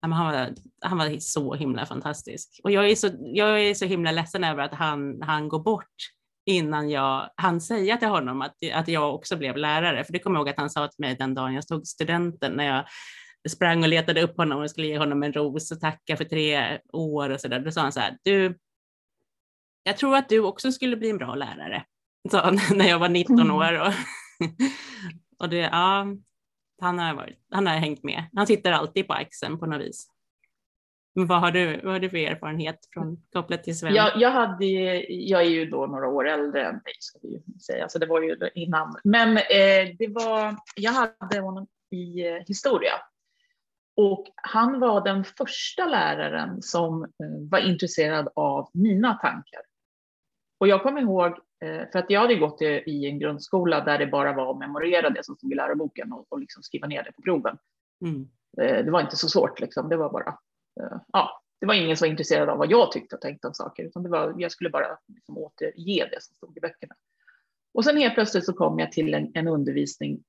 han, 0.03 0.11
var, 0.11 0.55
han 0.81 0.99
var 0.99 1.19
så 1.19 1.55
himla 1.55 1.87
fantastisk. 1.87 2.61
Och 2.65 2.71
jag 2.71 2.91
är 2.91 2.95
så, 2.95 3.09
jag 3.21 3.61
är 3.63 3.75
så 3.75 3.85
himla 3.85 4.13
ledsen 4.13 4.45
över 4.45 4.63
att 4.63 4.75
han, 4.75 5.23
han 5.23 5.49
går 5.49 5.63
bort 5.63 5.97
innan 6.47 6.91
jag 6.91 7.31
hann 7.37 7.61
säga 7.61 7.97
till 7.97 8.09
honom 8.09 8.43
att, 8.43 8.57
att 8.73 8.89
jag 8.89 9.15
också 9.15 9.37
blev 9.37 9.57
lärare. 9.57 10.05
För 10.05 10.13
det 10.13 10.19
kommer 10.19 10.37
jag 10.37 10.41
ihåg 10.41 10.49
att 10.49 10.59
han 10.59 10.71
sa 10.71 10.89
till 10.89 11.01
mig 11.01 11.17
den 11.17 11.35
dagen 11.35 11.55
jag 11.55 11.65
stod 11.65 11.87
studenten 11.87 12.53
när 12.53 12.65
jag 12.65 12.85
sprang 13.51 13.83
och 13.83 13.89
letade 13.89 14.23
upp 14.23 14.37
honom 14.37 14.63
och 14.63 14.71
skulle 14.71 14.87
ge 14.87 14.99
honom 14.99 15.23
en 15.23 15.33
ros 15.33 15.73
och 15.73 15.81
tacka 15.81 16.17
för 16.17 16.25
tre 16.25 16.79
år 16.93 17.31
och 17.31 17.41
så 17.41 17.49
där. 17.49 17.61
Då 17.61 17.71
sa 17.71 17.81
han 17.81 17.93
så 17.93 18.01
här, 18.01 18.19
du, 18.23 18.59
jag 19.83 19.97
tror 19.97 20.17
att 20.17 20.29
du 20.29 20.41
också 20.41 20.73
skulle 20.73 20.97
bli 20.97 21.11
en 21.11 21.19
bra 21.19 21.35
lärare, 21.35 21.85
sa 22.31 22.41
han 22.41 22.61
när 22.79 22.89
jag 22.89 22.99
var 22.99 23.09
19 23.09 23.41
mm. 23.41 23.57
år. 23.57 23.81
Och, 23.81 23.93
och 25.39 25.49
det, 25.49 25.57
ja, 25.57 26.07
han 26.81 26.99
har, 26.99 27.15
varit, 27.15 27.39
han 27.51 27.67
har 27.67 27.75
hängt 27.75 28.03
med. 28.03 28.25
Han 28.37 28.47
sitter 28.47 28.73
alltid 28.73 29.07
på 29.07 29.13
axeln 29.13 29.59
på 29.59 29.67
något 29.67 29.81
vis. 29.81 30.09
Men 31.15 31.27
vad 31.27 31.41
har 31.41 31.51
du, 31.51 31.81
vad 31.83 31.93
har 31.93 32.01
du 32.01 32.11
för 32.11 32.17
erfarenhet 32.17 32.79
från 32.93 33.23
kopplat 33.33 33.65
till 33.65 33.79
Sven? 33.79 33.95
Jag, 33.95 34.21
jag, 34.21 34.31
hade, 34.31 34.65
jag 35.09 35.41
är 35.41 35.51
ju 35.51 35.67
då 35.67 35.87
några 35.87 36.09
år 36.09 36.29
äldre 36.29 36.67
än 36.67 36.75
dig, 36.75 36.95
ska 36.99 37.19
vi 37.23 37.43
säga, 37.61 37.89
så 37.89 37.99
det 37.99 38.07
var 38.07 38.21
ju 38.23 38.37
innan. 38.55 38.97
Men 39.05 39.37
eh, 39.37 39.97
det 39.99 40.09
var, 40.09 40.57
jag 40.77 40.93
hade 40.93 41.41
honom 41.41 41.67
i 41.91 42.29
eh, 42.29 42.35
historia 42.47 42.93
och 43.97 44.27
han 44.37 44.81
var 44.81 45.05
den 45.05 45.25
första 45.25 45.87
läraren 45.87 46.63
som 46.63 47.03
eh, 47.03 47.49
var 47.51 47.59
intresserad 47.59 48.29
av 48.37 48.71
mina 48.73 49.15
tankar. 49.15 49.63
Och 50.59 50.69
jag 50.69 50.83
kommer 50.83 51.01
ihåg, 51.01 51.39
för 51.63 51.99
att 51.99 52.11
jag 52.11 52.21
hade 52.21 52.35
gått 52.35 52.63
i 52.63 53.07
en 53.07 53.19
grundskola 53.19 53.85
där 53.85 53.99
det 53.99 54.07
bara 54.07 54.33
var 54.33 54.51
att 54.51 54.59
memorera 54.59 55.11
det 55.11 55.25
som 55.25 55.37
stod 55.37 55.53
i 55.53 55.55
läroboken 55.55 56.13
och, 56.13 56.27
och 56.29 56.41
liksom 56.41 56.63
skriva 56.63 56.87
ner 56.87 57.03
det 57.03 57.13
på 57.13 57.23
proven. 57.23 57.59
Mm. 58.05 58.29
Eh, 58.61 58.85
det 58.85 58.91
var 58.91 59.01
inte 59.01 59.17
så 59.17 59.29
svårt, 59.29 59.61
liksom. 59.61 59.89
det 59.89 59.97
var 59.97 60.13
bara, 60.13 60.39
ja, 61.13 61.43
det 61.61 61.67
var 61.67 61.75
ingen 61.75 61.97
som 61.97 62.07
var 62.07 62.11
intresserad 62.11 62.49
av 62.49 62.59
vad 62.59 62.71
jag 62.71 62.93
tyckte 62.93 63.17
och 63.17 63.23
tänkte 63.23 63.47
om 63.47 63.55
saker, 63.55 63.85
utan 63.85 64.03
det 64.03 64.09
var, 64.09 64.35
jag 64.39 64.53
skulle 64.53 64.71
bara 64.71 64.99
liksom 65.09 65.39
återge 65.39 66.09
det 66.13 66.23
som 66.23 66.35
stod 66.35 66.57
i 66.57 66.61
böckerna. 66.61 66.95
Och 67.75 67.85
sen 67.85 67.97
helt 67.97 68.15
plötsligt 68.15 68.45
så 68.45 68.53
kom 68.53 68.79
jag 68.79 68.93
till 68.93 69.15
en, 69.15 69.31
en 69.35 69.49
undervisning 69.49 70.25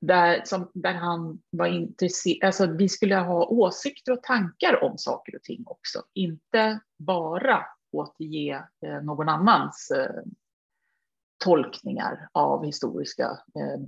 där, 0.00 0.42
som, 0.44 0.70
där 0.74 0.94
han 0.94 1.42
var 1.50 1.66
intresserad, 1.66 2.46
alltså 2.46 2.66
vi 2.66 2.88
skulle 2.88 3.16
ha 3.16 3.46
åsikter 3.46 4.12
och 4.12 4.22
tankar 4.22 4.84
om 4.84 4.98
saker 4.98 5.36
och 5.36 5.42
ting 5.42 5.62
också, 5.66 6.02
inte 6.14 6.80
bara 6.98 7.66
återge 7.94 8.64
eh, 8.86 9.02
någon 9.02 9.28
annans 9.28 9.90
eh, 9.90 10.22
tolkningar 11.44 12.28
av 12.32 12.64
historiska 12.64 13.24
eh, 13.54 13.80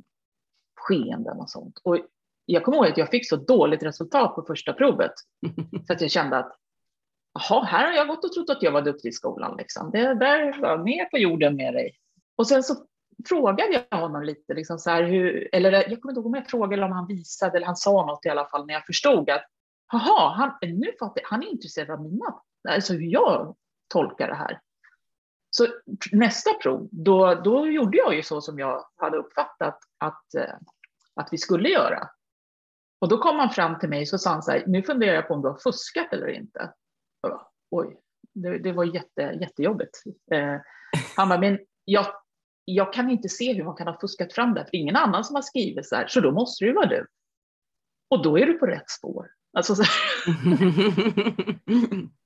skeenden 0.81 1.41
och 1.41 1.51
sånt. 1.51 1.81
Och 1.85 1.99
jag 2.47 2.65
kommer 2.65 2.77
ihåg 2.77 2.87
att 2.87 2.99
jag 2.99 3.11
fick 3.11 3.29
så 3.29 3.37
dåligt 3.37 3.83
resultat 3.83 4.35
på 4.35 4.43
första 4.43 4.73
provet 4.73 5.13
så 5.87 5.93
att 5.93 6.01
jag 6.01 6.11
kände 6.11 6.39
att 6.39 6.53
jaha, 7.35 7.65
här 7.65 7.87
har 7.87 7.93
jag 7.93 8.09
gått 8.09 8.25
och 8.25 8.33
trott 8.33 8.51
att 8.51 8.63
jag 8.63 8.73
var 8.73 8.83
duktig 8.83 9.09
i 9.09 9.13
skolan. 9.13 9.57
Liksom. 9.57 9.91
Det 9.91 10.15
där 10.15 10.61
var 10.61 10.79
mer 10.79 11.05
på 11.05 11.19
jorden 11.19 11.57
med 11.57 11.75
dig. 11.75 11.97
Och 12.37 12.47
sen 12.47 12.63
så 12.63 12.75
frågade 13.29 13.87
jag 13.91 13.99
honom 13.99 14.23
lite, 14.23 14.55
liksom 14.55 14.79
så 14.79 14.91
här, 14.91 15.03
hur, 15.03 15.49
eller 15.53 15.73
jag 15.73 15.85
kommer 15.85 16.13
inte 16.13 16.19
ihåg 16.19 16.27
om 16.27 16.35
jag 16.35 16.51
frågade 16.51 16.75
eller 16.75 16.87
om 16.87 16.93
han 16.93 17.07
visade 17.07 17.57
eller 17.57 17.67
han 17.67 17.77
sa 17.77 18.07
något 18.07 18.27
i 18.27 18.29
alla 18.29 18.47
fall 18.47 18.67
när 18.67 18.75
jag 18.75 18.87
förstod 18.87 19.31
att 19.31 19.45
jaha, 19.93 20.35
han, 20.35 20.53
nu 20.63 20.93
fattar, 20.99 21.23
han 21.25 21.43
är 21.43 21.47
intresserad 21.47 21.91
av 21.91 22.03
mina, 22.03 22.35
alltså 22.69 22.93
hur 22.93 23.13
jag 23.13 23.57
tolka 23.89 24.27
det 24.27 24.35
här. 24.35 24.61
Så 25.51 25.67
nästa 26.13 26.55
prov, 26.55 26.89
då, 26.91 27.35
då 27.35 27.67
gjorde 27.67 27.97
jag 27.97 28.15
ju 28.15 28.23
så 28.23 28.41
som 28.41 28.59
jag 28.59 28.87
hade 28.97 29.17
uppfattat 29.17 29.79
att, 29.99 30.35
eh, 30.35 30.55
att 31.15 31.29
vi 31.33 31.39
skulle 31.39 31.69
göra. 31.69 32.09
Och 32.99 33.09
då 33.09 33.19
kom 33.19 33.39
han 33.39 33.51
fram 33.51 33.79
till 33.79 33.89
mig 33.89 34.07
och 34.13 34.21
sa 34.21 34.31
han 34.31 34.43
så 34.43 34.51
här, 34.51 34.65
nu 34.67 34.83
funderar 34.83 35.15
jag 35.15 35.29
på 35.29 35.35
om 35.35 35.43
du 35.43 35.49
har 35.49 35.59
fuskat 35.59 36.13
eller 36.13 36.29
inte. 36.29 36.73
Bara, 37.23 37.41
Oj, 37.71 38.01
det, 38.35 38.59
det, 38.59 38.73
var 38.73 38.85
jätte, 38.85 39.23
jättejobbigt. 39.41 40.03
Eh, 40.33 40.57
han 41.17 41.29
bara, 41.29 41.41
men 41.41 41.59
jag, 41.85 42.07
jag 42.65 42.93
kan 42.93 43.11
inte 43.11 43.29
se 43.29 43.53
hur 43.53 43.65
man 43.65 43.77
kan 43.77 43.87
ha 43.87 44.01
fuskat 44.01 44.33
fram 44.33 44.55
det, 44.55 44.65
för 44.65 44.71
det 44.71 44.77
är 44.77 44.81
ingen 44.81 44.97
annan 44.97 45.25
som 45.25 45.35
har 45.35 45.43
skrivit 45.43 45.89
så 45.89 45.97
här, 45.97 46.07
så 46.07 46.21
då 46.21 46.33
måste 46.33 46.65
det 46.65 46.69
ju 46.69 46.75
vara 46.75 46.87
du. 46.87 47.07
Och 48.11 48.23
då 48.23 48.39
är 48.39 48.47
du 48.47 48.53
på 48.53 48.67
rätt 48.67 48.91
spår. 48.91 49.31
Alltså 49.57 49.75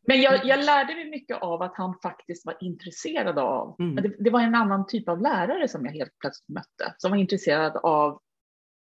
Men 0.07 0.21
jag, 0.21 0.47
jag, 0.47 0.65
lärde 0.65 0.95
mig 0.95 1.11
mycket 1.11 1.43
av 1.43 1.63
att 1.63 1.77
han 1.77 1.95
faktiskt 2.03 2.47
var 2.47 2.57
intresserad 2.61 3.39
av, 3.39 3.77
mm. 3.79 3.95
det, 3.95 4.15
det, 4.19 4.31
var 4.31 4.41
en 4.41 4.55
annan 4.55 4.87
typ 4.87 5.09
av 5.09 5.23
lärare 5.23 5.69
som 5.69 5.87
jag 5.87 5.93
helt 5.93 6.19
plötsligt 6.19 6.49
mötte, 6.49 6.95
som 6.99 7.11
var 7.11 7.19
intresserad 7.19 7.77
av 7.77 8.21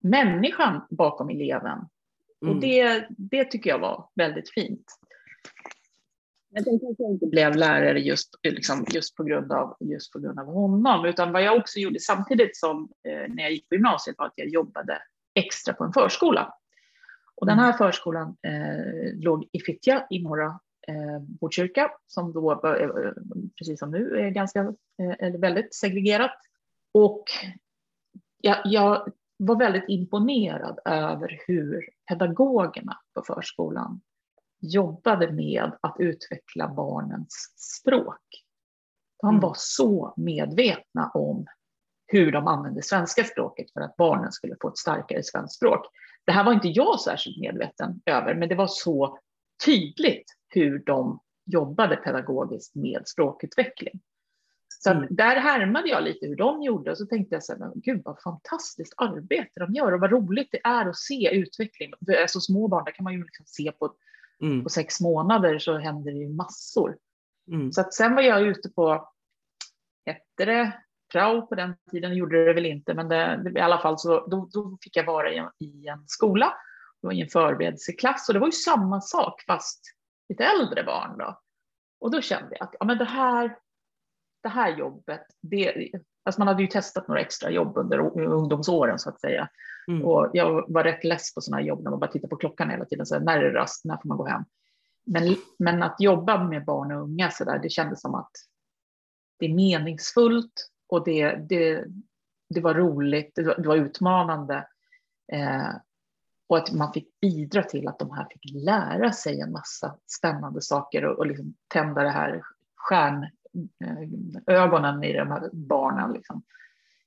människan 0.04 0.82
bakom 0.90 1.30
eleven. 1.30 1.80
Mm. 2.42 2.56
Och 2.56 2.62
det, 2.62 3.08
det 3.10 3.46
tycker 3.46 3.70
jag 3.70 3.80
var 3.80 4.10
väldigt 4.16 4.50
fint. 4.54 4.86
Jag 6.50 6.66
tänkte 6.66 6.88
att 6.88 7.00
jag 7.00 7.12
inte 7.12 7.26
blev 7.26 7.56
lärare 7.56 8.00
just, 8.00 8.30
liksom, 8.44 8.86
just, 8.94 9.16
på 9.16 9.24
grund 9.24 9.52
av, 9.52 9.78
just 9.80 10.14
på 10.14 10.20
grund 10.20 10.40
av 10.40 10.46
honom, 10.46 11.06
utan 11.06 11.32
vad 11.32 11.44
jag 11.44 11.58
också 11.58 11.80
gjorde 11.80 12.00
samtidigt 12.00 12.58
som 12.58 12.90
eh, 13.08 13.34
när 13.34 13.44
jag 13.44 13.52
gick 13.52 13.70
på 13.70 13.76
gymnasiet 13.76 14.16
var 14.18 14.26
att 14.26 14.34
jag 14.36 14.50
jobbade 14.50 15.02
extra 15.36 15.74
på 15.74 15.84
en 15.84 15.94
förskola. 15.94 16.54
Och 17.42 17.48
den 17.48 17.60
här 17.60 17.68
mm. 17.68 17.78
förskolan 17.78 18.38
eh, 18.42 19.14
låg 19.14 19.50
i 19.52 19.60
Fittja 19.60 20.08
i 20.10 20.24
norra 20.24 20.60
eh, 20.88 21.20
Botkyrka, 21.20 21.92
som 22.08 22.34
då, 22.34 22.52
eh, 22.52 22.90
precis 23.58 23.80
som 23.80 23.92
nu, 23.92 24.20
är 24.20 24.30
ganska, 24.30 24.60
eh, 25.00 25.16
eller 25.20 25.38
väldigt 25.38 25.76
segregerat. 25.76 26.32
Och 26.92 27.24
jag, 28.38 28.58
jag 28.66 29.12
var 29.38 29.56
väldigt 29.56 29.86
imponerad 29.88 30.80
över 30.86 31.42
hur 31.48 31.90
pedagogerna 32.08 32.98
på 33.14 33.22
förskolan 33.22 34.02
jobbade 34.60 35.32
med 35.32 35.72
att 35.82 35.96
utveckla 36.00 36.68
barnens 36.68 37.54
språk. 37.58 38.44
De 39.22 39.30
mm. 39.30 39.42
var 39.42 39.54
så 39.58 40.14
medvetna 40.18 41.12
om 41.14 41.46
hur 42.08 42.32
de 42.32 42.48
använde 42.48 42.82
svenska 42.82 43.24
språket 43.24 43.72
för 43.74 43.82
att 43.82 43.96
barnen 43.96 44.32
skulle 44.32 44.56
få 44.62 44.68
ett 44.68 44.78
starkare 44.78 45.24
svenskt 45.24 45.56
språk. 45.56 45.86
Det 46.32 46.36
här 46.36 46.44
var 46.44 46.54
inte 46.54 46.68
jag 46.68 47.00
särskilt 47.00 47.38
medveten 47.38 48.02
över, 48.06 48.36
men 48.36 48.50
det 48.50 48.56
var 48.56 48.68
så 48.68 49.18
tydligt 49.66 50.26
hur 50.48 50.80
de 50.80 51.20
jobbade 51.46 51.96
pedagogiskt 51.96 52.76
med 52.76 53.08
språkutveckling. 53.08 54.02
Så 54.80 54.92
mm. 54.92 55.08
där 55.10 55.36
härmade 55.36 55.90
jag 55.90 56.04
lite 56.04 56.26
hur 56.26 56.36
de 56.36 56.62
gjorde 56.62 56.92
och 56.92 56.98
så 56.98 57.06
tänkte 57.06 57.36
jag 57.36 57.44
så 57.44 57.54
här, 57.54 57.72
gud 57.76 58.02
vad 58.06 58.22
fantastiskt 58.22 58.94
arbete 58.98 59.60
de 59.60 59.74
gör 59.74 59.92
och 59.92 60.00
vad 60.00 60.12
roligt 60.12 60.50
det 60.52 60.62
är 60.64 60.86
att 60.86 60.98
se 60.98 61.36
utveckling. 61.36 61.94
För 62.06 62.22
alltså 62.22 62.40
små 62.40 62.68
barn, 62.68 62.86
där 62.86 62.92
kan 62.92 63.04
man 63.04 63.14
ju 63.14 63.24
liksom 63.24 63.46
se 63.46 63.72
på, 63.72 63.94
mm. 64.42 64.64
på 64.64 64.70
sex 64.70 65.02
månader 65.02 65.60
så 65.60 65.78
händer 65.78 66.12
det 66.12 66.18
ju 66.18 66.30
massor. 66.30 66.98
Mm. 67.48 67.72
Så 67.72 67.82
att 67.82 67.94
sen 67.94 68.16
var 68.16 68.22
jag 68.22 68.42
ute 68.42 68.70
på, 68.70 69.10
hette 70.06 70.46
det 70.46 70.74
prao 71.12 71.48
på 71.48 71.56
den 71.56 71.76
tiden, 71.92 72.16
gjorde 72.16 72.46
det 72.46 72.54
väl 72.54 72.66
inte, 72.66 72.94
men 72.94 73.08
det, 73.08 73.52
i 73.56 73.60
alla 73.60 73.78
fall 73.78 74.00
så 74.00 74.28
då, 74.28 74.50
då 74.54 74.78
fick 74.82 74.98
jag 74.98 75.06
vara 75.06 75.32
i 75.32 75.38
en, 75.38 75.50
i 75.60 75.88
en 75.88 76.04
skola, 76.08 76.54
det 77.02 77.08
var 77.08 77.14
i 77.14 77.22
en 77.22 77.28
förberedelseklass 77.28 78.30
och 78.30 78.34
det 78.34 78.40
var 78.40 78.48
ju 78.48 78.52
samma 78.52 79.02
sak 79.02 79.44
fast 79.48 79.82
lite 80.30 80.46
äldre 80.46 80.84
barn 80.84 81.18
då. 81.18 81.40
Och 82.00 82.12
då 82.12 82.22
kände 82.22 82.56
jag 82.56 82.64
att 82.64 82.76
ja, 82.80 82.86
men 82.86 82.98
det 82.98 83.06
här, 83.06 83.58
det 84.44 84.50
här 84.50 84.78
jobbet, 84.78 85.22
det, 85.42 85.90
alltså 86.24 86.42
man 86.42 86.48
hade 86.48 86.62
ju 86.62 86.68
testat 86.68 87.08
några 87.08 87.22
extra 87.22 87.50
jobb 87.50 87.78
under 87.78 88.18
ungdomsåren 88.20 89.00
så 89.00 89.10
att 89.10 89.20
säga. 89.20 89.50
Mm. 89.88 90.06
Och 90.06 90.30
jag 90.34 90.74
var 90.74 90.84
rätt 90.84 91.04
less 91.04 91.34
på 91.34 91.42
sådana 91.42 91.62
jobb 91.62 91.84
när 91.84 91.92
man 91.92 92.00
bara 92.00 92.12
tittar 92.12 92.28
på 92.28 92.36
klockan 92.36 92.70
hela 92.70 92.86
tiden, 92.86 93.06
så 93.06 93.20
när 93.20 93.38
är 93.38 93.44
det 93.44 93.60
rast, 93.60 93.86
när 93.86 93.98
får 93.98 94.08
man 94.08 94.18
gå 94.18 94.26
hem? 94.26 94.44
Men, 95.06 95.36
men 95.60 95.84
att 95.84 95.96
jobba 96.00 96.44
med 96.44 96.66
barn 96.66 96.92
och 96.92 97.02
unga 97.02 97.32
så 97.32 97.44
där, 97.44 97.60
det 97.60 97.70
kändes 97.70 98.02
som 98.02 98.16
att 98.16 98.32
det 99.40 99.46
är 99.46 99.54
meningsfullt 99.54 100.71
och 100.92 101.04
det, 101.04 101.36
det, 101.36 101.86
det 102.50 102.62
var 102.62 102.74
roligt, 102.74 103.32
det 103.36 103.44
var, 103.44 103.56
det 103.58 103.68
var 103.68 103.76
utmanande. 103.76 104.68
Eh, 105.32 105.70
och 106.48 106.58
att 106.58 106.72
man 106.72 106.94
fick 106.94 107.20
bidra 107.22 107.64
till 107.64 107.88
att 107.88 108.00
de 108.00 108.12
här 108.12 108.28
fick 108.30 108.54
lära 108.54 109.12
sig 109.12 109.40
en 109.40 109.52
massa 109.52 109.98
spännande 110.08 110.62
saker 110.62 111.06
och, 111.06 111.18
och 111.18 111.28
liksom 111.28 111.56
tända 111.68 112.04
det 112.04 112.10
här 112.10 112.44
stjärnögonen 112.76 115.04
eh, 115.04 115.10
i 115.10 115.14
de 115.14 115.32
här 115.32 115.50
barnen. 115.54 116.14
Liksom. 116.14 116.44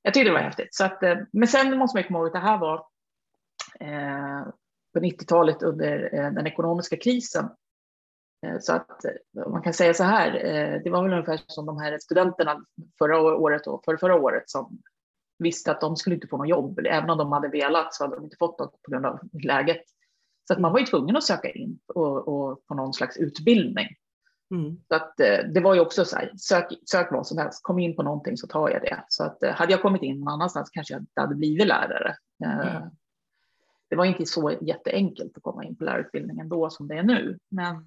Jag 0.03 0.14
tyckte 0.14 0.30
det 0.30 0.35
var 0.35 0.41
häftigt. 0.41 0.74
Så 0.74 0.85
att, 0.85 1.03
eh, 1.03 1.18
men 1.32 1.49
sen 1.49 1.78
måste 1.78 1.97
man 1.97 2.05
komma 2.05 2.18
ihåg 2.18 2.26
att 2.26 2.32
det 2.32 2.39
här 2.39 2.59
var 2.59 2.87
eh, 3.80 4.43
på 4.93 5.01
90-talet 5.01 5.62
under 5.62 6.14
eh, 6.14 6.32
den 6.32 6.47
ekonomiska 6.47 6.97
krisen. 6.97 7.49
Eh, 8.47 8.59
så 8.61 8.72
att 8.72 9.05
eh, 9.05 9.49
man 9.49 9.62
kan 9.62 9.74
säga 9.74 9.95
så 9.95 10.05
här, 10.05 10.35
eh, 10.35 10.82
det 10.85 10.91
var 10.91 11.03
väl 11.03 11.12
ungefär 11.12 11.41
som 11.47 11.66
de 11.66 11.78
här 11.78 11.99
studenterna 11.99 12.64
förra 12.99 13.18
året 13.18 13.66
och 13.66 13.85
för 13.85 13.97
förra 13.97 14.14
året 14.14 14.51
som 14.51 14.78
visste 15.39 15.70
att 15.70 15.80
de 15.80 15.97
skulle 15.97 16.14
inte 16.14 16.28
få 16.28 16.37
något 16.37 16.49
jobb. 16.49 16.78
Även 16.87 17.11
om 17.11 17.18
de 17.18 17.32
hade 17.32 17.49
velat 17.49 17.95
så 17.95 18.05
hade 18.05 18.16
de 18.16 18.24
inte 18.24 18.37
fått 18.37 18.59
något 18.59 18.82
på 18.82 18.91
grund 18.91 19.07
av 19.07 19.20
läget. 19.32 19.82
Så 20.49 20.55
att 20.55 20.61
man 20.61 20.72
var 20.72 20.78
ju 20.78 20.87
tvungen 20.87 21.16
att 21.16 21.24
söka 21.24 21.51
in 21.51 21.78
och, 21.95 22.28
och 22.28 22.66
på 22.66 22.74
någon 22.74 22.95
slags 22.95 23.16
utbildning. 23.16 23.87
Mm. 24.51 24.76
Så 24.89 24.95
att, 24.95 25.16
det 25.55 25.61
var 25.64 25.74
ju 25.74 25.80
också 25.80 26.05
så 26.05 26.16
här, 26.16 26.32
sök, 26.37 26.72
sök 26.91 27.12
vad 27.12 27.26
som 27.26 27.39
helst, 27.39 27.62
kom 27.62 27.78
in 27.78 27.97
på 27.97 28.03
någonting 28.03 28.37
så 28.37 28.47
tar 28.47 28.70
jag 28.70 28.82
det. 28.82 29.05
Så 29.09 29.24
att 29.24 29.39
hade 29.55 29.72
jag 29.72 29.82
kommit 29.82 30.03
in 30.03 30.20
någon 30.20 30.28
annanstans 30.28 30.70
kanske 30.70 30.95
jag 30.95 31.03
inte 31.03 31.20
hade 31.20 31.35
blivit 31.35 31.66
lärare. 31.66 32.16
Mm. 32.45 32.91
Det 33.91 33.97
var 33.97 34.05
inte 34.05 34.26
så 34.26 34.53
jätteenkelt 34.61 35.37
att 35.37 35.43
komma 35.43 35.64
in 35.64 35.76
på 35.76 35.85
lärarutbildningen 35.85 36.49
då 36.49 36.70
som 36.70 36.89
det 36.89 36.95
är 36.95 37.03
nu. 37.03 37.39
Men 37.51 37.85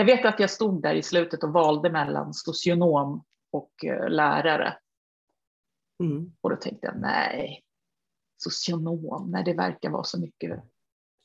jag 0.00 0.04
vet 0.04 0.24
att 0.24 0.40
jag 0.40 0.50
stod 0.50 0.82
där 0.82 0.94
i 0.94 1.02
slutet 1.02 1.44
och 1.44 1.52
valde 1.52 1.90
mellan 1.90 2.34
socionom 2.34 3.24
och 3.50 3.84
eh, 3.84 4.08
lärare. 4.08 4.76
Mm. 6.02 6.32
Och 6.40 6.50
då 6.50 6.56
tänkte 6.56 6.86
jag, 6.86 7.00
nej, 7.00 7.62
socionom, 8.36 9.30
nej 9.30 9.44
det 9.44 9.54
verkar 9.54 9.90
vara 9.90 10.04
så 10.04 10.20
mycket 10.20 10.60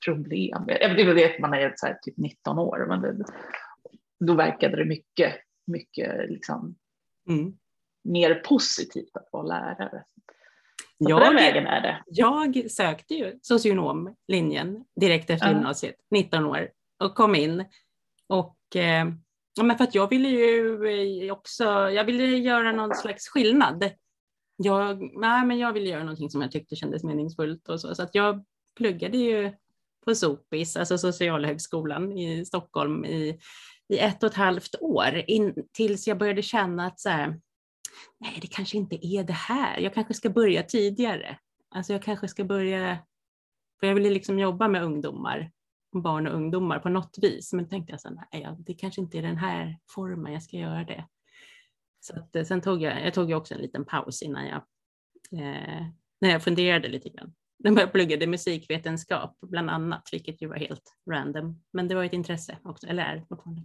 problem. 0.06 0.66
Det 0.68 1.14
vet 1.14 1.40
man 1.40 1.54
är 1.54 1.74
så 1.76 1.88
här, 1.88 2.00
typ 2.02 2.18
19 2.18 2.60
år, 2.60 2.86
men 2.88 3.02
det, 3.02 3.26
då 4.20 4.34
verkade 4.34 4.78
det 4.78 4.86
mycket, 4.86 5.36
mycket 5.68 6.30
liksom 6.30 6.76
mm. 7.30 7.58
mer 8.04 8.36
positivt 8.36 9.18
att 9.18 9.30
vara 9.32 9.44
lärare. 9.44 10.04
Så 10.98 11.10
jag, 11.10 11.20
på 11.20 11.26
den 11.26 11.36
vägen 11.36 11.68
är 11.68 11.82
det. 11.82 12.04
Jag 12.06 12.72
sökte 12.72 13.14
ju 13.14 13.40
socionomlinjen 13.42 14.86
direkt 14.96 15.30
efter 15.30 15.48
ja. 15.48 15.54
gymnasiet, 15.54 15.96
19 16.12 16.46
år, 16.46 16.70
och 17.00 17.16
kom 17.16 17.36
in. 17.36 17.66
Och 18.28 18.48
eh, 18.48 18.55
Eh, 18.76 19.06
ja, 19.56 19.64
men 19.64 19.78
för 19.78 19.84
att 19.84 19.96
jag 19.96 20.10
ville 20.10 20.30
ju 20.30 20.86
eh, 20.88 21.34
också, 21.34 21.64
jag 21.90 22.04
ville 22.04 22.26
göra 22.26 22.72
någon 22.72 22.96
slags 22.96 23.28
skillnad. 23.28 23.92
Jag, 24.58 25.02
nej, 25.20 25.46
men 25.46 25.60
jag 25.60 25.74
ville 25.74 25.90
göra 25.90 26.04
någonting 26.04 26.30
som 26.30 26.42
jag 26.42 26.52
tyckte 26.52 26.76
kändes 26.76 27.04
meningsfullt 27.04 27.70
och 27.70 27.82
så, 27.82 27.96
så 27.96 28.04
att 28.04 28.16
jag 28.16 28.46
pluggade 28.78 29.18
ju 29.18 29.52
på 30.06 30.16
SOPIS, 30.16 30.78
alltså 30.78 30.98
Socialhögskolan 30.98 32.18
i 32.18 32.46
Stockholm 32.46 33.06
i, 33.06 33.40
i 33.90 33.98
ett 33.98 34.24
och 34.24 34.30
ett 34.30 34.36
halvt 34.36 34.76
år 34.80 35.24
in, 35.28 35.54
tills 35.74 36.08
jag 36.08 36.18
började 36.18 36.42
känna 36.42 36.88
att 36.88 37.00
så 37.00 37.10
här, 37.10 37.40
nej, 38.20 38.38
det 38.42 38.48
kanske 38.48 38.78
inte 38.78 39.06
är 39.06 39.24
det 39.24 39.34
här. 39.34 39.80
Jag 39.80 39.94
kanske 39.94 40.14
ska 40.14 40.30
börja 40.30 40.64
tidigare. 40.64 41.38
Alltså 41.70 41.94
jag 41.94 42.04
kanske 42.04 42.28
ska 42.28 42.44
börja, 42.44 42.98
för 43.80 43.88
jag 43.88 43.96
ville 43.96 44.10
liksom 44.10 44.40
jobba 44.40 44.68
med 44.68 44.84
ungdomar 44.84 45.52
barn 46.02 46.28
och 46.28 46.34
ungdomar 46.34 46.80
på 46.80 46.90
något 46.90 47.18
vis. 47.22 47.54
Men 47.54 47.70
tänkte 47.70 47.94
jag 47.94 48.02
så 48.02 48.10
nej, 48.10 48.56
det 48.58 48.74
kanske 48.74 49.02
inte 49.02 49.18
är 49.18 49.22
den 49.22 49.38
här 49.38 49.80
formen 49.90 50.34
jag 50.34 50.44
ska 50.44 50.58
göra 50.58 50.84
det. 50.84 51.06
Så 52.00 52.20
att, 52.20 52.36
eh, 52.36 52.44
sen 52.44 52.62
tog 52.62 52.82
jag, 52.82 53.06
jag 53.06 53.14
tog 53.14 53.32
också 53.32 53.54
en 53.54 53.62
liten 53.62 53.86
paus 53.86 54.22
innan 54.22 54.46
jag, 54.46 54.64
eh, 55.32 55.86
när 56.22 56.30
jag 56.30 56.44
funderade 56.44 56.88
lite 56.88 57.10
grann. 57.10 57.34
Jag 57.58 57.92
pluggade 57.92 58.28
musikvetenskap 58.28 59.38
bland 59.42 59.70
annat, 59.70 60.10
vilket 60.12 60.42
ju 60.42 60.48
var 60.48 60.56
helt 60.56 60.96
random. 61.10 61.64
Men 61.72 61.88
det 61.88 61.96
var 61.96 62.04
ett 62.04 62.14
intresse 62.14 62.58
också, 62.64 62.88
eller 62.88 63.04
är 63.04 63.26
fortfarande. 63.30 63.64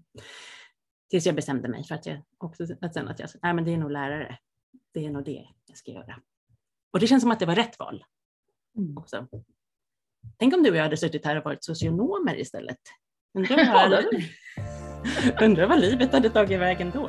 Tills 1.10 1.26
jag 1.26 1.34
bestämde 1.34 1.68
mig 1.68 1.84
för 1.84 1.94
att 1.94 2.06
jag 2.06 2.22
också, 2.38 2.66
att 2.80 2.94
sen 2.94 3.08
att 3.08 3.18
jag, 3.18 3.30
nej 3.42 3.54
men 3.54 3.64
det 3.64 3.72
är 3.72 3.78
nog 3.78 3.90
lärare. 3.90 4.38
Det 4.94 5.06
är 5.06 5.10
nog 5.10 5.24
det 5.24 5.48
jag 5.66 5.76
ska 5.76 5.90
göra. 5.90 6.20
Och 6.90 7.00
det 7.00 7.06
känns 7.06 7.22
som 7.22 7.30
att 7.30 7.38
det 7.38 7.46
var 7.46 7.54
rätt 7.54 7.78
val. 7.78 8.04
Mm. 8.76 8.98
Också. 8.98 9.28
Tänk 10.38 10.54
om 10.54 10.62
du 10.62 10.70
och 10.70 10.76
jag 10.76 10.82
hade 10.82 10.96
suttit 10.96 11.24
här 11.26 11.36
och 11.36 11.44
varit 11.44 11.64
socionomer 11.64 12.40
istället. 12.40 12.78
Undrar 13.34 13.72
vad, 13.72 14.04
undrar 15.42 15.66
vad 15.66 15.80
livet 15.80 16.12
hade 16.12 16.30
tagit 16.30 16.60
vägen 16.60 16.90
då. 16.94 17.08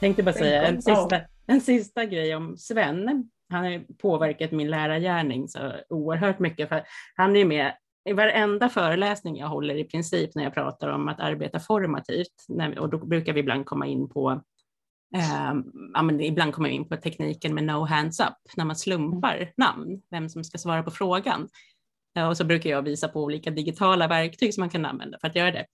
Tänkte 0.00 0.22
bara 0.22 0.32
säga 0.32 0.62
en 0.66 0.82
sista, 0.82 1.20
en 1.46 1.60
sista 1.60 2.04
grej 2.04 2.36
om 2.36 2.56
Sven. 2.56 3.30
Han 3.48 3.64
har 3.64 3.84
påverkat 3.98 4.50
min 4.52 4.70
lärargärning 4.70 5.48
så 5.48 5.72
oerhört 5.88 6.38
mycket. 6.38 6.68
För 6.68 6.84
han 7.16 7.36
är 7.36 7.44
med 7.44 7.72
i 8.08 8.12
varenda 8.12 8.68
föreläsning 8.68 9.36
jag 9.36 9.48
håller 9.48 9.74
i 9.74 9.84
princip 9.84 10.34
när 10.34 10.44
jag 10.44 10.54
pratar 10.54 10.88
om 10.88 11.08
att 11.08 11.20
arbeta 11.20 11.60
formativt. 11.60 12.46
Och 12.78 12.90
då 12.90 12.98
brukar 12.98 13.32
vi 13.32 13.40
ibland 13.40 13.66
komma 13.66 13.86
in 13.86 14.08
på 14.08 14.42
Eh, 15.14 15.54
ja, 15.94 16.02
men 16.02 16.20
ibland 16.20 16.54
kommer 16.54 16.68
vi 16.68 16.74
in 16.74 16.88
på 16.88 16.96
tekniken 16.96 17.54
med 17.54 17.64
no 17.64 17.84
hands 17.84 18.20
up, 18.20 18.56
när 18.56 18.64
man 18.64 18.76
slumpar 18.76 19.52
namn, 19.56 20.02
vem 20.10 20.28
som 20.28 20.44
ska 20.44 20.58
svara 20.58 20.82
på 20.82 20.90
frågan. 20.90 21.48
Eh, 22.16 22.28
och 22.28 22.36
så 22.36 22.44
brukar 22.44 22.70
jag 22.70 22.82
visa 22.82 23.08
på 23.08 23.22
olika 23.22 23.50
digitala 23.50 24.08
verktyg 24.08 24.54
som 24.54 24.62
man 24.62 24.70
kan 24.70 24.84
använda 24.84 25.18
för 25.20 25.28
att 25.28 25.36
göra 25.36 25.50
det. 25.50 25.66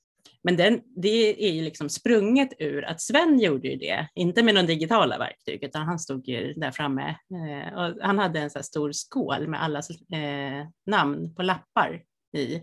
Men 0.42 0.56
den, 0.56 0.80
det 0.96 1.48
är 1.48 1.52
ju 1.52 1.62
liksom 1.62 1.88
sprunget 1.88 2.48
ur 2.58 2.84
att 2.84 3.00
Sven 3.00 3.38
gjorde 3.38 3.68
ju 3.68 3.76
det, 3.76 4.08
inte 4.14 4.42
med 4.42 4.54
någon 4.54 4.66
digitala 4.66 5.18
verktyg, 5.18 5.64
utan 5.64 5.82
han 5.82 5.98
stod 5.98 6.28
ju 6.28 6.54
där 6.54 6.70
framme 6.70 7.08
eh, 7.10 7.78
och 7.78 7.94
han 8.02 8.18
hade 8.18 8.40
en 8.40 8.50
så 8.50 8.62
stor 8.62 8.92
skål 8.92 9.48
med 9.48 9.62
allas 9.62 9.90
eh, 9.90 10.66
namn 10.86 11.34
på 11.34 11.42
lappar 11.42 12.02
i. 12.36 12.60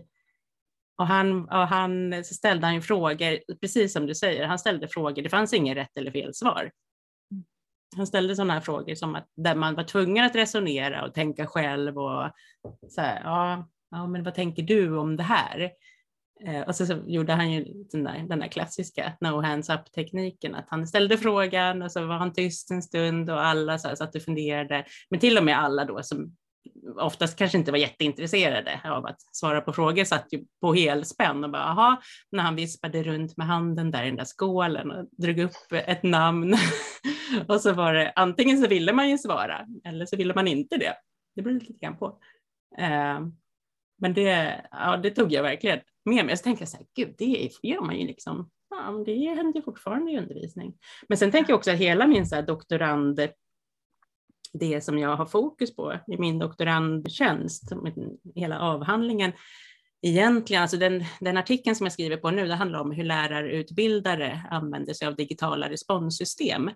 Och 0.98 1.06
han, 1.06 1.48
och 1.48 1.68
han 1.68 2.24
ställde 2.24 2.66
han 2.66 2.82
frågor, 2.82 3.54
precis 3.60 3.92
som 3.92 4.06
du 4.06 4.14
säger, 4.14 4.46
han 4.46 4.58
ställde 4.58 4.88
frågor, 4.88 5.22
det 5.22 5.28
fanns 5.28 5.52
inget 5.52 5.76
rätt 5.76 5.96
eller 5.96 6.10
fel 6.10 6.34
svar. 6.34 6.70
Han 7.96 8.06
ställde 8.06 8.36
sådana 8.36 8.54
här 8.54 8.60
frågor 8.60 8.94
som 8.94 9.14
att 9.14 9.26
där 9.36 9.54
man 9.54 9.74
var 9.74 9.84
tvungen 9.84 10.24
att 10.24 10.36
resonera 10.36 11.04
och 11.04 11.14
tänka 11.14 11.46
själv 11.46 11.98
och 11.98 12.30
så 12.88 13.00
här, 13.00 13.20
ja, 13.24 13.68
ja 13.90 14.06
men 14.06 14.24
vad 14.24 14.34
tänker 14.34 14.62
du 14.62 14.96
om 14.96 15.16
det 15.16 15.22
här? 15.22 15.70
Eh, 16.44 16.60
och 16.60 16.76
så, 16.76 16.86
så, 16.86 17.02
gjorde 17.06 17.32
han 17.32 17.52
ju 17.52 17.84
den 17.92 18.04
där, 18.04 18.24
den 18.28 18.38
där 18.38 18.48
klassiska 18.48 19.12
no 19.20 19.40
hands 19.40 19.70
up 19.70 19.92
tekniken, 19.92 20.54
att 20.54 20.66
han 20.68 20.86
ställde 20.86 21.18
frågan 21.18 21.82
och 21.82 21.92
så 21.92 22.06
var 22.06 22.16
han 22.16 22.32
tyst 22.32 22.70
en 22.70 22.82
stund 22.82 23.30
och 23.30 23.46
alla 23.46 23.78
så 23.78 23.88
här, 23.88 23.94
satt 23.94 24.14
och 24.14 24.22
funderade, 24.22 24.84
men 25.10 25.20
till 25.20 25.38
och 25.38 25.44
med 25.44 25.58
alla 25.58 25.84
då 25.84 26.02
som 26.02 26.36
oftast 26.96 27.38
kanske 27.38 27.58
inte 27.58 27.70
var 27.70 27.78
jätteintresserade 27.78 28.80
av 28.84 29.06
att 29.06 29.36
svara 29.36 29.60
på 29.60 29.72
frågor 29.72 30.04
satt 30.04 30.26
ju 30.32 30.44
på 30.60 30.74
helspänn 30.74 31.44
och 31.44 31.50
bara 31.50 31.62
aha, 31.62 32.02
när 32.32 32.42
han 32.42 32.56
vispade 32.56 33.02
runt 33.02 33.36
med 33.36 33.46
handen 33.46 33.90
där 33.90 34.02
i 34.02 34.06
den 34.06 34.16
där 34.16 34.24
skålen 34.24 34.90
och 34.90 35.08
drog 35.18 35.38
upp 35.38 35.72
ett 35.72 36.02
namn 36.02 36.56
och 37.48 37.60
så 37.60 37.72
var 37.72 37.94
det 37.94 38.12
antingen 38.16 38.62
så 38.62 38.68
ville 38.68 38.92
man 38.92 39.10
ju 39.10 39.18
svara 39.18 39.66
eller 39.84 40.06
så 40.06 40.16
ville 40.16 40.34
man 40.34 40.48
inte 40.48 40.76
det. 40.76 40.94
Det 41.36 41.42
beror 41.42 41.54
lite 41.54 41.72
grann 41.72 41.98
på. 41.98 42.18
Eh, 42.78 43.20
men 43.98 44.14
det, 44.14 44.60
ja, 44.70 44.96
det 44.96 45.10
tog 45.10 45.32
jag 45.32 45.42
verkligen 45.42 45.80
med 46.04 46.26
mig. 46.26 46.36
Så 46.36 46.42
tänkte 46.42 46.62
jag 46.62 46.68
så 46.68 46.76
här, 46.76 46.86
gud, 46.96 47.14
det 47.18 47.50
gör 47.62 47.80
man 47.80 47.98
ju 47.98 48.06
liksom. 48.06 48.50
Ja, 48.70 49.02
det 49.06 49.34
händer 49.34 49.60
fortfarande 49.60 50.12
i 50.12 50.18
undervisning. 50.18 50.74
Men 51.08 51.18
sen 51.18 51.30
tänker 51.30 51.52
jag 51.52 51.58
också 51.58 51.70
att 51.70 51.78
hela 51.78 52.06
min 52.06 52.26
så 52.26 52.34
här 52.34 52.42
doktorand 52.42 53.20
det 54.52 54.84
som 54.84 54.98
jag 54.98 55.16
har 55.16 55.26
fokus 55.26 55.76
på 55.76 55.98
i 56.06 56.18
min 56.18 56.38
doktorandtjänst, 56.38 57.72
hela 58.34 58.60
avhandlingen. 58.60 59.32
Egentligen, 60.02 60.62
alltså 60.62 60.76
den, 60.76 61.04
den 61.20 61.36
artikeln 61.36 61.76
som 61.76 61.86
jag 61.86 61.92
skriver 61.92 62.16
på 62.16 62.30
nu, 62.30 62.46
det 62.46 62.54
handlar 62.54 62.80
om 62.80 62.90
hur 62.90 63.04
lärarutbildare 63.04 64.42
använder 64.50 64.92
sig 64.94 65.08
av 65.08 65.16
digitala 65.16 65.70
responssystem. 65.70 66.70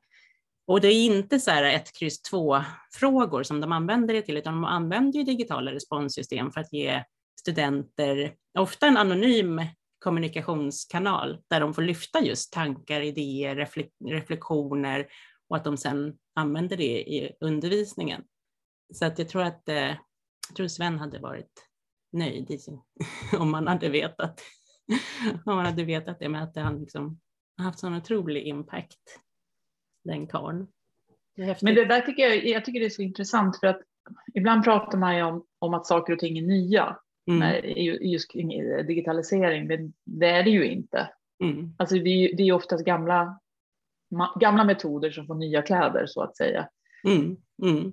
Och 0.67 0.81
det 0.81 0.89
är 0.89 1.05
inte 1.05 1.41
så 1.41 1.51
här 1.51 1.65
ett 1.65 1.99
kryss 1.99 2.23
två 2.23 2.59
frågor 2.95 3.43
som 3.43 3.61
de 3.61 3.73
använder 3.73 4.15
det 4.15 4.23
till, 4.23 4.37
utan 4.37 4.55
de 4.55 4.65
använder 4.65 5.19
ju 5.19 5.25
digitala 5.25 5.73
responssystem 5.73 6.51
för 6.51 6.61
att 6.61 6.73
ge 6.73 7.05
studenter, 7.41 8.35
ofta 8.59 8.87
en 8.87 8.97
anonym 8.97 9.61
kommunikationskanal 9.99 11.39
där 11.51 11.61
de 11.61 11.75
får 11.75 11.83
lyfta 11.83 12.21
just 12.21 12.53
tankar, 12.53 13.01
idéer, 13.01 13.69
reflektioner 14.11 15.07
och 15.49 15.57
att 15.57 15.65
de 15.65 15.77
sedan 15.77 16.15
använder 16.35 16.77
det 16.77 17.13
i 17.13 17.33
undervisningen. 17.41 18.25
Så 18.93 19.05
att 19.05 19.19
jag 19.19 19.29
tror 19.29 19.43
att 19.43 19.69
eh, 19.69 19.97
jag 20.49 20.57
tror 20.57 20.69
Sven 20.69 20.99
hade 20.99 21.19
varit 21.19 21.69
nöjd 22.13 22.51
i 22.51 22.59
sin, 22.59 22.81
om 23.39 23.51
man 23.51 23.67
hade 23.67 23.89
vetat 23.89 24.41
om 25.47 25.57
man 25.57 25.67
hade 25.67 25.85
vetat 25.85 26.19
det 26.19 26.29
med 26.29 26.43
att 26.43 26.57
han 26.57 26.81
liksom 26.81 27.21
haft 27.57 27.79
sån 27.79 27.95
otrolig 27.95 28.47
impact, 28.47 29.21
den 30.05 30.27
karln. 30.27 30.67
Men 31.37 31.75
det 31.75 31.85
där 31.85 32.01
tycker 32.01 32.23
jag, 32.23 32.47
jag 32.47 32.65
tycker 32.65 32.81
det 32.81 32.87
är 32.87 32.91
så 32.91 33.03
intressant 33.03 33.61
för 33.61 33.67
att 33.67 33.81
ibland 34.35 34.65
pratar 34.65 34.99
man 34.99 35.17
ju 35.17 35.23
om, 35.23 35.47
om 35.59 35.75
att 35.75 35.87
saker 35.87 36.13
och 36.13 36.19
ting 36.19 36.39
är 36.39 36.43
nya, 36.43 36.99
mm. 37.29 37.41
när, 37.41 37.63
just 38.03 38.33
kring 38.33 38.49
digitalisering, 38.87 39.67
men 39.67 39.93
det 40.05 40.27
är 40.27 40.43
det 40.43 40.51
ju 40.51 40.65
inte. 40.65 41.11
Mm. 41.43 41.75
Alltså 41.79 41.95
det 41.95 42.11
är 42.11 42.41
ju 42.41 42.53
oftast 42.53 42.85
gamla 42.85 43.41
gamla 44.41 44.65
metoder 44.65 45.11
som 45.11 45.27
får 45.27 45.35
nya 45.35 45.63
kläder 45.63 46.07
så 46.07 46.23
att 46.23 46.37
säga. 46.37 46.69
Mm, 47.05 47.37
mm. 47.63 47.93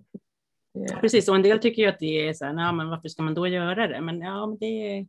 Yeah. 0.77 1.01
Precis, 1.01 1.29
och 1.29 1.35
en 1.35 1.41
del 1.41 1.59
tycker 1.59 1.81
ju 1.81 1.89
att 1.89 1.99
det 1.99 2.27
är 2.27 2.33
så 2.33 2.45
här, 2.45 2.53
nej, 2.53 2.73
men 2.73 2.89
varför 2.89 3.09
ska 3.09 3.23
man 3.23 3.33
då 3.33 3.47
göra 3.47 3.87
det? 3.87 4.01
Men 4.01 4.21
ja, 4.21 4.45
men 4.45 4.57
det 4.57 5.05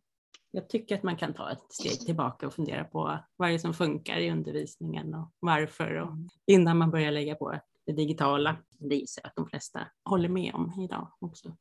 jag 0.50 0.68
tycker 0.68 0.94
att 0.94 1.02
man 1.02 1.16
kan 1.16 1.34
ta 1.34 1.52
ett 1.52 1.72
steg 1.72 2.00
tillbaka 2.00 2.46
och 2.46 2.54
fundera 2.54 2.84
på 2.84 3.18
vad 3.36 3.48
det 3.48 3.54
är 3.54 3.58
som 3.58 3.74
funkar 3.74 4.18
i 4.18 4.30
undervisningen 4.30 5.14
och 5.14 5.32
varför 5.40 5.94
och 5.94 6.08
innan 6.46 6.78
man 6.78 6.90
börjar 6.90 7.10
lägga 7.10 7.34
på 7.34 7.60
det 7.86 7.92
digitala. 7.92 8.56
Det 8.78 8.94
gissar 8.94 9.22
att 9.26 9.36
de 9.36 9.46
flesta 9.46 9.80
håller 10.04 10.28
med 10.28 10.54
om 10.54 10.80
idag 10.84 11.12
också. 11.18 11.56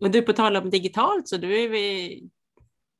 Och 0.00 0.10
du, 0.10 0.22
på 0.22 0.32
tal 0.32 0.56
om 0.56 0.70
digitalt, 0.70 1.28
så 1.28 1.36
du, 1.36 1.64
är 1.64 1.68
vi, 1.68 2.30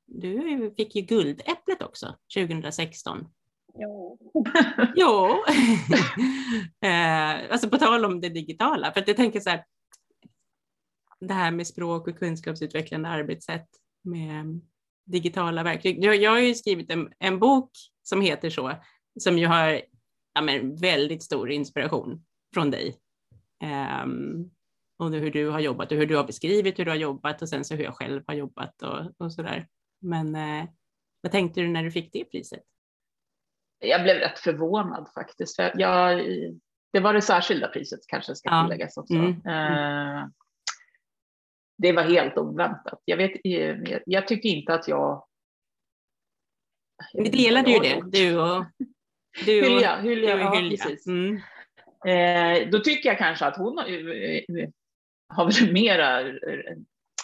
du 0.07 0.71
fick 0.77 0.95
ju 0.95 1.03
Guldäpplet 1.03 1.83
också 1.83 2.17
2016. 2.37 3.29
Jo. 3.75 4.19
jo. 4.97 5.45
eh, 6.89 7.53
alltså 7.53 7.69
på 7.69 7.79
tal 7.79 8.05
om 8.05 8.21
det 8.21 8.29
digitala, 8.29 8.93
för 8.93 9.01
att 9.01 9.09
jag 9.09 9.17
tänker 9.17 9.41
så 9.41 9.51
här, 9.51 9.65
det 11.21 11.35
här 11.35 11.51
med 11.51 11.67
språk 11.67 12.09
och 12.09 12.19
kunskapsutvecklande 12.19 13.09
arbetssätt 13.09 13.69
med 14.03 14.61
digitala 15.05 15.63
verktyg. 15.63 16.05
Jag, 16.05 16.17
jag 16.17 16.31
har 16.31 16.39
ju 16.39 16.55
skrivit 16.55 16.91
en, 16.91 17.13
en 17.19 17.39
bok 17.39 17.71
som 18.03 18.21
heter 18.21 18.51
så, 18.51 18.73
som 19.21 19.39
ju 19.39 19.47
har 19.47 19.83
ja, 20.35 20.43
men, 20.43 20.77
väldigt 20.77 21.23
stor 21.23 21.51
inspiration 21.51 22.25
från 22.55 22.71
dig. 22.71 22.97
Um, 24.05 24.51
och 24.99 25.11
hur 25.11 25.31
du 25.31 25.49
har 25.49 25.61
jobbat 25.61 25.93
och 25.93 25.99
hur 25.99 26.07
du 26.07 26.17
har 26.17 26.25
beskrivit 26.25 26.79
hur 26.79 26.85
du 26.85 26.91
har 26.91 26.99
jobbat 26.99 27.43
och 27.43 27.49
sen 27.49 27.65
så 27.65 27.75
hur 27.75 27.85
jag 27.85 27.95
själv 27.95 28.23
har 28.27 28.35
jobbat 28.35 28.83
och, 28.83 29.13
och 29.19 29.33
så 29.33 29.43
där. 29.43 29.69
Men 30.01 30.35
eh, 30.35 30.65
vad 31.21 31.33
tänkte 31.33 31.61
du 31.61 31.69
när 31.69 31.85
du 31.85 31.91
fick 31.91 32.13
det 32.13 32.25
priset? 32.25 32.63
Jag 33.83 34.03
blev 34.03 34.17
rätt 34.17 34.39
förvånad 34.39 35.09
faktiskt. 35.15 35.57
För 35.57 35.73
jag, 35.75 36.27
det 36.93 37.01
var 37.01 37.15
det 37.15 37.23
särskilda 37.23 37.69
priset 37.69 38.01
kanske 38.07 38.35
ska 38.35 38.49
ja. 38.51 38.63
tilläggas 38.63 38.97
också. 38.97 39.15
Mm. 39.15 39.31
Uh, 39.31 40.27
det 41.79 41.93
var 41.93 42.03
helt 42.03 42.39
oväntat. 42.39 43.03
Jag, 43.05 43.17
vet, 43.17 43.33
jag, 43.43 44.03
jag 44.07 44.29
tyckte 44.29 44.49
inte 44.49 44.75
att 44.75 44.89
jag... 44.89 45.25
Vi 47.15 47.29
delade 47.29 47.71
ju 47.71 47.79
det, 47.79 48.03
du 48.11 48.39
och... 48.39 48.65
Du 49.45 49.61
och 49.61 49.67
Hylja, 49.67 50.01
Hylja, 50.01 50.37
du 50.37 50.45
och 50.45 50.57
Hylja. 50.57 50.77
Ja, 50.79 50.85
precis. 50.85 51.07
Mm. 51.07 51.41
Eh, 52.07 52.71
då 52.71 52.79
tycker 52.79 53.09
jag 53.09 53.19
kanske 53.19 53.47
att 53.47 53.57
hon 53.57 53.79
har, 53.79 53.87
har 55.35 55.45
väl 55.45 55.73
mera 55.73 56.23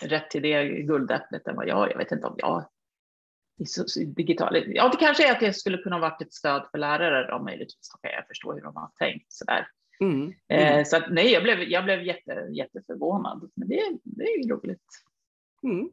rätt 0.03 0.31
till 0.31 0.43
det 0.43 0.65
guldäpplet 0.69 1.47
än 1.47 1.57
vad 1.57 1.69
jag 1.69 1.91
Jag 1.91 1.99
vet 1.99 2.13
inte 2.13 2.27
om 2.27 2.35
jag 2.39 2.69
digital. 4.07 4.65
Ja, 4.67 4.89
det 4.89 4.97
kanske 4.97 5.29
är 5.29 5.33
att 5.33 5.41
det 5.41 5.53
skulle 5.53 5.79
kunna 5.79 5.99
varit 5.99 6.23
ett 6.23 6.33
stöd 6.33 6.69
för 6.71 6.79
lärare 6.79 7.27
då 7.31 7.45
möjligtvis. 7.45 7.91
Okay, 7.95 8.13
jag 8.13 8.27
förstår 8.27 8.55
hur 8.55 8.63
de 8.63 8.77
har 8.77 8.91
tänkt 8.99 9.33
sådär. 9.33 9.67
Mm. 10.01 10.33
Mm. 10.49 10.79
Eh, 10.79 10.85
så 10.85 10.97
att, 10.97 11.11
nej, 11.11 11.33
jag 11.33 11.43
blev, 11.43 11.63
jag 11.63 11.85
blev 11.85 12.03
jätte, 12.03 12.49
jätteförvånad. 12.51 13.51
Men 13.55 13.69
det, 13.69 13.83
det 14.03 14.25
är 14.25 14.43
ju 14.43 14.51
roligt. 14.51 14.87
Mm. 15.63 15.91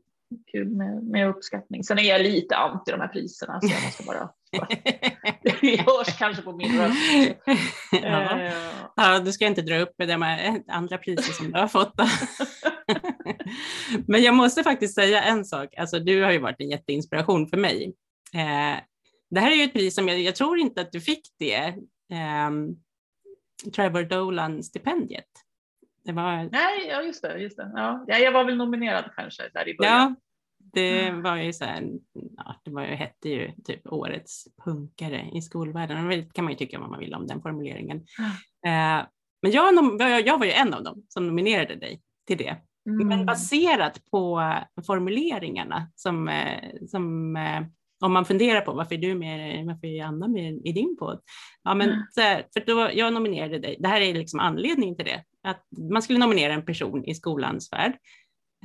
Kul 0.51 0.67
med, 0.67 1.03
med 1.03 1.29
uppskattning. 1.29 1.83
Sen 1.83 1.99
är 1.99 2.03
jag 2.03 2.21
lite 2.21 2.55
anti 2.55 2.91
de 2.91 3.01
här 3.01 3.07
priserna 3.07 3.61
så 3.61 3.67
jag 3.67 3.83
måste 3.83 4.03
bara 4.03 4.29
det 5.61 5.77
hörs 5.77 6.17
kanske 6.17 6.41
på 6.41 6.51
min 6.51 6.81
röst. 6.81 7.37
Ja. 7.91 8.35
Uh, 8.35 8.53
ja, 8.95 9.19
du 9.19 9.31
ska 9.31 9.45
inte 9.45 9.61
dra 9.61 9.79
upp 9.79 9.93
med 9.97 10.07
de 10.07 10.61
andra 10.67 10.97
priser 10.97 11.33
som 11.33 11.51
du 11.51 11.59
har 11.59 11.67
fått. 11.67 11.93
Men 14.07 14.23
jag 14.23 14.35
måste 14.35 14.63
faktiskt 14.63 14.95
säga 14.95 15.23
en 15.23 15.45
sak. 15.45 15.75
Alltså, 15.77 15.99
du 15.99 16.23
har 16.23 16.31
ju 16.31 16.39
varit 16.39 16.61
en 16.61 16.69
jätteinspiration 16.69 17.47
för 17.47 17.57
mig. 17.57 17.93
Eh, 18.33 18.79
det 19.29 19.39
här 19.39 19.51
är 19.51 19.55
ju 19.55 19.63
ett 19.63 19.73
pris 19.73 19.95
som 19.95 20.07
jag, 20.07 20.19
jag 20.19 20.35
tror 20.35 20.59
inte 20.59 20.81
att 20.81 20.91
du 20.91 21.01
fick 21.01 21.21
det. 21.39 21.63
Eh, 22.11 22.51
Trevor 23.75 24.03
Dolan-stipendiet. 24.03 25.29
Det 26.03 26.11
var... 26.11 26.49
Nej, 26.51 26.87
ja, 26.87 27.01
just 27.01 27.21
det. 27.21 27.37
Just 27.37 27.57
det. 27.57 27.71
Ja, 27.75 28.05
jag 28.07 28.31
var 28.31 28.43
väl 28.43 28.57
nominerad 28.57 29.11
kanske 29.15 29.49
där 29.53 29.69
i 29.69 29.75
början. 29.75 29.93
Ja, 29.93 30.15
det 30.73 31.11
var 31.11 31.35
ju 31.35 31.53
så 31.53 31.65
här, 31.65 31.89
ja, 32.37 32.61
det 32.63 32.71
var 32.71 32.81
ju, 32.81 32.95
hette 32.95 33.29
ju 33.29 33.51
typ 33.63 33.87
årets 33.87 34.47
punkare 34.65 35.29
i 35.33 35.41
skolvärlden. 35.41 36.09
Det 36.09 36.33
kan 36.33 36.45
man 36.45 36.53
ju 36.53 36.57
tycka 36.57 36.79
vad 36.79 36.89
man 36.89 36.99
vill 36.99 37.13
om 37.13 37.27
den 37.27 37.41
formuleringen. 37.41 38.05
Mm. 38.63 38.99
Eh, 38.99 39.05
men 39.41 39.51
jag, 39.51 40.27
jag 40.27 40.39
var 40.39 40.45
ju 40.45 40.51
en 40.51 40.73
av 40.73 40.83
dem 40.83 41.05
som 41.09 41.27
nominerade 41.27 41.75
dig 41.75 42.01
till 42.27 42.37
det. 42.37 42.57
Mm. 42.87 43.07
Men 43.07 43.25
baserat 43.25 44.01
på 44.11 44.53
formuleringarna 44.87 45.91
som, 45.95 46.27
eh, 46.27 46.69
som 46.87 47.35
eh, 47.35 47.61
om 47.99 48.13
man 48.13 48.25
funderar 48.25 48.61
på 48.61 48.73
varför 48.73 48.95
är 48.95 48.99
du 48.99 49.15
med, 49.15 49.65
varför 49.65 49.87
är 49.87 50.03
Anna 50.03 50.27
med 50.27 50.61
i 50.63 50.71
din 50.71 50.97
podd? 50.99 51.21
Ja, 51.63 51.73
men 51.75 51.89
mm. 51.89 52.03
för 52.53 52.65
då, 52.65 52.89
jag 52.93 53.13
nominerade 53.13 53.59
dig, 53.59 53.75
det 53.79 53.87
här 53.87 54.01
är 54.01 54.13
liksom 54.13 54.39
anledningen 54.39 54.95
till 54.95 55.05
det, 55.05 55.23
att 55.43 55.63
man 55.91 56.01
skulle 56.01 56.19
nominera 56.19 56.53
en 56.53 56.65
person 56.65 57.05
i 57.05 57.15
skolans 57.15 57.71
värld 57.71 57.97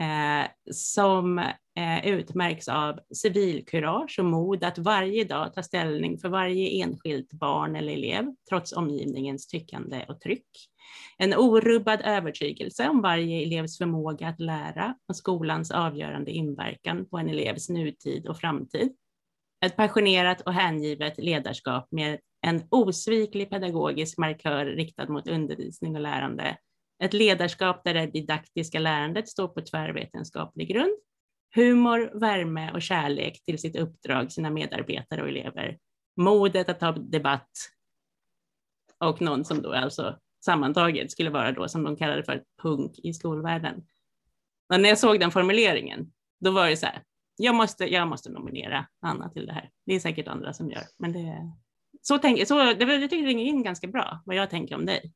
eh, 0.00 0.50
som 0.72 1.38
eh, 1.78 2.06
utmärks 2.06 2.68
av 2.68 2.98
civilkurage 3.14 4.18
och 4.18 4.24
mod 4.24 4.64
att 4.64 4.78
varje 4.78 5.24
dag 5.24 5.54
ta 5.54 5.62
ställning 5.62 6.18
för 6.18 6.28
varje 6.28 6.84
enskilt 6.84 7.32
barn 7.32 7.76
eller 7.76 7.92
elev, 7.92 8.24
trots 8.48 8.72
omgivningens 8.72 9.46
tyckande 9.46 10.04
och 10.08 10.20
tryck. 10.20 10.48
En 11.18 11.34
orubbad 11.34 12.00
övertygelse 12.04 12.88
om 12.88 13.02
varje 13.02 13.46
elevs 13.46 13.78
förmåga 13.78 14.28
att 14.28 14.40
lära 14.40 14.94
och 15.08 15.16
skolans 15.16 15.70
avgörande 15.70 16.30
inverkan 16.30 17.06
på 17.06 17.18
en 17.18 17.28
elevs 17.28 17.68
nutid 17.68 18.26
och 18.26 18.38
framtid. 18.38 18.92
Ett 19.64 19.76
passionerat 19.76 20.40
och 20.40 20.52
hängivet 20.52 21.18
ledarskap 21.18 21.88
med 21.90 22.18
en 22.46 22.62
osviklig 22.70 23.50
pedagogisk 23.50 24.18
markör 24.18 24.66
riktad 24.66 25.08
mot 25.08 25.28
undervisning 25.28 25.96
och 25.96 26.02
lärande 26.02 26.56
ett 27.00 27.12
ledarskap 27.12 27.84
där 27.84 27.94
det 27.94 28.06
didaktiska 28.06 28.78
lärandet 28.78 29.28
står 29.28 29.48
på 29.48 29.60
tvärvetenskaplig 29.60 30.68
grund. 30.68 30.98
Humor, 31.54 32.20
värme 32.20 32.72
och 32.72 32.82
kärlek 32.82 33.44
till 33.44 33.58
sitt 33.58 33.76
uppdrag, 33.76 34.32
sina 34.32 34.50
medarbetare 34.50 35.22
och 35.22 35.28
elever. 35.28 35.78
Modet 36.16 36.68
att 36.68 36.80
ta 36.80 36.92
debatt 36.92 37.50
och 38.98 39.22
någon 39.22 39.44
som 39.44 39.62
då 39.62 39.72
alltså 39.72 40.18
sammantaget 40.44 41.10
skulle 41.10 41.30
vara 41.30 41.52
då 41.52 41.68
som 41.68 41.82
de 41.82 41.96
kallade 41.96 42.22
för 42.22 42.42
punk 42.62 42.98
i 42.98 43.12
skolvärlden. 43.12 43.84
Men 44.68 44.82
när 44.82 44.88
jag 44.88 44.98
såg 44.98 45.20
den 45.20 45.30
formuleringen, 45.30 46.12
då 46.40 46.50
var 46.50 46.68
det 46.68 46.76
så 46.76 46.86
här, 46.86 47.02
jag 47.36 47.54
måste, 47.54 47.84
jag 47.84 48.08
måste 48.08 48.30
nominera 48.30 48.86
Anna 49.00 49.28
till 49.28 49.46
det 49.46 49.52
här. 49.52 49.70
Det 49.86 49.94
är 49.94 50.00
säkert 50.00 50.28
andra 50.28 50.52
som 50.52 50.70
gör, 50.70 50.82
men 50.98 51.12
det, 51.12 51.52
så 52.02 52.18
tänk, 52.18 52.48
så, 52.48 52.58
det, 52.58 52.84
det 52.84 53.08
tycker 53.08 53.26
ringer 53.26 53.44
in 53.44 53.62
ganska 53.62 53.86
bra 53.86 54.22
vad 54.26 54.36
jag 54.36 54.50
tänker 54.50 54.74
om 54.74 54.86
dig. 54.86 55.12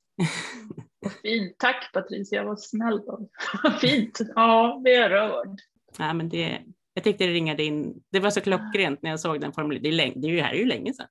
Fint, 1.22 1.59
tack 1.59 1.91
Patricia, 1.93 2.45
vad 2.45 2.61
snällt. 2.61 3.05
Fint, 3.81 4.20
ja, 4.35 4.81
vi 4.85 4.95
är 4.95 5.11
rörd. 5.11 5.61
Ja, 5.99 6.12
men 6.12 6.29
det, 6.29 6.61
jag 6.95 7.05
tyckte 7.05 7.27
det 7.27 7.33
ringade 7.33 7.64
in, 7.64 8.03
det 8.12 8.20
var 8.20 8.31
så 8.31 8.41
klockrent 8.41 9.03
när 9.03 9.11
jag 9.11 9.20
såg 9.20 9.41
den 9.41 9.53
formuleringen, 9.53 10.20
det, 10.20 10.29
är 10.29 10.33
ju, 10.33 10.41
här 10.41 10.53
är 10.53 10.59
ju 10.59 10.66
länge 10.66 10.95
sedan. 10.95 11.07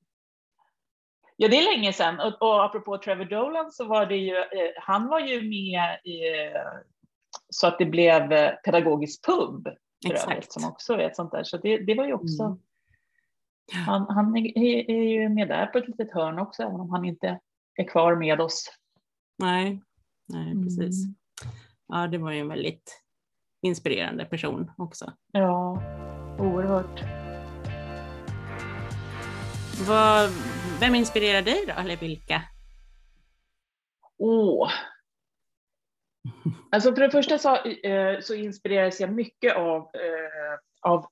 Ja, 1.38 1.48
det 1.48 1.60
är 1.60 1.76
länge 1.76 1.94
sedan 1.94 2.20
och, 2.20 2.42
och 2.42 2.66
apropå 2.66 2.98
Trevor 2.98 3.26
Dolan 3.26 3.72
så 3.72 3.86
var 3.86 4.06
det 4.06 4.18
ju, 4.18 4.38
eh, 4.38 4.72
han 4.82 5.08
var 5.08 5.20
ju 5.20 5.42
med 5.50 6.00
i, 6.04 6.20
så 7.50 7.68
att 7.68 7.80
det 7.80 7.86
blev 7.86 8.32
eh, 8.32 8.52
pedagogisk 8.52 9.26
pub 9.26 9.68
för 10.08 10.14
övrigt, 10.14 10.52
som 10.52 10.70
också 10.70 10.94
är 10.94 11.00
ett 11.00 11.16
sånt 11.16 11.32
där, 11.32 11.44
så 11.44 11.58
det, 11.58 11.78
det 11.78 11.96
var 11.96 12.06
ju 12.06 12.14
också 12.14 12.44
mm. 12.44 12.58
Han, 13.72 14.06
han 14.10 14.38
är, 14.38 14.58
är, 14.90 15.04
ju 15.04 15.30
med 15.30 15.48
där 15.48 15.66
på 15.66 15.78
ett 15.78 15.88
litet 15.88 16.14
hörn 16.14 16.40
också, 16.40 16.64
även 16.64 16.80
om 16.80 16.90
han 16.90 17.06
inte 17.06 17.40
är 17.76 17.88
kvar 17.88 18.16
med 18.16 18.42
oss. 18.42 18.70
Nej, 19.38 19.82
nej 20.28 20.64
precis. 20.64 21.06
Mm. 21.06 21.16
Ja, 21.88 22.08
det 22.08 22.18
var 22.18 22.32
ju 22.32 22.40
en 22.40 22.48
väldigt 22.48 23.02
inspirerande 23.62 24.26
person 24.26 24.72
också. 24.78 25.14
Ja, 25.32 25.82
oerhört. 26.40 27.04
Vad, 29.88 30.30
vem 30.80 30.96
inspirerar 30.96 31.42
dig 31.42 31.66
då, 31.68 31.74
eller 31.82 31.98
vilka? 31.98 32.42
Åh. 34.18 34.72
Alltså 36.72 36.96
för 36.96 37.02
det 37.02 37.12
första 37.12 37.38
så, 37.38 37.56
eh, 37.66 38.20
så 38.20 38.34
inspireras 38.34 39.00
jag 39.00 39.14
mycket 39.14 39.56
av, 39.56 39.82
eh, 39.82 40.60
av 40.82 41.08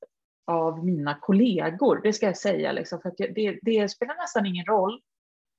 av 0.46 0.86
mina 0.86 1.20
kollegor, 1.20 2.00
det 2.04 2.14
ska 2.14 2.26
jag 2.26 2.38
säga, 2.38 2.72
liksom, 2.72 3.02
för 3.02 3.10
att 3.10 3.18
det, 3.18 3.60
det, 3.62 3.90
spelar 3.90 4.16
nästan 4.16 4.46
ingen 4.46 4.66
roll 4.66 5.02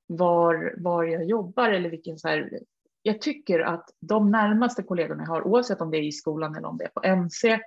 var, 0.07 0.75
var 0.79 1.05
jag 1.05 1.25
jobbar 1.25 1.71
eller 1.71 1.91
vilken 1.91 2.19
så 2.19 2.29
här, 2.29 2.61
jag 3.03 3.21
tycker 3.21 3.61
att 3.61 3.91
de 4.01 4.31
närmaste 4.31 4.83
kollegorna 4.83 5.23
jag 5.23 5.31
har, 5.31 5.47
oavsett 5.47 5.81
om 5.81 5.91
det 5.91 5.97
är 5.97 6.03
i 6.03 6.13
skolan 6.13 6.57
eller 6.57 6.69
om 6.69 6.77
det 6.77 6.85
är 6.85 6.89
på 6.89 7.01
MC, 7.05 7.61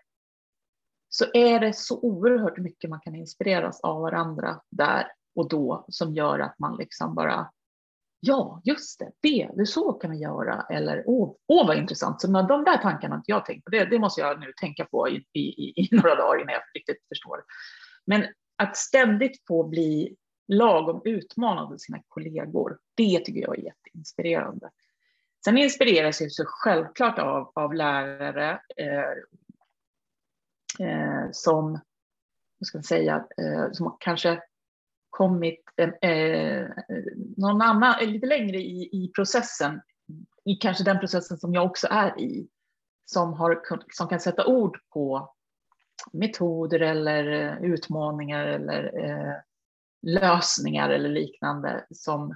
så 1.10 1.26
är 1.34 1.60
det 1.60 1.74
så 1.74 2.00
oerhört 2.00 2.58
mycket 2.58 2.90
man 2.90 3.00
kan 3.00 3.16
inspireras 3.16 3.82
av 3.82 4.02
varandra 4.02 4.62
där 4.70 5.08
och 5.36 5.50
då 5.50 5.86
som 5.90 6.14
gör 6.14 6.40
att 6.40 6.60
man 6.60 6.78
liksom 6.78 7.16
bara 7.16 7.52
ja, 8.20 8.62
just 8.64 9.00
det, 9.00 9.12
det, 9.22 9.50
det 9.56 9.66
så 9.66 9.94
kan 9.94 10.12
vi 10.12 10.18
göra. 10.18 10.66
Eller 10.70 11.04
åh, 11.06 11.36
åh 11.48 11.68
vad 11.68 11.78
intressant. 11.78 12.22
Så 12.22 12.28
de 12.28 12.64
där 12.64 12.78
tankarna 12.78 13.16
har 13.16 13.20
inte 13.20 13.32
jag 13.32 13.46
tänkt 13.46 13.66
på. 13.66 13.70
Det, 13.72 13.86
det 13.86 14.00
måste 14.00 14.22
jag 14.22 14.40
nu 14.40 14.54
tänka 14.62 14.86
på 14.86 15.10
i, 15.10 15.26
i, 15.34 15.74
i 15.82 15.90
några 15.92 16.16
dagar 16.16 16.42
innan 16.42 16.54
jag 16.54 16.62
riktigt 16.74 17.08
förstår. 17.08 17.44
Men 18.06 18.26
att 18.56 18.78
ständigt 18.78 19.44
få 19.48 19.64
bli 19.64 20.16
lagom 20.48 21.02
utmanad 21.06 21.74
av 21.74 21.78
sina 21.78 22.02
kollegor, 22.08 22.78
det 22.96 23.20
tycker 23.20 23.42
jag 23.42 23.60
är 23.60 23.64
jätteinspirerande. 23.64 24.70
Sen 25.46 25.58
inspireras 25.58 26.22
jag 26.22 26.32
så 26.32 26.44
självklart 26.48 27.20
av, 27.20 27.52
av 27.56 27.74
lärare 27.74 28.60
eh, 28.78 29.12
eh, 30.88 31.30
som, 31.32 31.72
vad 32.60 32.68
ska 32.68 32.78
man 32.78 32.84
säga, 32.84 33.26
eh, 33.38 33.72
som 33.72 33.98
kanske 34.00 34.42
kommit 35.16 35.63
eh, 36.01 36.68
någon 37.38 37.61
annan, 37.61 37.99
eh, 38.01 38.07
lite 38.07 38.28
längre 38.28 38.57
i, 38.57 38.89
i 38.91 39.11
processen, 39.16 39.82
i 40.45 40.55
kanske 40.55 40.84
den 40.84 40.99
processen 40.99 41.38
som 41.38 41.53
jag 41.53 41.66
också 41.66 41.88
är 41.91 42.20
i, 42.20 42.47
som, 43.05 43.34
har, 43.34 43.61
som 43.91 44.07
kan 44.07 44.20
sätta 44.20 44.45
ord 44.45 44.80
på 44.93 45.34
metoder 46.13 46.80
eller 46.80 47.28
eh, 47.28 47.63
utmaningar 47.63 48.45
eller 48.45 49.05
eh, 49.05 49.36
lösningar 50.01 50.89
eller 50.89 51.09
liknande 51.09 51.86
som, 51.89 52.36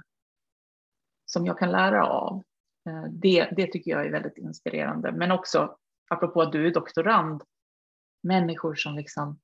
som 1.26 1.46
jag 1.46 1.58
kan 1.58 1.72
lära 1.72 2.06
av. 2.06 2.42
Eh, 2.88 3.04
det, 3.10 3.48
det 3.56 3.66
tycker 3.66 3.90
jag 3.90 4.06
är 4.06 4.10
väldigt 4.10 4.38
inspirerande. 4.38 5.12
Men 5.12 5.30
också, 5.30 5.76
apropå 6.10 6.42
att 6.42 6.52
du 6.52 6.66
är 6.66 6.74
doktorand, 6.74 7.42
människor 8.22 8.74
som 8.74 8.94
liksom 8.94 9.38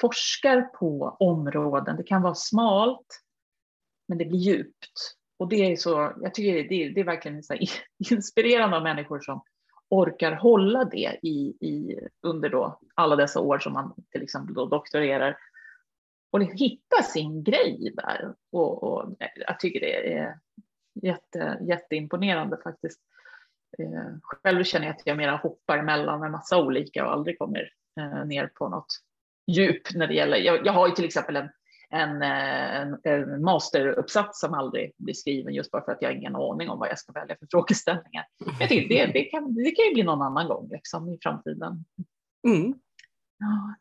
forskar 0.00 0.62
på 0.62 1.16
områden. 1.20 1.96
Det 1.96 2.02
kan 2.02 2.22
vara 2.22 2.34
smalt, 2.34 3.20
men 4.08 4.18
det 4.18 4.24
blir 4.24 4.38
djupt. 4.38 5.16
Och 5.38 5.48
det 5.48 5.72
är 5.72 5.76
så, 5.76 6.12
jag 6.22 6.34
tycker 6.34 6.68
det 6.68 6.74
är, 6.74 6.90
det 6.90 7.00
är 7.00 7.04
verkligen 7.04 7.42
så 7.42 7.54
inspirerande 8.10 8.76
av 8.76 8.82
människor 8.82 9.20
som 9.20 9.42
orkar 9.88 10.32
hålla 10.32 10.84
det 10.84 11.18
i, 11.22 11.56
i, 11.60 12.00
under 12.22 12.48
då 12.48 12.80
alla 12.94 13.16
dessa 13.16 13.40
år 13.40 13.58
som 13.58 13.72
man 13.72 13.94
till 14.10 14.22
exempel 14.22 14.54
då 14.54 14.66
doktorerar 14.66 15.36
och 16.30 16.40
liksom 16.40 16.56
hitta 16.56 17.02
sin 17.02 17.44
grej 17.44 17.92
där. 17.96 18.34
Och, 18.52 18.82
och 18.82 19.16
jag 19.18 19.60
tycker 19.60 19.80
det 19.80 20.12
är 20.12 20.38
jätte, 21.02 21.58
jätteimponerande 21.68 22.58
faktiskt. 22.64 23.00
Eh, 23.78 24.18
själv 24.22 24.64
känner 24.64 24.86
jag 24.86 24.96
att 24.96 25.02
jag 25.04 25.16
mera 25.16 25.36
hoppar 25.36 25.82
mellan 25.82 26.22
en 26.22 26.32
massa 26.32 26.58
olika 26.58 27.06
och 27.06 27.12
aldrig 27.12 27.38
kommer 27.38 27.72
eh, 28.00 28.24
ner 28.24 28.46
på 28.46 28.68
något 28.68 28.86
djup 29.52 29.94
när 29.94 30.06
det 30.06 30.14
gäller, 30.14 30.36
jag, 30.36 30.66
jag 30.66 30.72
har 30.72 30.88
ju 30.88 30.94
till 30.94 31.04
exempel 31.04 31.36
en, 31.36 31.50
en, 31.90 32.22
en, 32.22 32.98
en, 33.02 33.44
masteruppsats 33.44 34.40
som 34.40 34.54
aldrig 34.54 34.92
blir 34.96 35.14
skriven 35.14 35.54
just 35.54 35.70
bara 35.70 35.84
för 35.84 35.92
att 35.92 35.98
jag 36.00 36.08
har 36.08 36.14
ingen 36.14 36.36
aning 36.36 36.70
om 36.70 36.78
vad 36.78 36.88
jag 36.88 36.98
ska 36.98 37.12
välja 37.12 37.36
för 37.36 37.46
frågeställningar. 37.50 38.26
Jag 38.60 38.68
tycker 38.68 38.88
det, 38.88 39.12
det, 39.12 39.24
kan, 39.24 39.54
det 39.54 39.70
kan 39.70 39.84
ju 39.84 39.94
bli 39.94 40.02
någon 40.02 40.22
annan 40.22 40.48
gång 40.48 40.68
liksom, 40.70 41.08
i 41.08 41.18
framtiden. 41.22 41.84
Mm. 42.48 42.74
Ja. 43.38 43.74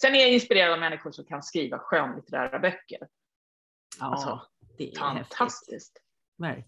Sen 0.00 0.14
är 0.14 0.18
jag 0.18 0.32
inspirerad 0.32 0.72
av 0.72 0.80
människor 0.80 1.10
som 1.10 1.24
kan 1.24 1.42
skriva 1.42 1.78
skönlitterära 1.78 2.58
böcker. 2.58 3.08
Ja, 4.00 4.06
alltså, 4.06 4.42
det 4.78 4.92
är 4.92 4.98
fantastiskt. 4.98 6.02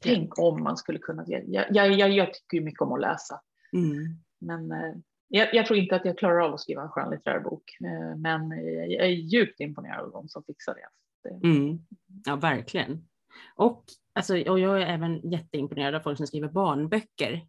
Tänk 0.00 0.38
om 0.38 0.62
man 0.62 0.76
skulle 0.76 0.98
kunna, 0.98 1.24
jag, 1.26 1.66
jag, 1.70 1.92
jag, 1.92 2.10
jag 2.10 2.34
tycker 2.34 2.60
mycket 2.60 2.80
om 2.80 2.92
att 2.92 3.00
läsa. 3.00 3.40
Mm. 3.72 3.94
Men 4.38 4.72
eh, 4.72 4.94
jag, 5.35 5.55
jag, 5.55 5.66
tror 5.66 5.78
inte 5.78 5.97
att 5.97 6.05
jag 6.05 6.18
klarar 6.18 6.41
av 6.41 6.55
att 6.55 6.61
skriva 6.61 6.83
en 6.83 6.89
skönlitterär 6.89 7.41
bok, 7.41 7.76
eh, 7.80 8.16
men 8.16 8.51
jag 8.91 9.07
är 9.07 9.11
djupt 9.11 9.61
imponerad 9.61 10.05
av 10.05 10.12
de 10.12 10.28
som 10.28 10.45
fixar 10.45 10.74
det. 10.74 11.49
Mm. 11.49 11.78
Ja, 12.24 12.37
verkligen. 12.37 13.09
Och, 13.55 13.85
alltså, 14.12 14.51
och 14.51 14.59
jag 14.59 14.83
är 14.83 14.87
även 14.87 15.30
jätteimponerad 15.30 15.95
av 15.95 16.01
folk 16.01 16.16
som 16.16 16.26
skriver 16.26 16.49
barnböcker. 16.49 17.47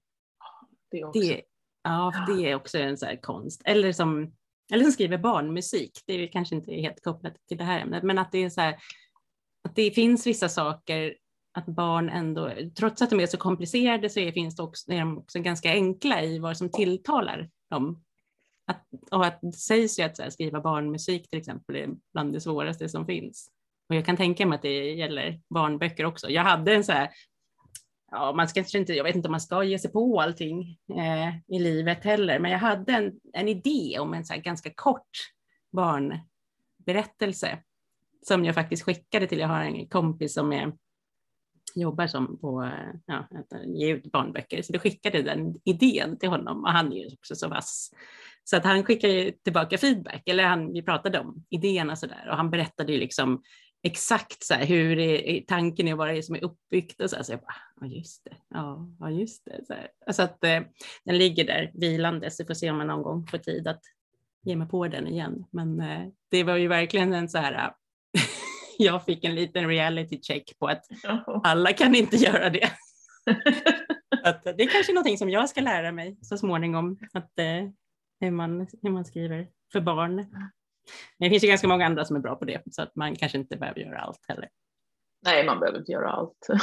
Det, 0.92 1.04
också. 1.04 1.20
det 1.20 1.42
Ja, 1.84 2.14
det 2.28 2.50
är 2.50 2.56
också 2.56 2.78
en 2.78 2.98
så 2.98 3.06
här 3.06 3.16
konst. 3.22 3.62
Eller 3.66 3.92
som, 3.92 4.34
eller 4.74 4.84
som 4.84 4.92
skriver 4.92 5.18
barnmusik, 5.18 5.92
det 6.06 6.14
är 6.14 6.28
kanske 6.28 6.56
inte 6.56 6.74
helt 6.74 7.04
kopplat 7.04 7.36
till 7.48 7.58
det 7.58 7.64
här 7.64 7.80
ämnet, 7.80 8.04
men 8.04 8.18
att 8.18 8.32
det 8.32 8.44
är 8.44 8.50
så 8.50 8.62
här, 8.62 8.76
att 9.64 9.76
det 9.76 9.92
finns 9.92 10.28
vissa 10.28 10.50
saker 10.50 11.16
att 11.54 11.66
barn 11.66 12.10
ändå, 12.10 12.52
trots 12.78 13.02
att 13.02 13.10
de 13.10 13.20
är 13.20 13.26
så 13.26 13.38
komplicerade 13.38 14.10
så 14.10 14.20
är, 14.20 14.32
finns 14.32 14.56
det 14.56 14.64
också, 14.64 14.92
är 14.92 15.00
de 15.00 15.18
också 15.18 15.40
ganska 15.40 15.70
enkla 15.70 16.24
i 16.24 16.40
vad 16.40 16.58
som 16.58 16.72
tilltalar 16.72 17.50
dem. 17.74 18.04
Att, 18.68 18.86
och 19.12 19.26
att 19.26 19.40
det 19.42 19.52
sägs 19.52 20.00
ju 20.00 20.04
att 20.04 20.20
här, 20.20 20.30
skriva 20.30 20.62
barnmusik 20.62 21.30
till 21.30 21.40
exempel 21.40 21.76
är 21.76 21.90
bland 22.14 22.34
det 22.34 22.42
svåraste 22.42 22.90
som 22.90 23.06
finns. 23.06 23.50
Och 23.90 23.96
jag 23.96 24.06
kan 24.06 24.18
tänka 24.18 24.46
mig 24.46 24.56
att 24.56 24.62
det 24.62 24.94
gäller 24.94 25.42
barnböcker 25.50 26.06
också. 26.06 26.30
Jag 26.30 26.44
hade 26.44 26.74
en 26.74 26.84
så 26.84 26.92
här, 26.92 27.10
ja, 28.12 28.34
man 28.34 28.48
ska 28.48 28.64
inte, 28.78 28.94
jag 28.94 29.04
vet 29.04 29.16
inte 29.16 29.28
om 29.28 29.32
man 29.32 29.42
ska 29.42 29.64
ge 29.64 29.80
sig 29.80 29.92
på 29.92 30.22
allting 30.22 30.78
eh, 30.98 31.56
i 31.56 31.60
livet 31.60 32.04
heller, 32.04 32.40
men 32.40 32.52
jag 32.52 32.60
hade 32.60 32.94
en, 32.94 33.20
en 33.34 33.48
idé 33.48 34.00
om 34.00 34.14
en 34.14 34.26
så 34.26 34.34
ganska 34.38 34.74
kort 34.76 35.10
barnberättelse 35.72 37.60
som 38.22 38.46
jag 38.46 38.56
faktiskt 38.56 38.84
skickade 38.84 39.28
till, 39.28 39.40
jag 39.40 39.48
har 39.48 39.64
en 39.64 39.88
kompis 39.88 40.34
som 40.34 40.54
är, 40.54 40.74
jobbar 41.76 42.08
som 42.08 42.38
på, 42.40 42.72
ja, 43.06 43.16
att 43.16 43.66
ge 43.66 43.94
ut 43.94 44.12
barnböcker, 44.12 44.62
så 44.62 44.74
då 44.74 44.80
skickade 44.80 45.22
den 45.22 45.56
idén 45.64 46.18
till 46.18 46.30
honom 46.30 46.64
och 46.64 46.72
han 46.72 46.94
är 46.94 46.98
ju 46.98 47.08
också 47.14 47.36
så 47.36 47.48
vass. 47.48 47.92
Så 48.44 48.58
att 48.58 48.64
han 48.64 48.84
skickade 48.84 49.32
tillbaka 49.44 49.78
feedback, 49.78 50.24
eller 50.26 50.44
han, 50.44 50.74
vi 50.74 50.82
pratade 50.82 51.20
om 51.20 51.46
idéerna 51.50 51.96
så 51.96 52.06
där 52.06 52.30
och 52.30 52.38
han 52.38 52.50
berättade 52.50 52.94
ju 52.94 53.00
liksom 53.00 53.44
exakt 53.84 54.44
så 54.44 54.54
här, 54.54 54.66
hur 54.66 55.00
är, 55.00 55.42
tanken 55.42 55.88
är, 55.88 55.96
vad 55.96 56.08
det 56.08 56.18
är 56.18 56.22
som 56.22 56.36
är 56.36 56.44
uppbyggt 56.44 57.02
och 57.02 57.10
så, 57.10 57.16
här, 57.16 57.24
så 57.24 57.32
jag 57.32 57.40
bara, 57.40 57.56
ja 57.82 57.88
just 57.88 58.24
det, 58.24 58.36
ja, 58.50 58.90
ja 59.00 59.10
just 59.10 59.46
det. 59.46 59.66
Så, 59.68 59.74
här. 59.74 59.88
alltså 60.08 60.24
att 60.24 60.44
eh, 60.44 60.62
den 61.06 61.18
ligger 61.18 61.46
där 61.46 61.72
vilande, 61.74 62.32
så 62.32 62.46
får 62.46 62.54
se 62.54 62.72
om 62.72 62.78
man 62.78 62.88
någon 62.88 63.04
gång 63.04 63.28
får 63.28 63.38
tid 63.38 63.68
att 63.68 63.82
ge 64.44 64.56
mig 64.56 64.68
på 64.68 64.88
den 64.88 65.08
igen. 65.08 65.46
Men 65.52 65.80
eh, 65.80 66.08
det 66.30 66.44
var 66.44 66.58
ju 66.58 66.68
verkligen 66.68 67.14
en 67.14 67.30
så 67.30 67.38
här, 67.38 67.74
jag 68.78 69.06
fick 69.06 69.24
en 69.24 69.36
liten 69.36 69.68
reality 69.68 70.22
check 70.22 70.60
på 70.60 70.68
att 70.68 70.86
alla 71.44 71.74
kan 71.74 71.96
inte 71.96 72.16
göra 72.16 72.50
det. 72.50 72.70
att 74.24 74.44
det 74.44 74.64
är 74.64 74.70
kanske 74.70 74.94
någonting 74.94 75.18
som 75.18 75.30
jag 75.30 75.50
ska 75.50 75.62
lära 75.62 75.92
mig 75.92 76.18
så 76.22 76.38
småningom, 76.38 77.00
att, 77.14 77.40
eh, 77.40 77.70
hur, 78.20 78.32
man, 78.32 78.68
hur 78.82 78.90
man 78.90 79.06
skriver 79.06 79.48
för 79.72 79.82
barn. 79.82 80.16
Men 80.16 80.50
det 81.20 81.30
finns 81.30 81.44
ju 81.44 81.48
ganska 81.48 81.68
många 81.68 81.86
andra 81.86 82.06
som 82.06 82.16
är 82.16 82.20
bra 82.20 82.36
på 82.36 82.46
det, 82.46 82.62
så 82.72 82.82
att 82.82 82.96
man 82.96 83.16
kanske 83.16 83.38
inte 83.38 83.58
behöver 83.58 83.80
göra 83.80 84.00
allt 84.00 84.26
heller. 84.28 84.50
Nej, 85.26 85.46
man 85.46 85.60
behöver 85.60 85.80
inte 85.80 85.92
göra 85.92 86.12
allt. 86.12 86.48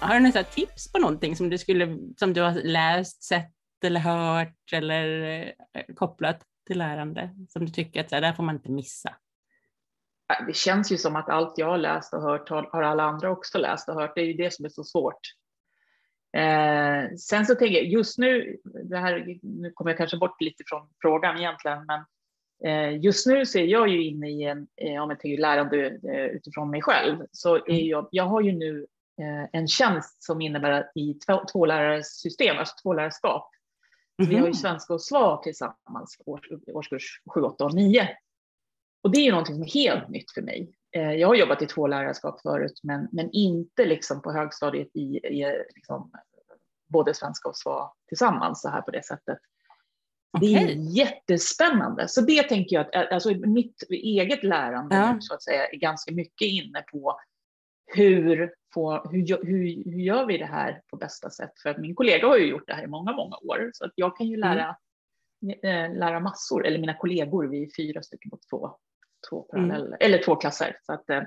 har 0.00 0.14
du 0.14 0.20
några 0.20 0.44
tips 0.44 0.92
på 0.92 0.98
någonting 0.98 1.36
som 1.36 1.50
du, 1.50 1.58
skulle, 1.58 1.98
som 2.16 2.32
du 2.32 2.40
har 2.40 2.52
läst, 2.52 3.22
sett 3.22 3.55
eller 3.84 4.00
hört 4.00 4.72
eller 4.72 5.36
eh, 5.72 5.94
kopplat 5.94 6.42
till 6.66 6.78
lärande 6.78 7.30
som 7.48 7.64
du 7.64 7.72
tycker 7.72 8.00
att 8.00 8.08
så 8.08 8.16
här, 8.16 8.22
där 8.22 8.32
får 8.32 8.42
man 8.42 8.54
inte 8.54 8.70
missa? 8.70 9.14
Det 10.46 10.56
känns 10.56 10.92
ju 10.92 10.96
som 10.96 11.16
att 11.16 11.28
allt 11.28 11.58
jag 11.58 11.66
har 11.66 11.78
läst 11.78 12.14
och 12.14 12.22
hört 12.22 12.48
har 12.48 12.82
alla 12.82 13.02
andra 13.02 13.30
också 13.30 13.58
läst 13.58 13.88
och 13.88 13.94
hört. 13.94 14.12
Det 14.14 14.20
är 14.20 14.26
ju 14.26 14.32
det 14.32 14.52
som 14.52 14.64
är 14.64 14.68
så 14.68 14.84
svårt. 14.84 15.20
Eh, 16.36 17.16
sen 17.16 17.46
så 17.46 17.54
tänker 17.54 17.76
jag 17.76 17.86
just 17.86 18.18
nu, 18.18 18.56
det 18.64 18.96
här, 18.96 19.38
nu 19.42 19.70
kommer 19.70 19.90
jag 19.90 19.98
kanske 19.98 20.16
bort 20.16 20.40
lite 20.40 20.64
från 20.66 20.88
frågan 21.00 21.38
egentligen, 21.38 21.86
men 21.86 22.04
eh, 22.64 23.00
just 23.00 23.26
nu 23.26 23.46
så 23.46 23.58
är 23.58 23.64
jag 23.64 23.88
ju 23.88 24.04
inne 24.04 24.30
i 24.30 24.42
en, 24.42 24.66
eh, 24.76 25.02
om 25.02 25.10
jag 25.10 25.20
tänker 25.20 25.42
lärande 25.42 25.86
eh, 25.86 26.26
utifrån 26.26 26.70
mig 26.70 26.82
själv, 26.82 27.26
så 27.32 27.54
är 27.56 27.70
mm. 27.70 27.86
jag, 27.86 28.08
jag 28.10 28.24
har 28.24 28.40
ju 28.40 28.52
nu 28.52 28.86
eh, 29.20 29.48
en 29.52 29.68
tjänst 29.68 30.22
som 30.22 30.40
innebär 30.40 30.70
att 30.70 30.92
i 30.94 31.14
två, 31.14 31.44
tvålärarsystem, 31.52 32.58
alltså 32.58 32.74
tvålärarskap. 32.82 33.50
Mm. 34.18 34.30
Vi 34.30 34.36
har 34.36 34.42
ju 34.42 34.48
mhm. 34.48 34.54
svenska 34.54 34.94
och 34.94 35.02
SVA 35.02 35.36
tillsammans, 35.36 36.16
års, 36.26 36.48
årskurs 36.66 37.22
7, 37.34 37.40
8 37.40 37.64
och 37.64 37.74
9. 37.74 38.08
Och 39.02 39.10
det 39.12 39.18
är 39.18 39.24
ju 39.24 39.30
någonting 39.30 39.54
som 39.54 39.62
är 39.62 39.70
helt 39.70 40.08
nytt 40.08 40.30
för 40.30 40.42
mig. 40.42 40.76
Eh, 40.96 41.12
jag 41.12 41.28
har 41.28 41.34
jobbat 41.34 41.62
i 41.62 41.66
två 41.66 41.86
lärarskap 41.86 42.40
förut, 42.40 42.80
men, 42.82 43.08
men 43.12 43.30
inte 43.30 43.84
liksom 43.84 44.22
på 44.22 44.32
högstadiet 44.32 44.88
i, 44.96 45.16
i 45.16 45.64
liksom, 45.74 46.12
både 46.88 47.14
svenska 47.14 47.48
och 47.48 47.56
SVA 47.56 47.92
tillsammans 48.08 48.62
så 48.62 48.68
här 48.68 48.82
på 48.82 48.90
det 48.90 49.04
sättet. 49.04 49.38
Okay. 50.32 50.54
Det 50.54 50.72
är 50.72 50.96
jättespännande. 50.96 52.08
Så 52.08 52.20
det 52.20 52.42
tänker 52.42 52.76
jag 52.76 52.96
att 52.96 53.12
alltså, 53.12 53.30
mitt 53.30 53.82
eget 53.90 54.44
lärande 54.44 54.96
ja. 54.96 55.16
så 55.20 55.34
att 55.34 55.42
säga 55.42 55.66
är 55.66 55.76
ganska 55.76 56.14
mycket 56.14 56.48
inne 56.48 56.82
på 56.92 57.20
hur, 57.86 58.52
få, 58.76 59.08
hur, 59.10 59.46
hur, 59.46 59.90
hur 59.90 60.00
gör 60.00 60.26
vi 60.26 60.38
det 60.38 60.46
här 60.46 60.82
på 60.90 60.96
bästa 60.96 61.30
sätt? 61.30 61.52
För 61.62 61.70
att 61.70 61.78
min 61.78 61.94
kollega 61.94 62.26
har 62.26 62.36
ju 62.36 62.46
gjort 62.46 62.66
det 62.66 62.74
här 62.74 62.84
i 62.84 62.86
många, 62.86 63.12
många 63.12 63.36
år 63.36 63.70
så 63.72 63.84
att 63.84 63.92
jag 63.94 64.16
kan 64.16 64.26
ju 64.26 64.36
lära, 64.36 64.76
mm. 65.62 65.96
lära 65.96 66.20
massor, 66.20 66.66
eller 66.66 66.78
mina 66.78 66.94
kollegor, 66.94 67.46
vi 67.46 67.62
är 67.62 67.68
fyra 67.76 68.02
stycken 68.02 68.30
på 68.30 68.38
två 68.50 68.76
två 69.30 69.42
paralleller, 69.42 69.86
mm. 69.86 69.98
eller 70.00 70.22
två 70.22 70.36
klasser. 70.36 70.78
Så 70.82 70.92
att, 70.92 71.10
eh, 71.10 71.22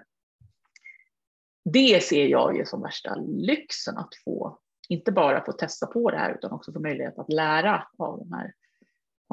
det 1.65 2.03
ser 2.03 2.25
jag 2.25 2.57
ju 2.57 2.65
som 2.65 2.81
värsta 2.81 3.15
lyxen 3.15 3.97
att 3.97 4.09
få, 4.25 4.59
inte 4.89 5.11
bara 5.11 5.45
få 5.45 5.51
testa 5.51 5.87
på 5.87 6.11
det 6.11 6.17
här 6.17 6.33
utan 6.33 6.51
också 6.51 6.73
få 6.73 6.79
möjlighet 6.79 7.19
att 7.19 7.33
lära 7.33 7.87
av 7.97 8.19
de 8.19 8.33
här 8.33 8.53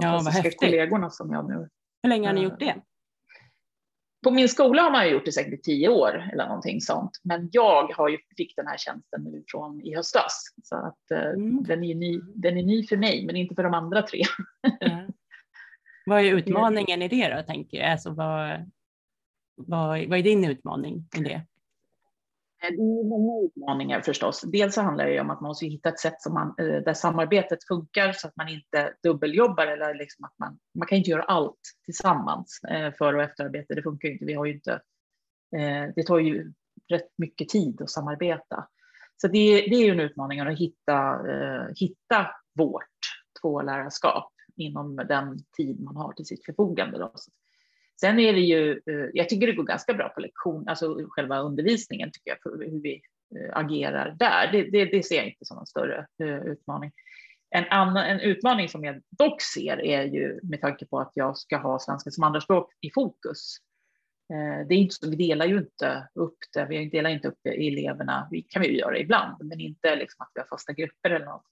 fantastiska 0.03 0.49
ja, 0.49 0.59
kollegorna 0.59 1.11
som 1.11 1.33
jag 1.33 1.49
nu. 1.49 1.69
Hur 2.03 2.11
länge 2.11 2.29
har 2.29 2.35
ni 2.35 2.43
gjort 2.43 2.59
det? 2.59 2.83
På 4.27 4.31
min 4.31 4.49
skola 4.49 4.83
har 4.83 4.91
man 4.91 5.07
ju 5.07 5.13
gjort 5.13 5.25
det 5.25 5.33
säkert 5.33 5.55
i 5.55 5.63
tio 5.63 5.89
år 5.89 6.31
eller 6.33 6.47
någonting 6.47 6.81
sånt. 6.81 7.21
Men 7.23 7.49
jag 7.53 7.93
har 7.93 8.09
ju 8.09 8.19
fick 8.37 8.57
den 8.57 8.67
här 8.67 8.77
tjänsten 8.79 9.25
nu 9.25 9.45
från 9.49 9.81
i 9.81 9.95
höstas. 9.95 10.55
Så 10.63 10.77
att 10.77 11.11
eh, 11.11 11.29
mm. 11.29 11.65
den, 11.65 11.85
är 11.85 11.95
ny, 11.95 12.21
den 12.35 12.59
är 12.59 12.63
ny 12.63 12.87
för 12.87 12.97
mig, 12.97 13.27
men 13.27 13.37
inte 13.37 13.55
för 13.55 13.63
de 13.63 13.75
andra 13.75 14.03
tre. 14.03 14.23
Ja. 14.81 15.07
Vad 16.07 16.21
är 16.21 16.25
utmaningen 16.25 17.03
i 17.03 17.09
det 17.09 17.35
då, 17.35 17.43
tänker 17.43 17.79
jag? 17.79 17.93
Alltså, 17.93 18.11
vad, 18.11 18.71
vad, 19.57 20.07
vad 20.09 20.19
är 20.19 20.23
din 20.23 20.45
utmaning 20.45 21.09
i 21.17 21.21
det? 21.21 21.43
Eh, 22.63 22.71
det 22.71 22.83
är 22.83 23.09
många 23.09 23.47
utmaningar 23.47 24.01
förstås. 24.01 24.41
Dels 24.41 24.75
så 24.75 24.83
handlar 24.83 25.07
det 25.07 25.21
om 25.21 25.31
att 25.31 25.41
man 25.41 25.49
måste 25.49 25.67
hitta 25.67 25.89
ett 25.89 26.01
sätt 26.01 26.23
som 26.23 26.35
man, 26.35 26.55
eh, 26.59 26.83
där 26.83 26.95
samarbetet 26.95 27.59
funkar 27.69 28.13
så 28.13 28.29
att 28.29 28.37
man 28.37 28.49
inte 28.49 28.95
dubbeljobbar 29.03 29.67
eller 29.67 29.95
liksom 29.95 30.25
att 30.25 30.35
man, 30.39 30.59
man 30.79 30.89
kan 30.89 30.99
inte 30.99 31.11
göra 31.11 31.23
allt 31.23 31.61
tillsammans. 31.85 32.61
Eh, 32.71 32.93
för 32.99 33.15
och 33.15 33.23
efterarbete, 33.23 33.75
det 33.75 33.83
funkar 33.83 34.09
ju 34.09 34.15
inte. 34.15 34.25
Vi 34.25 34.35
har 34.35 34.47
ju 34.47 34.55
inte, 34.55 34.81
det 35.95 36.03
tar 36.07 36.19
ju 36.19 36.53
rätt 36.89 37.09
mycket 37.19 37.49
tid 37.49 37.83
att 37.83 37.91
samarbeta. 37.91 38.69
Så 39.17 39.29
det, 39.29 39.55
det 39.55 39.75
är 39.75 39.85
ju 39.85 39.91
en 39.91 40.01
utmaning 40.01 40.41
att 40.41 40.59
hitta, 40.59 41.19
hitta 41.77 42.27
vårt 42.59 42.83
tvålärarskap 43.41 44.33
inom 44.57 44.97
den 44.97 45.39
tid 45.57 45.81
man 45.81 45.97
har 45.97 46.13
till 46.13 46.27
sitt 46.27 46.45
förfogande. 46.45 46.99
Då. 46.99 47.13
Sen 48.01 48.19
är 48.19 48.33
det 48.33 48.41
ju, 48.41 48.71
eh, 48.73 49.11
jag 49.13 49.29
tycker 49.29 49.47
det 49.47 49.53
går 49.53 49.65
ganska 49.65 49.95
bra 49.95 50.09
på 50.09 50.21
lektion, 50.21 50.69
alltså 50.69 50.99
själva 51.09 51.39
undervisningen 51.39 52.11
tycker 52.13 52.31
jag, 52.31 52.43
för 52.43 52.71
hur 52.71 52.83
vi 52.83 53.03
eh, 53.37 53.57
agerar 53.57 54.17
där. 54.19 54.53
Det, 54.53 54.63
det, 54.63 54.85
det 54.85 55.03
ser 55.03 55.17
jag 55.17 55.27
inte 55.27 55.45
som 55.45 55.59
en 55.59 55.67
större 55.67 56.07
eh, 56.23 56.47
utmaning. 56.47 56.93
En, 57.51 57.65
annan, 57.65 58.07
en 58.07 58.21
utmaning 58.21 58.69
som 58.69 58.85
jag 58.85 59.03
dock 59.11 59.43
ser 59.43 59.81
är 59.81 60.05
ju 60.05 60.41
med 60.43 60.61
tanke 60.61 60.87
på 60.87 61.01
att 61.01 61.13
jag 61.15 61.37
ska 61.37 61.57
ha 61.57 61.79
svenska 61.79 62.11
som 62.11 62.25
andraspråk 62.25 62.73
i 62.81 62.91
fokus. 62.91 63.57
Det 64.69 64.75
är 64.75 64.79
inte 64.79 64.95
så, 64.95 65.11
vi 65.11 65.17
delar 65.17 65.47
ju 65.47 65.59
inte 65.59 66.09
upp 66.15 66.39
det, 66.55 66.67
vi 66.69 66.89
delar 66.89 67.11
inte 67.11 67.29
upp 67.29 67.39
eleverna, 67.45 68.29
vi 68.31 68.43
kan 68.43 68.63
vi 68.63 68.69
ju 68.69 68.79
göra 68.79 68.99
ibland, 68.99 69.45
men 69.45 69.61
inte 69.61 69.97
liksom 69.97 70.23
att 70.23 70.31
vi 70.35 70.41
har 70.41 70.47
fasta 70.47 70.73
grupper 70.73 71.11
eller 71.11 71.27
något. 71.27 71.45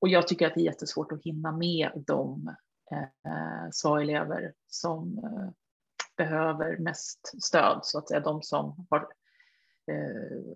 Och 0.00 0.08
jag 0.08 0.28
tycker 0.28 0.46
att 0.46 0.54
det 0.54 0.60
är 0.60 0.64
jättesvårt 0.64 1.12
att 1.12 1.22
hinna 1.22 1.52
med 1.52 1.90
de 2.06 2.54
eh, 2.92 3.70
SVA-elever 3.72 4.52
som 4.66 5.18
eh, 5.18 5.50
behöver 6.16 6.76
mest 6.78 7.42
stöd, 7.42 7.80
så 7.82 7.98
att 7.98 8.08
säga 8.08 8.20
de 8.20 8.42
som 8.42 8.86
har 8.90 9.08
eh, 9.92 10.54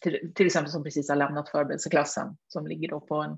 till, 0.00 0.32
till, 0.34 0.46
exempel 0.46 0.72
som 0.72 0.84
precis 0.84 1.08
har 1.08 1.16
lämnat 1.16 1.48
förberedelseklassen 1.48 2.36
som 2.48 2.66
ligger 2.66 2.88
då 2.88 3.00
på 3.00 3.14
en 3.14 3.30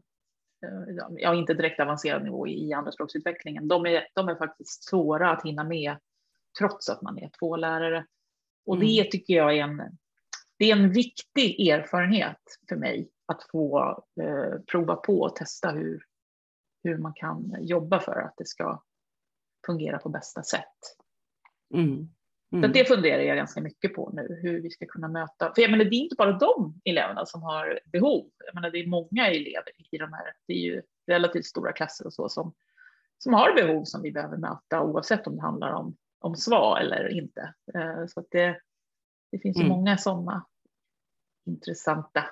eh, 0.67 1.05
ja, 1.17 1.35
inte 1.35 1.55
direkt 1.55 1.81
avancerad 1.81 2.25
nivå 2.25 2.47
i, 2.47 2.69
i 2.69 2.73
andraspråksutvecklingen. 2.73 3.69
De 3.69 3.87
är, 3.87 4.07
de 4.15 4.29
är 4.29 4.35
faktiskt 4.35 4.85
svåra 4.85 5.31
att 5.31 5.45
hinna 5.45 5.65
med 5.65 5.97
trots 6.59 6.89
att 6.89 7.03
man 7.03 7.19
är 7.19 7.31
två 7.39 7.57
lärare. 7.57 8.07
Och 8.67 8.77
mm. 8.77 8.89
det 8.89 9.11
tycker 9.11 9.35
jag 9.35 9.57
är 9.57 9.63
en, 9.63 9.83
det 10.59 10.71
är 10.71 10.77
en 10.77 10.93
viktig 10.93 11.69
erfarenhet 11.69 12.41
för 12.69 12.77
mig 12.77 13.11
att 13.27 13.43
få 13.43 13.79
eh, 14.21 14.61
prova 14.67 14.97
på 14.97 15.21
och 15.21 15.37
testa 15.37 15.71
hur, 15.71 16.03
hur 16.83 16.99
man 16.99 17.13
kan 17.15 17.57
jobba 17.61 18.01
för 18.01 18.21
att 18.21 18.35
det 18.37 18.47
ska 18.47 18.83
fungera 19.67 19.99
på 19.99 20.09
bästa 20.09 20.43
sätt. 20.43 20.97
Mm. 21.75 22.09
Mm. 22.53 22.63
Så 22.63 22.69
det 22.69 22.85
funderar 22.85 23.23
jag 23.23 23.37
ganska 23.37 23.61
mycket 23.61 23.95
på 23.95 24.11
nu, 24.13 24.39
hur 24.43 24.61
vi 24.61 24.71
ska 24.71 24.87
kunna 24.87 25.09
möta, 25.09 25.53
för 25.55 25.63
jag 25.63 25.71
menar, 25.71 25.85
det 25.85 25.97
är 25.97 26.01
inte 26.01 26.17
bara 26.19 26.33
de 26.33 26.81
eleverna 26.85 27.27
som 27.27 27.43
har 27.43 27.81
behov, 27.85 28.31
jag 28.47 28.55
menar, 28.55 28.71
det 28.71 28.79
är 28.79 28.87
många 28.87 29.27
elever 29.27 29.73
i 29.91 29.99
de 29.99 30.13
här, 30.13 30.33
det 30.47 30.53
är 30.53 30.59
ju 30.59 30.83
relativt 31.07 31.47
stora 31.47 31.73
klasser 31.73 32.07
och 32.07 32.13
så 32.13 32.29
som, 32.29 32.55
som 33.19 33.35
har 33.35 33.55
behov 33.55 33.85
som 33.85 34.03
vi 34.03 34.13
behöver 34.13 34.37
möta 34.37 34.83
oavsett 34.83 35.27
om 35.27 35.37
det 35.37 35.43
handlar 35.43 35.73
om, 35.73 35.97
om 36.21 36.37
SVA 36.37 36.81
eller 36.81 37.09
inte. 37.19 37.55
Eh, 37.75 38.07
så 38.07 38.25
det, 38.31 38.61
det 39.33 39.39
finns 39.39 39.57
ju 39.57 39.65
mm. 39.65 39.77
många 39.77 39.99
sådana 39.99 40.47
intressanta 41.47 42.25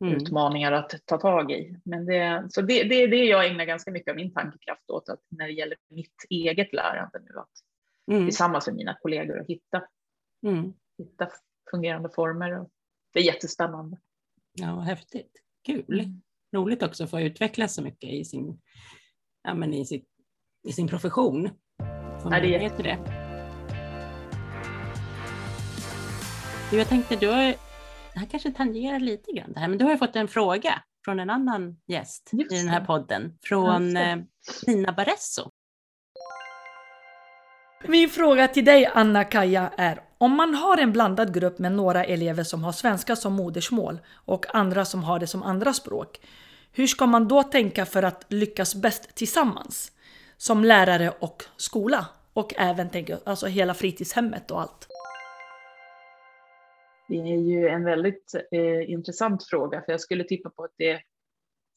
mm. 0.00 0.14
utmaningar 0.14 0.72
att 0.72 0.94
ta 1.04 1.18
tag 1.18 1.52
i. 1.52 1.76
Men 1.84 2.06
det, 2.06 2.46
så 2.50 2.62
det, 2.62 2.84
det 2.84 2.94
är 2.94 3.08
det 3.08 3.24
jag 3.24 3.46
ägnar 3.46 3.64
ganska 3.64 3.90
mycket 3.90 4.10
av 4.10 4.16
min 4.16 4.34
tankekraft 4.34 4.90
åt, 4.90 5.08
att 5.08 5.20
när 5.28 5.46
det 5.46 5.52
gäller 5.52 5.76
mitt 5.90 6.26
eget 6.30 6.72
lärande 6.72 7.20
nu, 7.20 7.38
att 7.38 7.50
mm. 8.12 8.26
tillsammans 8.26 8.66
med 8.66 8.76
mina 8.76 8.96
kollegor 9.02 9.40
att 9.40 9.46
hitta, 9.46 9.82
mm. 10.46 10.72
hitta 10.98 11.28
fungerande 11.70 12.10
former. 12.14 12.60
Och 12.60 12.70
det 13.12 13.20
är 13.20 13.24
jättespännande. 13.24 13.98
Ja, 14.52 14.80
häftigt. 14.80 15.32
Kul. 15.66 16.00
Mm. 16.00 16.22
Roligt 16.56 16.82
också 16.82 17.04
att 17.04 17.10
få 17.10 17.20
utvecklas 17.20 17.74
så 17.74 17.82
mycket 17.82 18.10
i 18.10 18.24
sin, 18.24 18.60
ja, 19.42 19.54
men 19.54 19.74
i 19.74 19.86
sitt, 19.86 20.08
i 20.68 20.72
sin 20.72 20.88
profession. 20.88 21.50
Som 22.22 22.32
ja, 22.32 22.40
det 22.40 22.58
heter 22.58 22.82
det. 22.82 22.98
Du, 26.70 26.76
jag 26.78 26.88
tänkte, 26.88 27.16
du 27.16 27.28
har, 27.28 27.54
det 28.14 28.20
här 28.20 28.26
kanske 28.26 28.50
tangerar 28.50 29.00
lite 29.00 29.32
grann 29.32 29.52
det 29.52 29.60
här, 29.60 29.68
men 29.68 29.78
du 29.78 29.84
har 29.84 29.92
ju 29.92 29.98
fått 29.98 30.16
en 30.16 30.28
fråga 30.28 30.82
från 31.04 31.20
en 31.20 31.30
annan 31.30 31.76
gäst 31.86 32.30
Just 32.32 32.52
i 32.52 32.56
den 32.56 32.68
här 32.68 32.84
podden, 32.84 33.38
från 33.42 33.96
eh, 33.96 34.16
Nina 34.66 34.92
Baresso. 34.92 35.50
Min 37.84 38.08
fråga 38.08 38.48
till 38.48 38.64
dig 38.64 38.86
Anna-Kaja 38.94 39.70
är 39.76 40.02
om 40.18 40.36
man 40.36 40.54
har 40.54 40.78
en 40.78 40.92
blandad 40.92 41.34
grupp 41.34 41.58
med 41.58 41.72
några 41.72 42.04
elever 42.04 42.44
som 42.44 42.64
har 42.64 42.72
svenska 42.72 43.16
som 43.16 43.32
modersmål 43.32 43.98
och 44.12 44.54
andra 44.54 44.84
som 44.84 45.04
har 45.04 45.18
det 45.18 45.26
som 45.26 45.42
andra 45.42 45.72
språk. 45.72 46.20
Hur 46.72 46.86
ska 46.86 47.06
man 47.06 47.28
då 47.28 47.42
tänka 47.42 47.86
för 47.86 48.02
att 48.02 48.24
lyckas 48.28 48.74
bäst 48.74 49.14
tillsammans? 49.14 49.92
Som 50.36 50.64
lärare 50.64 51.12
och 51.20 51.44
skola 51.56 52.06
och 52.32 52.54
även 52.56 52.90
tänka, 52.90 53.18
alltså 53.24 53.46
hela 53.46 53.74
fritidshemmet 53.74 54.50
och 54.50 54.60
allt. 54.60 54.88
Det 57.10 57.20
är 57.20 57.36
ju 57.36 57.68
en 57.68 57.84
väldigt 57.84 58.34
eh, 58.52 58.90
intressant 58.90 59.44
fråga 59.44 59.82
för 59.82 59.92
jag 59.92 60.00
skulle 60.00 60.24
tippa 60.24 60.50
på 60.50 60.64
att 60.64 60.74
det, 60.76 61.00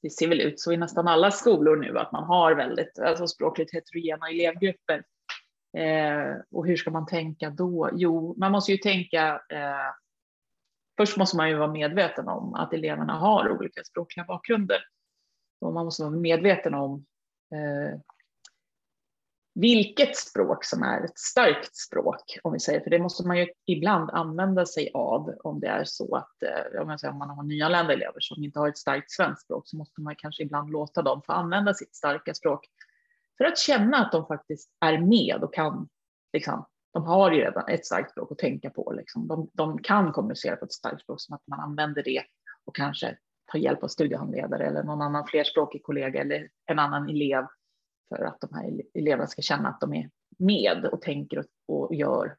det 0.02 0.10
ser 0.10 0.28
väl 0.28 0.42
ut 0.42 0.60
så 0.60 0.72
i 0.72 0.78
nästan 0.78 1.08
alla 1.08 1.32
skolor 1.32 1.76
nu 1.76 1.98
att 1.98 2.12
man 2.12 2.24
har 2.24 2.56
väldigt 2.56 3.00
alltså 3.00 3.28
språkligt 3.28 3.74
heterogena 3.74 4.30
elevgrupper. 4.30 5.04
Eh, 5.78 6.36
och 6.52 6.68
hur 6.68 6.76
ska 6.76 6.92
man 6.92 7.06
tänka 7.06 7.50
då? 7.50 7.90
Jo, 7.94 8.36
man 8.38 8.52
måste 8.52 8.72
ju 8.72 8.78
tänka 8.78 9.42
eh, 9.50 9.94
Först 10.98 11.18
måste 11.18 11.38
man 11.38 11.50
ju 11.50 11.56
vara 11.56 11.72
medveten 11.72 12.28
om 12.28 12.54
att 12.54 12.74
eleverna 12.74 13.14
har 13.14 13.50
olika 13.50 13.84
språkliga 13.84 14.26
bakgrunder. 14.26 14.78
Och 15.62 15.74
man 15.74 15.86
måste 15.86 16.04
vara 16.04 16.16
medveten 16.16 16.74
om 16.74 17.06
eh, 17.54 18.00
vilket 19.56 20.18
språk 20.18 20.66
som 20.66 20.84
är 20.84 21.06
ett 21.06 21.20
starkt 21.20 21.76
språk, 21.76 22.39
om 22.43 22.54
vi 22.54 22.60
säger, 22.60 22.80
för 22.80 22.89
det 22.89 22.99
måste 22.99 23.28
man 23.28 23.38
ju 23.38 23.47
ibland 23.66 24.10
använda 24.10 24.66
sig 24.66 24.91
av 24.93 25.34
om 25.43 25.60
det 25.60 25.68
är 25.68 25.84
så 25.84 26.16
att 26.16 26.43
eh, 26.43 26.82
om, 26.82 26.89
om, 26.89 26.97
säger, 26.97 27.12
om 27.12 27.18
man 27.18 27.30
har 27.30 27.43
nyanlända 27.43 27.93
elever 27.93 28.20
som 28.20 28.43
inte 28.43 28.60
har 28.60 28.70
ett 28.70 28.78
starkt 28.78 29.12
svenskt 29.12 29.43
språk 29.43 29.64
så 29.68 29.78
måste 29.78 30.01
man 30.01 30.16
kanske 30.16 30.43
ibland 30.43 30.72
låta 30.72 31.01
dem 31.01 31.22
få 31.26 31.32
använda 31.32 31.74
sitt 31.74 31.95
starka 31.95 32.34
språk 32.34 32.68
för 33.38 33.45
att 33.45 33.58
känna 33.58 33.97
att 33.97 34.12
de 34.12 34.26
faktiskt 34.26 34.70
är 34.80 34.97
med 34.97 35.43
och 35.43 35.54
kan, 35.54 35.88
liksom, 36.34 36.66
de 36.93 37.04
har 37.04 37.32
ju 37.32 37.41
redan 37.41 37.70
ett 37.70 37.86
starkt 37.86 38.12
språk 38.12 38.32
att 38.32 38.38
tänka 38.38 38.70
på. 38.70 38.93
Liksom. 38.97 39.28
De, 39.28 39.49
de 39.54 39.82
kan 39.82 40.12
kommunicera 40.12 40.56
på 40.56 40.66
ett 40.66 40.74
starkt 40.74 41.01
språk 41.01 41.22
som 41.22 41.36
att 41.36 41.47
man 41.47 41.60
använder 41.60 42.04
det 42.04 42.24
och 42.66 42.76
kanske 42.76 43.18
tar 43.51 43.60
hjälp 43.60 43.84
av 43.84 43.88
studiehandledare 43.88 44.66
eller 44.68 44.84
någon 44.84 45.01
annan 45.01 45.28
flerspråkig 45.28 45.84
kollega 45.84 46.22
eller 46.22 46.49
en 46.66 46.80
annan 46.80 47.10
elev 47.10 47.45
för 48.10 48.24
att 48.24 48.41
de 48.41 48.54
här 48.54 48.82
eleverna 48.93 49.28
ska 49.28 49.41
känna 49.41 49.70
att 49.70 49.82
de 49.82 49.93
är 49.93 50.10
med 50.38 50.86
och 50.86 51.01
tänker 51.01 51.45
och, 51.68 51.95
gör 51.95 52.38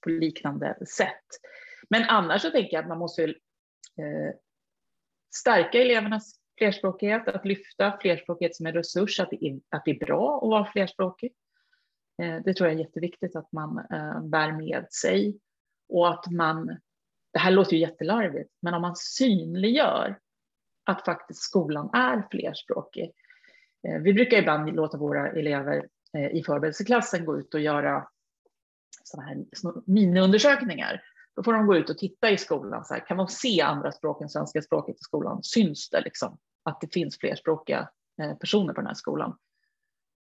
på 0.00 0.10
liknande 0.10 0.86
sätt. 0.86 1.24
Men 1.90 2.02
annars 2.08 2.42
så 2.42 2.50
tänker 2.50 2.76
jag 2.76 2.82
att 2.82 2.88
man 2.88 2.98
måste 2.98 3.24
eh, 3.24 4.34
stärka 5.34 5.78
elevernas 5.78 6.40
flerspråkighet, 6.58 7.28
att 7.28 7.44
lyfta 7.44 7.98
flerspråkighet 8.00 8.56
som 8.56 8.66
en 8.66 8.72
resurs, 8.72 9.20
att 9.20 9.30
det 9.30 9.44
är, 9.44 9.60
att 9.68 9.84
det 9.84 9.90
är 9.90 10.06
bra 10.06 10.36
att 10.36 10.48
vara 10.48 10.72
flerspråkig. 10.72 11.32
Eh, 12.22 12.36
det 12.44 12.54
tror 12.54 12.68
jag 12.68 12.78
är 12.78 12.84
jätteviktigt 12.84 13.36
att 13.36 13.52
man 13.52 13.78
eh, 13.78 14.20
bär 14.22 14.52
med 14.52 14.86
sig 14.92 15.38
och 15.88 16.08
att 16.08 16.30
man, 16.30 16.66
det 17.32 17.38
här 17.38 17.50
låter 17.50 17.72
ju 17.72 17.78
jättelarvigt, 17.78 18.50
men 18.60 18.74
om 18.74 18.82
man 18.82 18.96
synliggör 18.96 20.18
att 20.84 21.04
faktiskt 21.04 21.42
skolan 21.42 21.90
är 21.92 22.28
flerspråkig. 22.30 23.12
Eh, 23.88 23.98
vi 23.98 24.12
brukar 24.12 24.36
ibland 24.36 24.76
låta 24.76 24.98
våra 24.98 25.30
elever 25.30 25.88
eh, 26.16 26.36
i 26.36 26.42
förberedelseklassen 26.42 27.24
gå 27.24 27.38
ut 27.38 27.54
och 27.54 27.60
göra 27.60 28.08
sådana 29.04 29.28
här 29.28 29.44
miniundersökningar 29.86 31.02
då 31.36 31.42
får 31.42 31.52
de 31.52 31.66
gå 31.66 31.76
ut 31.76 31.90
och 31.90 31.98
titta 31.98 32.30
i 32.30 32.38
skolan. 32.38 32.84
Så 32.84 32.94
här, 32.94 33.06
kan 33.06 33.16
de 33.16 33.28
se 33.28 33.60
andra 33.60 33.92
språk 33.92 34.22
än 34.22 34.28
svenska 34.28 34.62
språket 34.62 34.96
i 34.96 35.02
skolan? 35.02 35.42
Syns 35.42 35.90
det 35.90 36.00
liksom 36.00 36.38
att 36.62 36.80
det 36.80 36.92
finns 36.92 37.18
flerspråkiga 37.18 37.88
eh, 38.22 38.34
personer 38.34 38.74
på 38.74 38.80
den 38.80 38.86
här 38.86 38.94
skolan? 38.94 39.38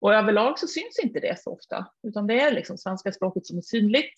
Och 0.00 0.14
överlag 0.14 0.58
så 0.58 0.66
syns 0.66 0.98
inte 1.02 1.20
det 1.20 1.40
så 1.40 1.52
ofta, 1.52 1.86
utan 2.02 2.26
det 2.26 2.40
är 2.40 2.54
liksom 2.54 2.78
svenska 2.78 3.12
språket 3.12 3.46
som 3.46 3.58
är 3.58 3.62
synligt. 3.62 4.14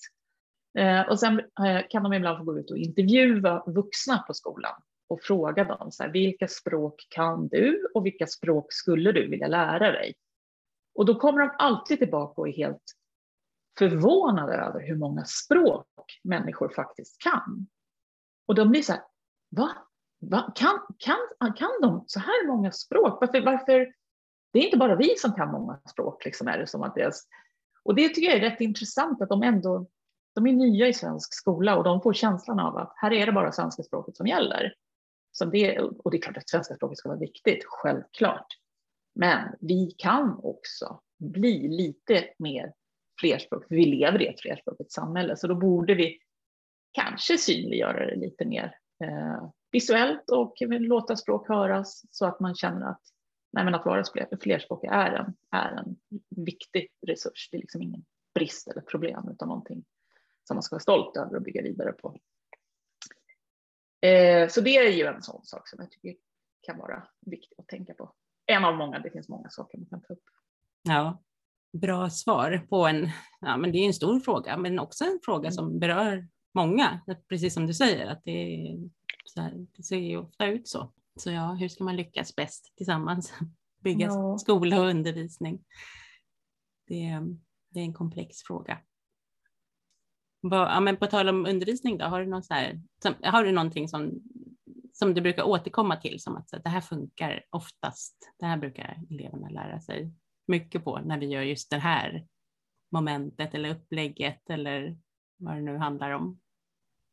Och 1.09 1.21
sen 1.21 1.43
kan 1.89 2.03
de 2.03 2.13
ibland 2.13 2.39
få 2.39 2.45
gå 2.45 2.59
ut 2.59 2.71
och 2.71 2.79
intervjua 2.79 3.63
vuxna 3.67 4.19
på 4.19 4.35
skolan 4.35 4.83
och 5.13 5.23
fråga 5.23 5.65
dem 5.65 5.93
så 5.93 6.03
här, 6.03 6.11
vilka 6.11 6.49
språk 6.49 7.07
kan 7.09 7.49
du 7.49 7.91
och 7.95 8.07
vilka 8.07 8.27
språk 8.27 8.73
skulle 8.73 9.13
du 9.13 9.29
vilja 9.29 9.47
lära 9.47 9.93
dig? 9.93 10.15
Och 10.95 11.07
då 11.07 11.15
kommer 11.15 11.41
de 11.41 11.51
alltid 11.59 11.99
tillbaka 11.99 12.41
och 12.41 12.49
är 12.49 12.53
helt 12.53 12.83
förvånade 13.79 14.55
över 14.55 14.81
hur 14.81 14.97
många 14.97 15.25
språk 15.25 16.21
människor 16.25 16.69
faktiskt 16.69 17.23
kan. 17.23 17.67
Och 18.47 18.55
de 18.55 18.71
blir 18.71 18.83
så 18.83 18.93
här, 18.93 19.03
va? 19.51 19.71
va? 20.21 20.53
Kan, 20.55 20.81
kan, 20.99 21.55
kan 21.57 21.71
de 21.83 22.05
så 22.07 22.21
här 22.21 22.47
många 22.47 22.73
språk? 22.73 23.19
Varför, 23.21 23.41
varför? 23.41 23.95
Det 24.53 24.59
är 24.59 24.65
inte 24.65 24.77
bara 24.77 24.97
vi 24.97 25.17
som 25.17 25.33
kan 25.33 25.53
många 25.53 25.81
språk, 25.91 26.25
liksom 26.25 26.49
är 26.49 26.59
det 26.59 26.67
som 26.67 26.83
att 26.83 26.95
det. 26.95 27.13
Och 27.83 27.95
det 27.95 28.09
tycker 28.09 28.29
jag 28.29 28.37
är 28.37 28.51
rätt 28.51 28.61
intressant 28.61 29.23
att 29.23 29.29
de 29.29 29.43
ändå, 29.43 29.87
de 30.35 30.47
är 30.47 30.53
nya 30.53 30.89
i 30.89 30.93
svensk 30.93 31.35
skola 31.35 31.77
och 31.77 31.85
de 31.85 32.03
får 32.03 32.13
känslan 32.13 32.61
av 32.61 32.77
att 32.77 32.93
här 32.97 33.13
är 33.13 33.27
det 33.27 33.33
bara 33.33 33.53
svenska 33.53 33.83
språket 33.83 34.17
som 34.17 34.27
gäller. 34.27 34.75
Så 35.33 35.45
det, 35.45 35.79
och 35.79 36.11
det 36.11 36.17
är 36.17 36.23
klart 36.23 36.37
att 36.37 36.49
svenska 36.49 36.75
språket 36.75 36.99
ska 36.99 37.09
vara 37.09 37.19
viktigt, 37.19 37.65
självklart. 37.65 38.47
Men 39.15 39.57
vi 39.61 39.95
kan 39.99 40.41
också 40.43 41.01
bli 41.19 41.69
lite 41.69 42.25
mer 42.39 42.73
flerspråk, 43.21 43.69
för 43.69 43.75
vi 43.75 43.85
lever 43.85 44.23
i 44.23 44.27
ett 44.27 44.41
flerspråkigt 44.41 44.93
samhälle, 44.93 45.37
så 45.37 45.47
då 45.47 45.55
borde 45.55 45.95
vi 45.95 46.19
kanske 46.93 47.39
synliggöra 47.39 48.07
det 48.07 48.17
lite 48.17 48.45
mer 48.45 48.77
eh, 49.05 49.51
visuellt 49.71 50.31
och 50.31 50.55
låta 50.61 51.17
språk 51.17 51.49
höras 51.49 52.03
så 52.11 52.27
att 52.27 52.41
man 52.41 52.55
känner 52.55 52.87
att, 52.87 53.03
nej, 53.53 53.65
men 53.65 53.75
att 53.75 53.87
vara 53.87 54.05
flerspråkig 54.41 54.89
är 54.93 55.13
en, 55.13 55.35
är 55.51 55.73
en 55.73 55.97
viktig 56.37 56.89
resurs. 57.07 57.49
Det 57.51 57.57
är 57.57 57.61
liksom 57.61 57.83
ingen 57.83 58.05
brist 58.35 58.69
eller 58.69 58.81
problem 58.81 59.29
utan 59.33 59.49
någonting 59.49 59.85
som 60.45 60.55
man 60.55 60.63
ska 60.63 60.75
vara 60.75 60.83
stolt 60.83 61.17
över 61.17 61.37
och 61.37 61.43
bygga 61.43 61.63
vidare 61.63 61.93
på. 61.93 62.19
Eh, 64.03 64.49
så 64.49 64.61
det 64.61 64.77
är 64.77 64.91
ju 64.91 65.07
en 65.07 65.23
sån 65.23 65.45
sak 65.45 65.69
som 65.69 65.79
jag 65.81 65.91
tycker 65.91 66.15
kan 66.63 66.79
vara 66.79 67.03
viktig 67.21 67.57
att 67.59 67.69
tänka 67.69 67.95
på. 67.95 68.13
En 68.47 68.65
av 68.65 68.77
många, 68.77 68.99
det 68.99 69.11
finns 69.11 69.29
många 69.29 69.51
saker 69.51 69.79
man 69.79 69.87
kan 69.87 70.01
ta 70.01 70.13
upp. 70.13 70.23
Ja, 70.83 71.23
bra 71.73 72.11
svar 72.11 72.67
på 72.69 72.87
en, 72.87 73.11
ja 73.41 73.57
men 73.57 73.73
det 73.73 73.79
är 73.79 73.87
en 73.87 73.95
stor 73.95 74.21
fråga, 74.21 74.57
men 74.57 74.79
också 74.79 75.05
en 75.05 75.19
fråga 75.25 75.49
mm. 75.49 75.53
som 75.53 75.79
berör 75.79 76.29
många, 76.55 77.01
precis 77.29 77.55
som 77.55 77.67
du 77.67 77.75
säger, 77.75 78.07
att 78.07 78.25
det, 78.25 78.79
här, 79.37 79.67
det 79.77 79.83
ser 79.83 79.97
ju 79.97 80.17
ofta 80.17 80.47
ut 80.47 80.69
så. 80.69 80.93
Så 81.17 81.31
ja, 81.31 81.53
hur 81.53 81.69
ska 81.69 81.85
man 81.85 81.97
lyckas 81.97 82.37
bäst 82.37 82.73
tillsammans? 82.77 83.33
Bygga 83.81 84.07
ja. 84.07 84.39
skola 84.39 84.81
och 84.81 84.87
undervisning. 84.87 85.65
Det, 86.87 87.21
det 87.69 87.81
är 87.81 87.85
en 87.85 87.95
komplex 87.95 88.43
fråga. 88.43 88.79
Ja, 90.51 90.81
men 90.81 90.97
på 90.97 91.07
tal 91.07 91.29
om 91.29 91.47
undervisning 91.47 91.99
då, 91.99 92.05
har 92.05 92.21
du, 92.21 92.27
någon 92.27 92.43
så 92.43 92.55
här, 92.55 92.81
har 93.23 93.45
du 93.45 93.53
någonting 93.53 93.89
som, 93.89 94.23
som 94.93 95.15
du 95.15 95.21
brukar 95.21 95.43
återkomma 95.43 95.97
till 95.97 96.21
som 96.21 96.37
att 96.37 96.49
det 96.65 96.69
här 96.69 96.81
funkar 96.81 97.45
oftast, 97.51 98.33
det 98.39 98.47
här 98.47 98.57
brukar 98.57 98.99
eleverna 99.11 99.49
lära 99.49 99.81
sig 99.81 100.13
mycket 100.47 100.85
på 100.85 100.99
när 100.99 101.19
vi 101.19 101.27
gör 101.27 101.43
just 101.43 101.71
det 101.71 101.79
här 101.79 102.27
momentet 102.93 103.55
eller 103.55 103.71
upplägget 103.71 104.51
eller 104.51 104.99
vad 105.37 105.55
det 105.55 105.61
nu 105.61 105.77
handlar 105.77 106.11
om. 106.11 106.41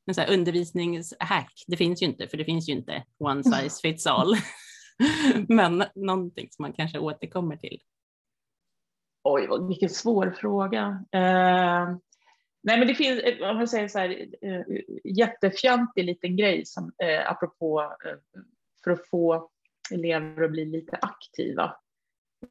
En 0.05 0.15
så 0.15 0.21
här 0.21 0.33
undervisningshack, 0.33 1.53
det 1.67 1.77
finns 1.77 2.01
ju 2.01 2.05
inte, 2.05 2.27
för 2.27 2.37
det 2.37 2.45
finns 2.45 2.69
ju 2.69 2.73
inte 2.73 3.03
one 3.17 3.43
size 3.43 3.81
fits 3.81 4.07
all. 4.07 4.35
Men 5.47 5.83
någonting 5.95 6.47
som 6.51 6.63
man 6.63 6.73
kanske 6.73 6.99
återkommer 6.99 7.57
till. 7.57 7.79
Oj, 9.23 9.47
vilken 9.67 9.89
svår 9.89 10.31
fråga. 10.31 11.05
Eh, 11.11 11.95
nej, 12.63 12.79
men 12.79 12.87
det 12.87 12.95
finns, 12.95 13.21
om 13.41 13.57
man 13.57 13.67
säger 13.67 13.87
så 13.87 13.99
här, 13.99 14.09
uh, 14.45 14.79
jättefjantig 15.03 16.05
liten 16.05 16.37
grej 16.37 16.65
som, 16.65 16.83
uh, 16.85 17.31
apropå 17.31 17.93
för 18.83 18.91
att 18.91 19.07
få 19.07 19.49
elever 19.91 20.43
att 20.43 20.51
bli 20.51 20.65
lite 20.65 20.97
aktiva 21.01 21.75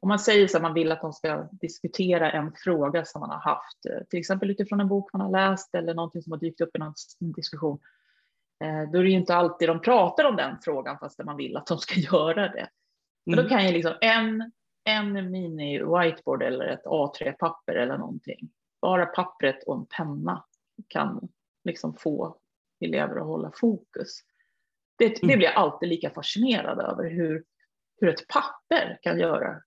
om 0.01 0.09
man 0.09 0.19
säger 0.19 0.47
så 0.47 0.57
att 0.57 0.63
man 0.63 0.73
vill 0.73 0.91
att 0.91 1.01
de 1.01 1.13
ska 1.13 1.47
diskutera 1.51 2.31
en 2.31 2.51
fråga 2.55 3.05
som 3.05 3.21
man 3.21 3.29
har 3.29 3.39
haft, 3.39 3.85
eh, 3.89 4.03
till 4.09 4.19
exempel 4.19 4.51
utifrån 4.51 4.79
en 4.79 4.87
bok 4.87 5.13
man 5.13 5.21
har 5.21 5.31
läst 5.31 5.75
eller 5.75 5.93
någonting 5.93 6.21
som 6.21 6.31
har 6.31 6.39
dykt 6.39 6.61
upp 6.61 6.75
i 6.75 6.79
någon 6.79 6.93
diskussion. 7.19 7.79
Eh, 8.63 8.91
då 8.91 8.99
är 8.99 9.03
det 9.03 9.09
ju 9.09 9.15
inte 9.15 9.35
alltid 9.35 9.69
de 9.69 9.81
pratar 9.81 10.23
om 10.23 10.35
den 10.35 10.57
frågan 10.61 10.99
fast 10.99 11.23
man 11.23 11.37
vill 11.37 11.57
att 11.57 11.67
de 11.67 11.77
ska 11.77 11.99
göra 11.99 12.49
det. 12.49 12.69
Men 13.25 13.35
då 13.35 13.41
mm. 13.41 13.49
kan 13.49 13.67
ju 13.67 13.73
liksom 13.73 13.93
en, 14.01 14.51
en 14.83 15.31
mini 15.31 15.79
whiteboard 15.79 16.43
eller 16.43 16.65
ett 16.65 16.85
A3-papper 16.85 17.75
eller 17.75 17.97
någonting, 17.97 18.49
bara 18.81 19.05
pappret 19.05 19.63
och 19.63 19.77
en 19.77 19.85
penna 19.85 20.45
kan 20.87 21.29
liksom 21.63 21.95
få 21.95 22.37
elever 22.79 23.15
att 23.15 23.25
hålla 23.25 23.51
fokus. 23.55 24.21
Det, 24.97 25.07
det 25.07 25.23
mm. 25.23 25.37
blir 25.37 25.47
jag 25.47 25.55
alltid 25.55 25.89
lika 25.89 26.09
fascinerad 26.09 26.79
över 26.79 27.09
hur, 27.09 27.43
hur 28.01 28.09
ett 28.09 28.27
papper 28.27 28.99
kan 29.01 29.19
göra 29.19 29.61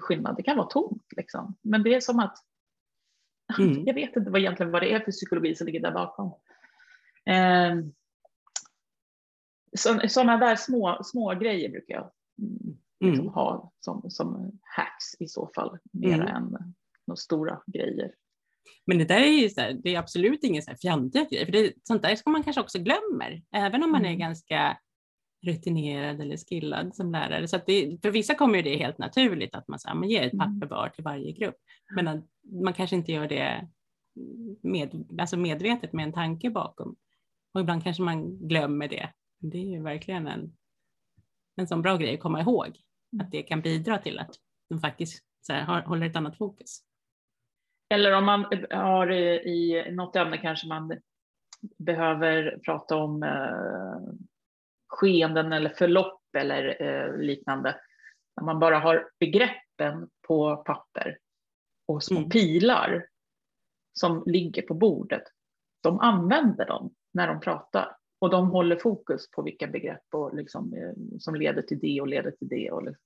skillnad. 0.00 0.36
Det 0.36 0.42
kan 0.42 0.56
vara 0.56 0.66
tomt 0.68 1.06
liksom, 1.16 1.56
men 1.62 1.82
det 1.82 1.94
är 1.94 2.00
som 2.00 2.18
att 2.18 2.36
mm. 3.58 3.84
jag 3.86 3.94
vet 3.94 4.16
inte 4.16 4.30
vad 4.30 4.40
egentligen 4.40 4.72
vad 4.72 4.82
det 4.82 4.92
är 4.92 5.00
för 5.00 5.12
psykologi 5.12 5.54
som 5.54 5.66
ligger 5.66 5.80
där 5.80 5.92
bakom. 5.92 6.34
Eh, 7.26 7.74
sådana 10.08 10.36
där 10.36 10.56
små, 10.56 10.98
små 11.04 11.34
grejer 11.34 11.70
brukar 11.70 11.94
jag 11.94 12.10
liksom 13.00 13.26
mm. 13.26 13.34
ha 13.34 13.72
som, 13.80 14.10
som 14.10 14.58
hacks 14.62 15.20
i 15.20 15.28
så 15.28 15.50
fall, 15.54 15.78
mer 15.92 16.14
mm. 16.14 16.28
än 16.28 16.74
några 17.06 17.16
stora 17.16 17.62
grejer. 17.66 18.12
Men 18.86 18.98
det 18.98 19.04
där 19.04 19.20
är 19.20 19.42
ju 19.42 19.48
så 19.48 19.60
här, 19.60 19.72
det 19.72 19.94
är 19.94 19.98
absolut 19.98 20.44
ingen 20.44 20.62
så 20.62 20.70
här 20.70 20.78
fjantiga 20.82 21.24
grej, 21.24 21.44
för 21.44 21.52
det, 21.52 21.72
sånt 21.82 22.02
där 22.02 22.16
ska 22.16 22.30
man 22.30 22.42
kanske 22.42 22.60
också 22.60 22.78
glömmer, 22.78 23.42
även 23.52 23.82
om 23.82 23.92
man 23.92 24.04
är 24.04 24.08
mm. 24.08 24.18
ganska 24.18 24.78
rutinerad 25.46 26.20
eller 26.20 26.36
skillad 26.36 26.96
som 26.96 27.12
lärare. 27.12 27.48
Så 27.48 27.60
det, 27.66 27.98
för 28.02 28.10
vissa 28.10 28.34
kommer 28.34 28.62
det 28.62 28.76
helt 28.76 28.98
naturligt 28.98 29.54
att 29.54 29.68
man, 29.68 29.78
så 29.78 29.88
här, 29.88 29.94
man 29.94 30.08
ger 30.08 30.22
ett 30.22 30.32
mm. 30.32 30.60
papper 30.60 30.74
var 30.74 30.88
till 30.88 31.04
varje 31.04 31.32
grupp, 31.32 31.56
men 31.94 32.08
att 32.08 32.24
man 32.62 32.72
kanske 32.72 32.96
inte 32.96 33.12
gör 33.12 33.28
det 33.28 33.68
med, 34.62 35.04
alltså 35.20 35.36
medvetet 35.36 35.92
med 35.92 36.04
en 36.04 36.12
tanke 36.12 36.50
bakom. 36.50 36.96
Och 37.54 37.60
ibland 37.60 37.84
kanske 37.84 38.02
man 38.02 38.48
glömmer 38.48 38.88
det. 38.88 39.12
Det 39.38 39.58
är 39.58 39.70
ju 39.70 39.82
verkligen 39.82 40.26
en, 40.26 40.56
en 41.56 41.66
sån 41.66 41.82
bra 41.82 41.96
grej 41.96 42.14
att 42.14 42.20
komma 42.20 42.40
ihåg, 42.40 42.80
att 43.20 43.30
det 43.30 43.42
kan 43.42 43.60
bidra 43.60 43.98
till 43.98 44.18
att 44.18 44.34
de 44.68 44.80
faktiskt 44.80 45.24
så 45.40 45.52
här, 45.52 45.82
håller 45.82 46.06
ett 46.06 46.16
annat 46.16 46.38
fokus. 46.38 46.80
Eller 47.88 48.12
om 48.12 48.24
man 48.24 48.46
har 48.70 49.12
i 49.12 49.86
något 49.92 50.16
ämne 50.16 50.38
kanske 50.38 50.68
man 50.68 51.00
behöver 51.78 52.60
prata 52.64 52.96
om 52.96 53.22
eh, 53.22 54.14
skeenden 54.88 55.52
eller 55.52 55.70
förlopp 55.70 56.22
eller 56.38 56.82
eh, 56.82 57.18
liknande. 57.18 57.76
När 58.36 58.44
man 58.44 58.58
bara 58.58 58.78
har 58.78 59.10
begreppen 59.20 60.08
på 60.28 60.56
papper 60.56 61.18
och 61.88 62.04
små 62.04 62.18
mm. 62.18 62.30
pilar 62.30 63.06
som 63.92 64.22
ligger 64.26 64.62
på 64.62 64.74
bordet. 64.74 65.22
De 65.82 66.00
använder 66.00 66.66
dem 66.66 66.94
när 67.14 67.28
de 67.28 67.40
pratar 67.40 67.96
och 68.18 68.30
de 68.30 68.50
håller 68.50 68.76
fokus 68.76 69.30
på 69.30 69.42
vilka 69.42 69.66
begrepp 69.66 70.04
och 70.12 70.36
liksom, 70.36 70.74
eh, 70.74 71.18
som 71.18 71.34
leder 71.34 71.62
till 71.62 71.78
det 71.78 72.00
och 72.00 72.08
leder 72.08 72.30
till 72.30 72.48
det. 72.48 72.70
Och 72.70 72.82
liksom. 72.82 73.02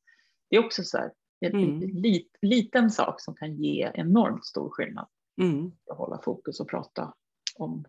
det 0.51 0.57
är 0.57 0.65
också 0.65 0.83
så 0.83 0.99
här, 0.99 1.13
en 1.41 1.55
mm. 1.55 1.81
lit, 1.81 2.39
liten 2.43 2.91
sak 2.91 3.21
som 3.21 3.35
kan 3.35 3.55
ge 3.55 3.91
enormt 3.95 4.47
stor 4.47 4.71
skillnad. 4.71 5.07
Mm. 5.41 5.73
Att 5.91 5.99
hålla 5.99 6.21
fokus 6.23 6.61
och 6.61 6.69
prata 6.69 7.15
om. 7.55 7.85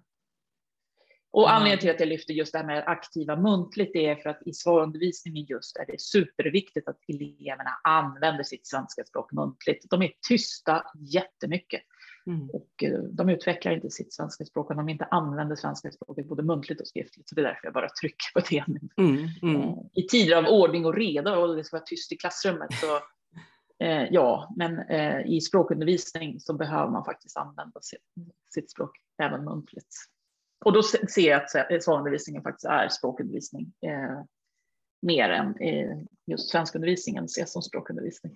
Och 1.31 1.49
mm. 1.49 1.55
anledningen 1.55 1.79
till 1.79 1.89
att 1.89 1.99
jag 1.99 2.09
lyfter 2.09 2.33
just 2.33 2.51
det 2.51 2.57
här 2.57 2.65
med 2.65 2.83
aktiva 2.87 3.35
muntligt 3.35 3.95
är 3.95 4.15
för 4.15 4.29
att 4.29 4.41
i 4.45 4.53
svarundervisningen 4.53 5.45
just 5.45 5.77
är 5.77 5.85
det 5.85 6.01
superviktigt 6.01 6.87
att 6.87 6.97
eleverna 7.07 7.71
använder 7.83 8.43
sitt 8.43 8.67
svenska 8.67 9.03
språk 9.03 9.31
muntligt. 9.31 9.85
De 9.89 10.01
är 10.01 10.11
tysta 10.29 10.83
jättemycket. 10.95 11.81
Mm. 12.27 12.49
Och 12.49 12.83
eh, 12.83 12.99
de 12.99 13.29
utvecklar 13.29 13.71
inte 13.71 13.89
sitt 13.89 14.13
svenska 14.13 14.45
språk 14.45 14.71
om 14.71 14.77
de 14.77 14.89
inte 14.89 15.05
använder 15.05 15.55
svenska 15.55 15.91
språket 15.91 16.27
både 16.27 16.43
muntligt 16.43 16.81
och 16.81 16.87
skriftligt. 16.87 17.29
Så 17.29 17.35
det 17.35 17.41
är 17.41 17.45
därför 17.45 17.61
jag 17.63 17.73
bara 17.73 17.89
trycker 17.89 18.33
på 18.33 18.39
det. 18.49 18.63
Mm. 18.97 19.27
Mm. 19.41 19.61
Eh, 19.61 19.77
I 19.93 20.07
tider 20.07 20.35
av 20.35 20.45
ordning 20.45 20.85
och 20.85 20.95
reda 20.95 21.37
och 21.37 21.55
det 21.55 21.63
ska 21.63 21.77
vara 21.77 21.85
tyst 21.85 22.11
i 22.11 22.17
klassrummet 22.17 22.73
så 22.73 22.99
Eh, 23.81 24.07
ja, 24.11 24.53
men 24.55 24.79
eh, 24.79 25.25
i 25.25 25.41
språkundervisning 25.41 26.39
så 26.39 26.53
behöver 26.53 26.91
man 26.91 27.05
faktiskt 27.05 27.37
använda 27.37 27.81
sitt, 27.81 28.01
sitt 28.53 28.71
språk 28.71 28.91
även 29.23 29.43
muntligt. 29.43 29.95
Och 30.65 30.73
då 30.73 30.83
ser 30.83 31.29
jag 31.29 31.41
att 31.43 31.71
eh, 31.71 31.79
svarundervisningen 31.79 32.43
faktiskt 32.43 32.65
är 32.65 32.89
språkundervisning 32.89 33.73
eh, 33.85 34.23
mer 35.01 35.29
än 35.29 35.57
eh, 35.57 35.97
just 36.27 36.49
svenskundervisningen 36.49 37.25
ses 37.25 37.53
som 37.53 37.61
språkundervisning. 37.61 38.33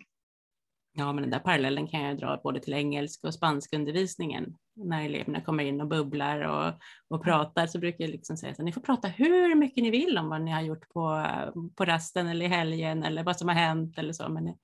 Ja, 0.97 1.13
men 1.13 1.21
den 1.21 1.31
där 1.31 1.39
parallellen 1.39 1.87
kan 1.87 2.01
jag 2.01 2.17
dra 2.17 2.39
både 2.43 2.59
till 2.59 2.73
engelska 2.73 3.27
och 3.27 3.33
spanskundervisningen. 3.33 4.55
När 4.75 5.05
eleverna 5.05 5.41
kommer 5.41 5.63
in 5.63 5.81
och 5.81 5.87
bubblar 5.87 6.39
och, 6.39 6.73
och 7.07 7.23
pratar 7.23 7.67
så 7.67 7.79
brukar 7.79 8.03
jag 8.03 8.11
liksom 8.11 8.37
säga 8.37 8.51
att 8.51 8.57
ni 8.57 8.71
får 8.71 8.81
prata 8.81 9.07
hur 9.07 9.55
mycket 9.55 9.83
ni 9.83 9.89
vill 9.89 10.17
om 10.17 10.29
vad 10.29 10.41
ni 10.41 10.51
har 10.51 10.61
gjort 10.61 10.89
på, 10.89 11.25
på 11.75 11.85
rasten 11.85 12.27
eller 12.27 12.45
i 12.45 12.49
helgen 12.49 13.03
eller 13.03 13.23
vad 13.23 13.37
som 13.37 13.47
har 13.47 13.55
hänt 13.55 13.97
eller 13.97 14.13
så. 14.13 14.29
Men 14.29 14.55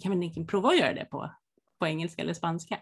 kan 0.00 0.18
man 0.18 0.46
prova 0.46 0.68
att 0.68 0.78
göra 0.78 0.94
det 0.94 1.04
på, 1.04 1.30
på 1.78 1.86
engelska 1.86 2.22
eller 2.22 2.34
spanska? 2.34 2.78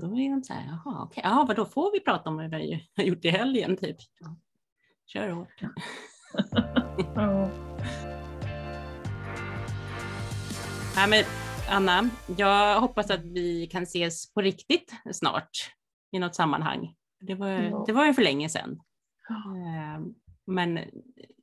Då 0.00 0.06
är 0.06 0.30
de 0.30 0.44
så 0.44 0.52
här, 0.52 0.66
jaha, 0.66 1.02
okej, 1.02 1.20
okay. 1.20 1.30
ja, 1.30 1.44
vad 1.48 1.56
då 1.56 1.66
får 1.66 1.92
vi 1.92 2.00
prata 2.00 2.30
om 2.30 2.36
vad 2.36 2.50
vi 2.50 2.88
har 2.96 3.04
gjort 3.04 3.24
i 3.24 3.30
helgen 3.30 3.76
typ? 3.76 3.96
Kör 5.06 5.28
hårt. 5.28 5.62
ja, 10.96 11.06
men 11.08 11.24
Anna, 11.70 12.10
jag 12.36 12.80
hoppas 12.80 13.10
att 13.10 13.24
vi 13.24 13.66
kan 13.66 13.82
ses 13.82 14.32
på 14.32 14.40
riktigt 14.40 14.92
snart 15.12 15.50
i 16.12 16.18
något 16.18 16.34
sammanhang. 16.34 16.94
Det 17.20 17.34
var, 17.34 17.48
ja. 17.48 17.84
det 17.86 17.92
var 17.92 18.06
ju 18.06 18.14
för 18.14 18.22
länge 18.22 18.48
sedan. 18.48 18.80
Ehm, 19.30 20.14
men 20.46 20.78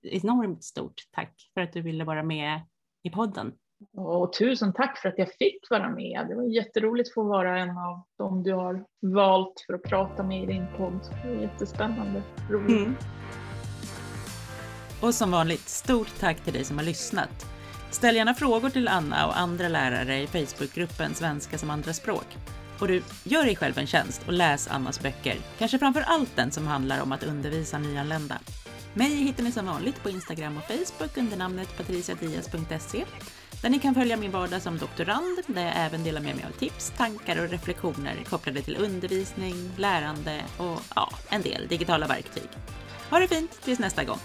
enormt 0.01 0.64
stort 0.64 1.07
tack 1.12 1.49
för 1.53 1.62
att 1.62 1.74
du 1.74 1.82
ville 1.82 2.03
vara 2.03 2.24
med 2.24 2.62
i 3.03 3.10
podden. 3.10 3.53
Och 3.97 4.34
tusen 4.34 4.73
tack 4.73 4.97
för 4.97 5.09
att 5.09 5.17
jag 5.17 5.34
fick 5.34 5.69
vara 5.69 5.89
med. 5.89 6.25
Det 6.30 6.36
var 6.36 6.43
jätteroligt 6.43 7.09
att 7.09 7.13
få 7.13 7.23
vara 7.23 7.59
en 7.59 7.69
av 7.69 8.03
dem 8.17 8.43
du 8.43 8.53
har 8.53 8.86
valt 9.01 9.63
för 9.67 9.73
att 9.73 9.84
prata 9.84 10.23
med 10.23 10.43
i 10.43 10.45
din 10.45 10.65
podd. 10.77 10.99
Det 11.23 11.41
jättespännande. 11.41 12.23
Roligt. 12.49 12.69
Mm. 12.69 12.95
Och 15.01 15.13
som 15.13 15.32
vanligt, 15.32 15.69
stort 15.69 16.19
tack 16.19 16.43
till 16.43 16.53
dig 16.53 16.63
som 16.63 16.77
har 16.77 16.86
lyssnat. 16.86 17.45
Ställ 17.91 18.15
gärna 18.15 18.34
frågor 18.34 18.69
till 18.69 18.88
Anna 18.88 19.27
och 19.27 19.39
andra 19.39 19.67
lärare 19.67 20.21
i 20.21 20.27
Facebookgruppen 20.27 21.13
Svenska 21.13 21.57
som 21.57 21.69
andraspråk. 21.69 22.38
Och 22.80 22.88
du, 22.88 23.01
gör 23.23 23.43
dig 23.43 23.55
själv 23.55 23.77
en 23.77 23.88
tjänst 23.88 24.27
och 24.27 24.34
läs 24.34 24.67
Annas 24.67 25.03
böcker. 25.03 25.36
Kanske 25.57 25.80
framför 25.80 26.01
allt 26.01 26.36
den 26.36 26.51
som 26.51 26.67
handlar 26.67 27.01
om 27.01 27.11
att 27.11 27.23
undervisa 27.23 27.77
nyanlända. 27.77 28.39
Mig 28.93 29.09
hittar 29.09 29.43
ni 29.43 29.51
som 29.51 29.65
vanligt 29.65 30.03
på 30.03 30.09
Instagram 30.09 30.57
och 30.57 30.63
Facebook 30.63 31.17
under 31.17 31.38
namnet 31.38 31.77
patriciadias.se 31.77 33.05
där 33.62 33.70
ni 33.70 33.80
kan 33.80 33.95
följa 33.95 34.18
min 34.18 34.32
vardag 34.32 34.62
som 34.62 34.78
doktorand, 34.78 35.39
där 35.47 35.66
jag 35.66 35.74
även 35.76 36.03
delar 36.03 36.22
med 36.22 36.36
mig 36.36 36.45
av 36.45 36.60
tips, 36.60 36.93
tankar 36.97 37.43
och 37.43 37.49
reflektioner 37.49 38.24
kopplade 38.30 38.62
till 38.62 38.78
undervisning, 38.78 39.72
lärande 39.78 40.41
och 40.57 40.82
ja, 40.95 41.10
en 41.30 41.41
del 41.41 41.68
digitala 41.68 42.07
verktyg. 42.07 42.49
Ha 43.10 43.20
det 43.20 43.28
fint 43.28 43.62
tills 43.62 43.80
nästa 43.80 44.03
gång! 44.03 44.20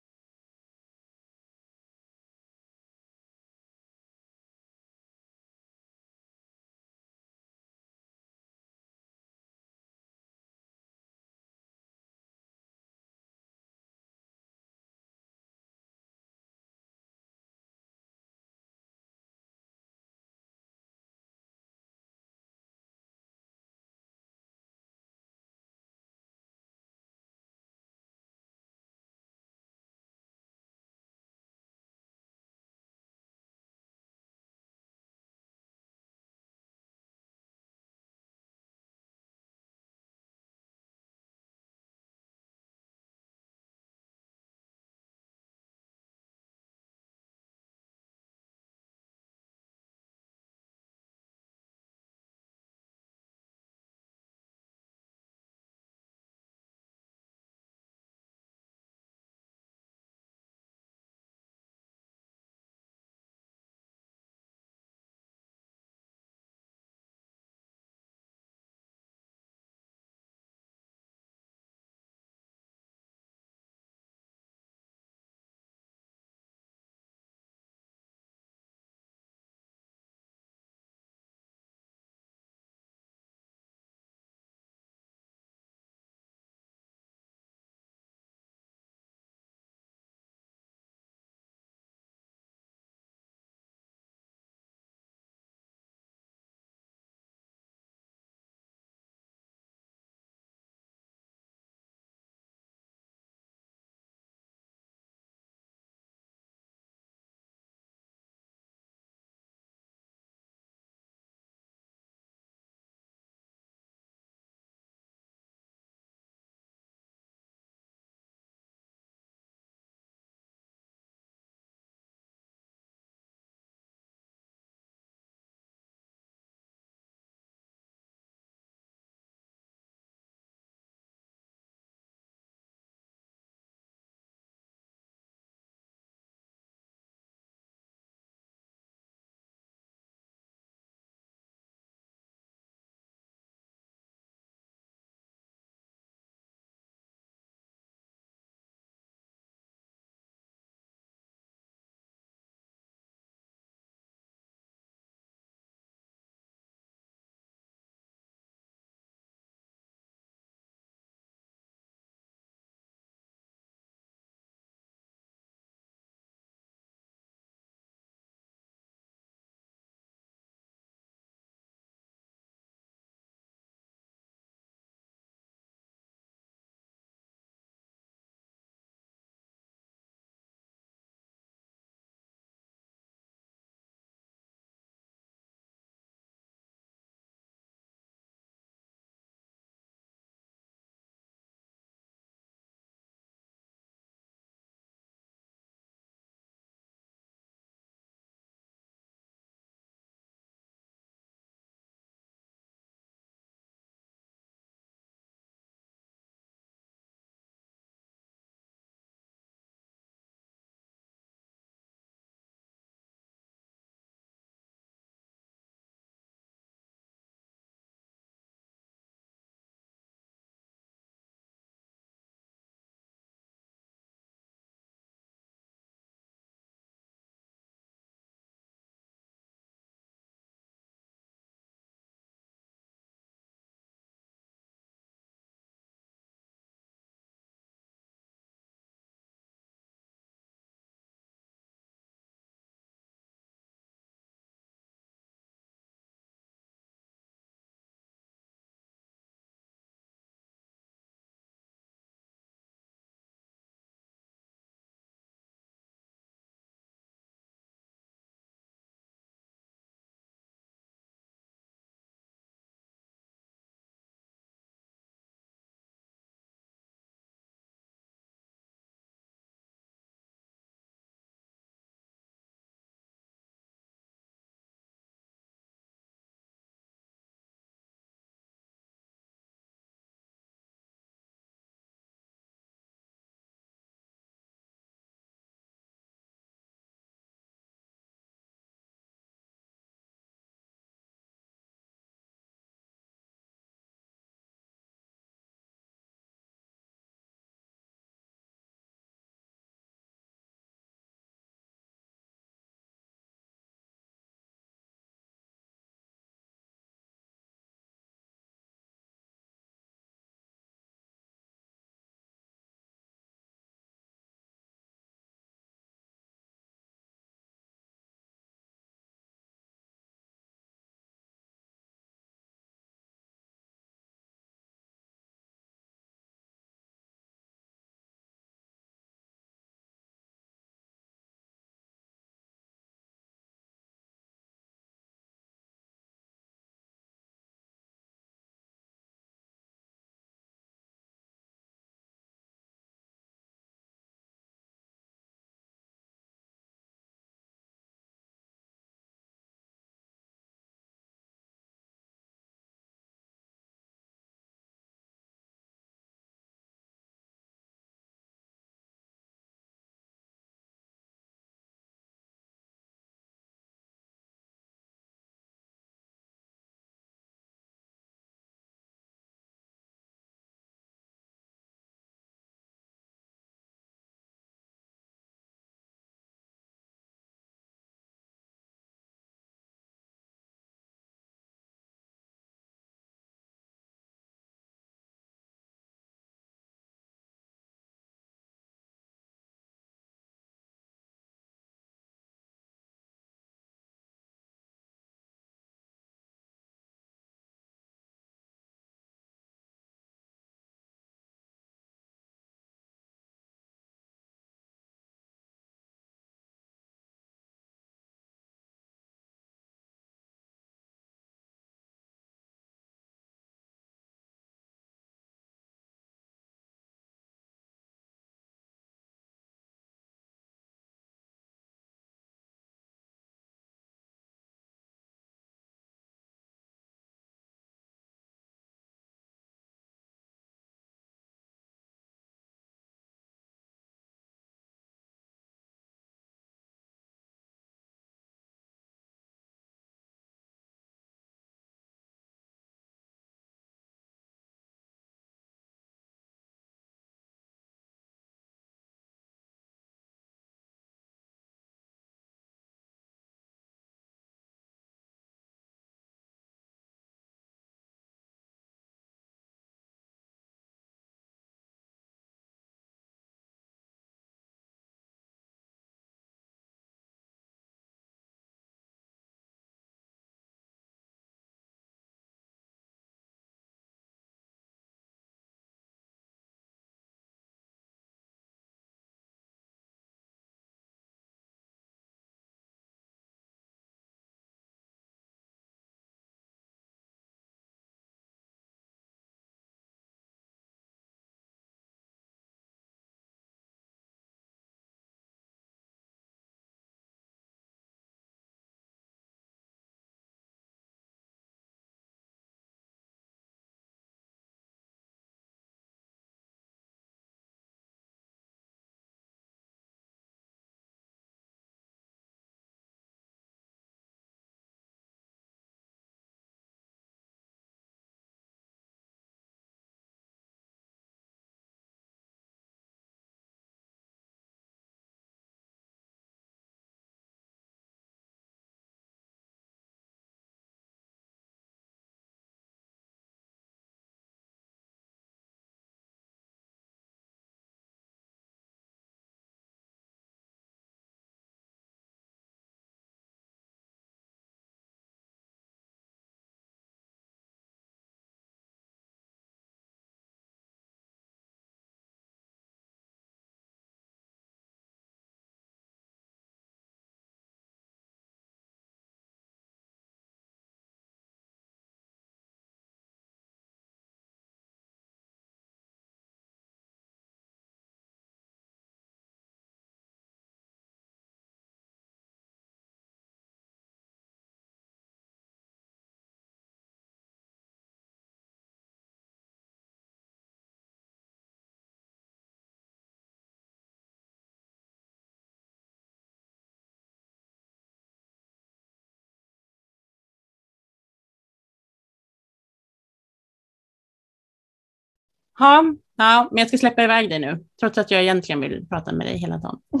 Ja, 595.58 595.84
ja, 596.16 596.48
men 596.50 596.58
jag 596.58 596.68
ska 596.68 596.78
släppa 596.78 597.02
iväg 597.02 597.30
dig 597.30 597.38
nu, 597.38 597.64
trots 597.80 597.98
att 597.98 598.10
jag 598.10 598.22
egentligen 598.22 598.60
vill 598.60 598.86
prata 598.88 599.12
med 599.12 599.26
dig 599.26 599.36
hela 599.38 599.56
dagen. 599.58 599.80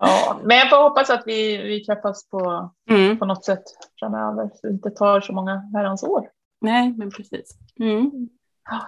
ja, 0.00 0.40
men 0.44 0.56
jag 0.56 0.70
får 0.70 0.76
hoppas 0.82 1.10
att 1.10 1.22
vi, 1.26 1.56
vi 1.56 1.84
träffas 1.84 2.28
på, 2.28 2.70
Mm. 2.90 3.18
på 3.18 3.24
något 3.24 3.44
sätt 3.44 3.62
framöver, 4.00 4.50
så 4.54 4.66
det 4.66 4.72
inte 4.72 4.90
tar 4.90 5.20
så 5.20 5.32
många 5.32 5.62
herrans 5.74 6.02
år. 6.02 6.28
Nej, 6.60 6.94
men 6.96 7.10
precis. 7.10 7.58
Mm. 7.80 8.10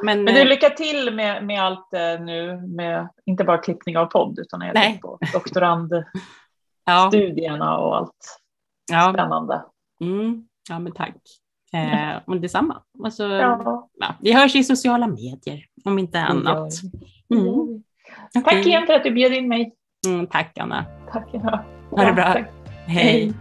Men, 0.02 0.24
Men 0.24 0.34
du, 0.34 0.40
eh, 0.40 0.48
lycka 0.48 0.70
till 0.70 1.14
med, 1.14 1.44
med 1.46 1.62
allt 1.62 1.94
eh, 1.94 2.20
nu, 2.20 2.56
med 2.56 3.08
inte 3.26 3.44
bara 3.44 3.58
klippning 3.58 3.96
av 3.98 4.06
podd, 4.06 4.38
utan 4.38 4.60
tänker 4.60 5.00
på 5.00 5.18
doktorandstudierna 5.32 6.04
ja, 7.64 7.78
och 7.78 7.96
allt 7.96 8.40
ja, 8.92 9.12
spännande. 9.14 9.64
mm, 10.00 10.48
ja, 10.68 10.78
men 10.78 10.92
tack. 10.92 11.16
Eh, 11.74 12.22
och 12.26 12.40
detsamma. 12.40 12.82
Alltså, 13.04 13.24
Ja, 13.28 13.88
ja, 14.00 14.14
vi 14.20 14.32
hörs 14.32 14.56
i 14.56 14.64
sociala 14.64 15.06
medier, 15.06 15.64
om 15.84 15.98
inte 15.98 16.20
annat. 16.20 16.72
Mm. 17.34 17.48
Okej. 17.48 18.42
Tack 18.44 18.66
igen 18.66 18.86
för 18.86 18.92
att 18.92 19.04
du 19.04 19.10
bjöd 19.10 19.32
in 19.32 19.48
mig. 19.48 19.74
Mm, 20.06 20.26
tack 20.26 20.58
Anna. 20.58 20.84
Tack. 21.12 21.28
Ja. 21.32 21.64
Ha 21.90 22.04
det 22.04 22.12
bra. 22.12 22.24
tack. 22.24 22.46
Hej. 22.86 23.04
Hej. 23.04 23.32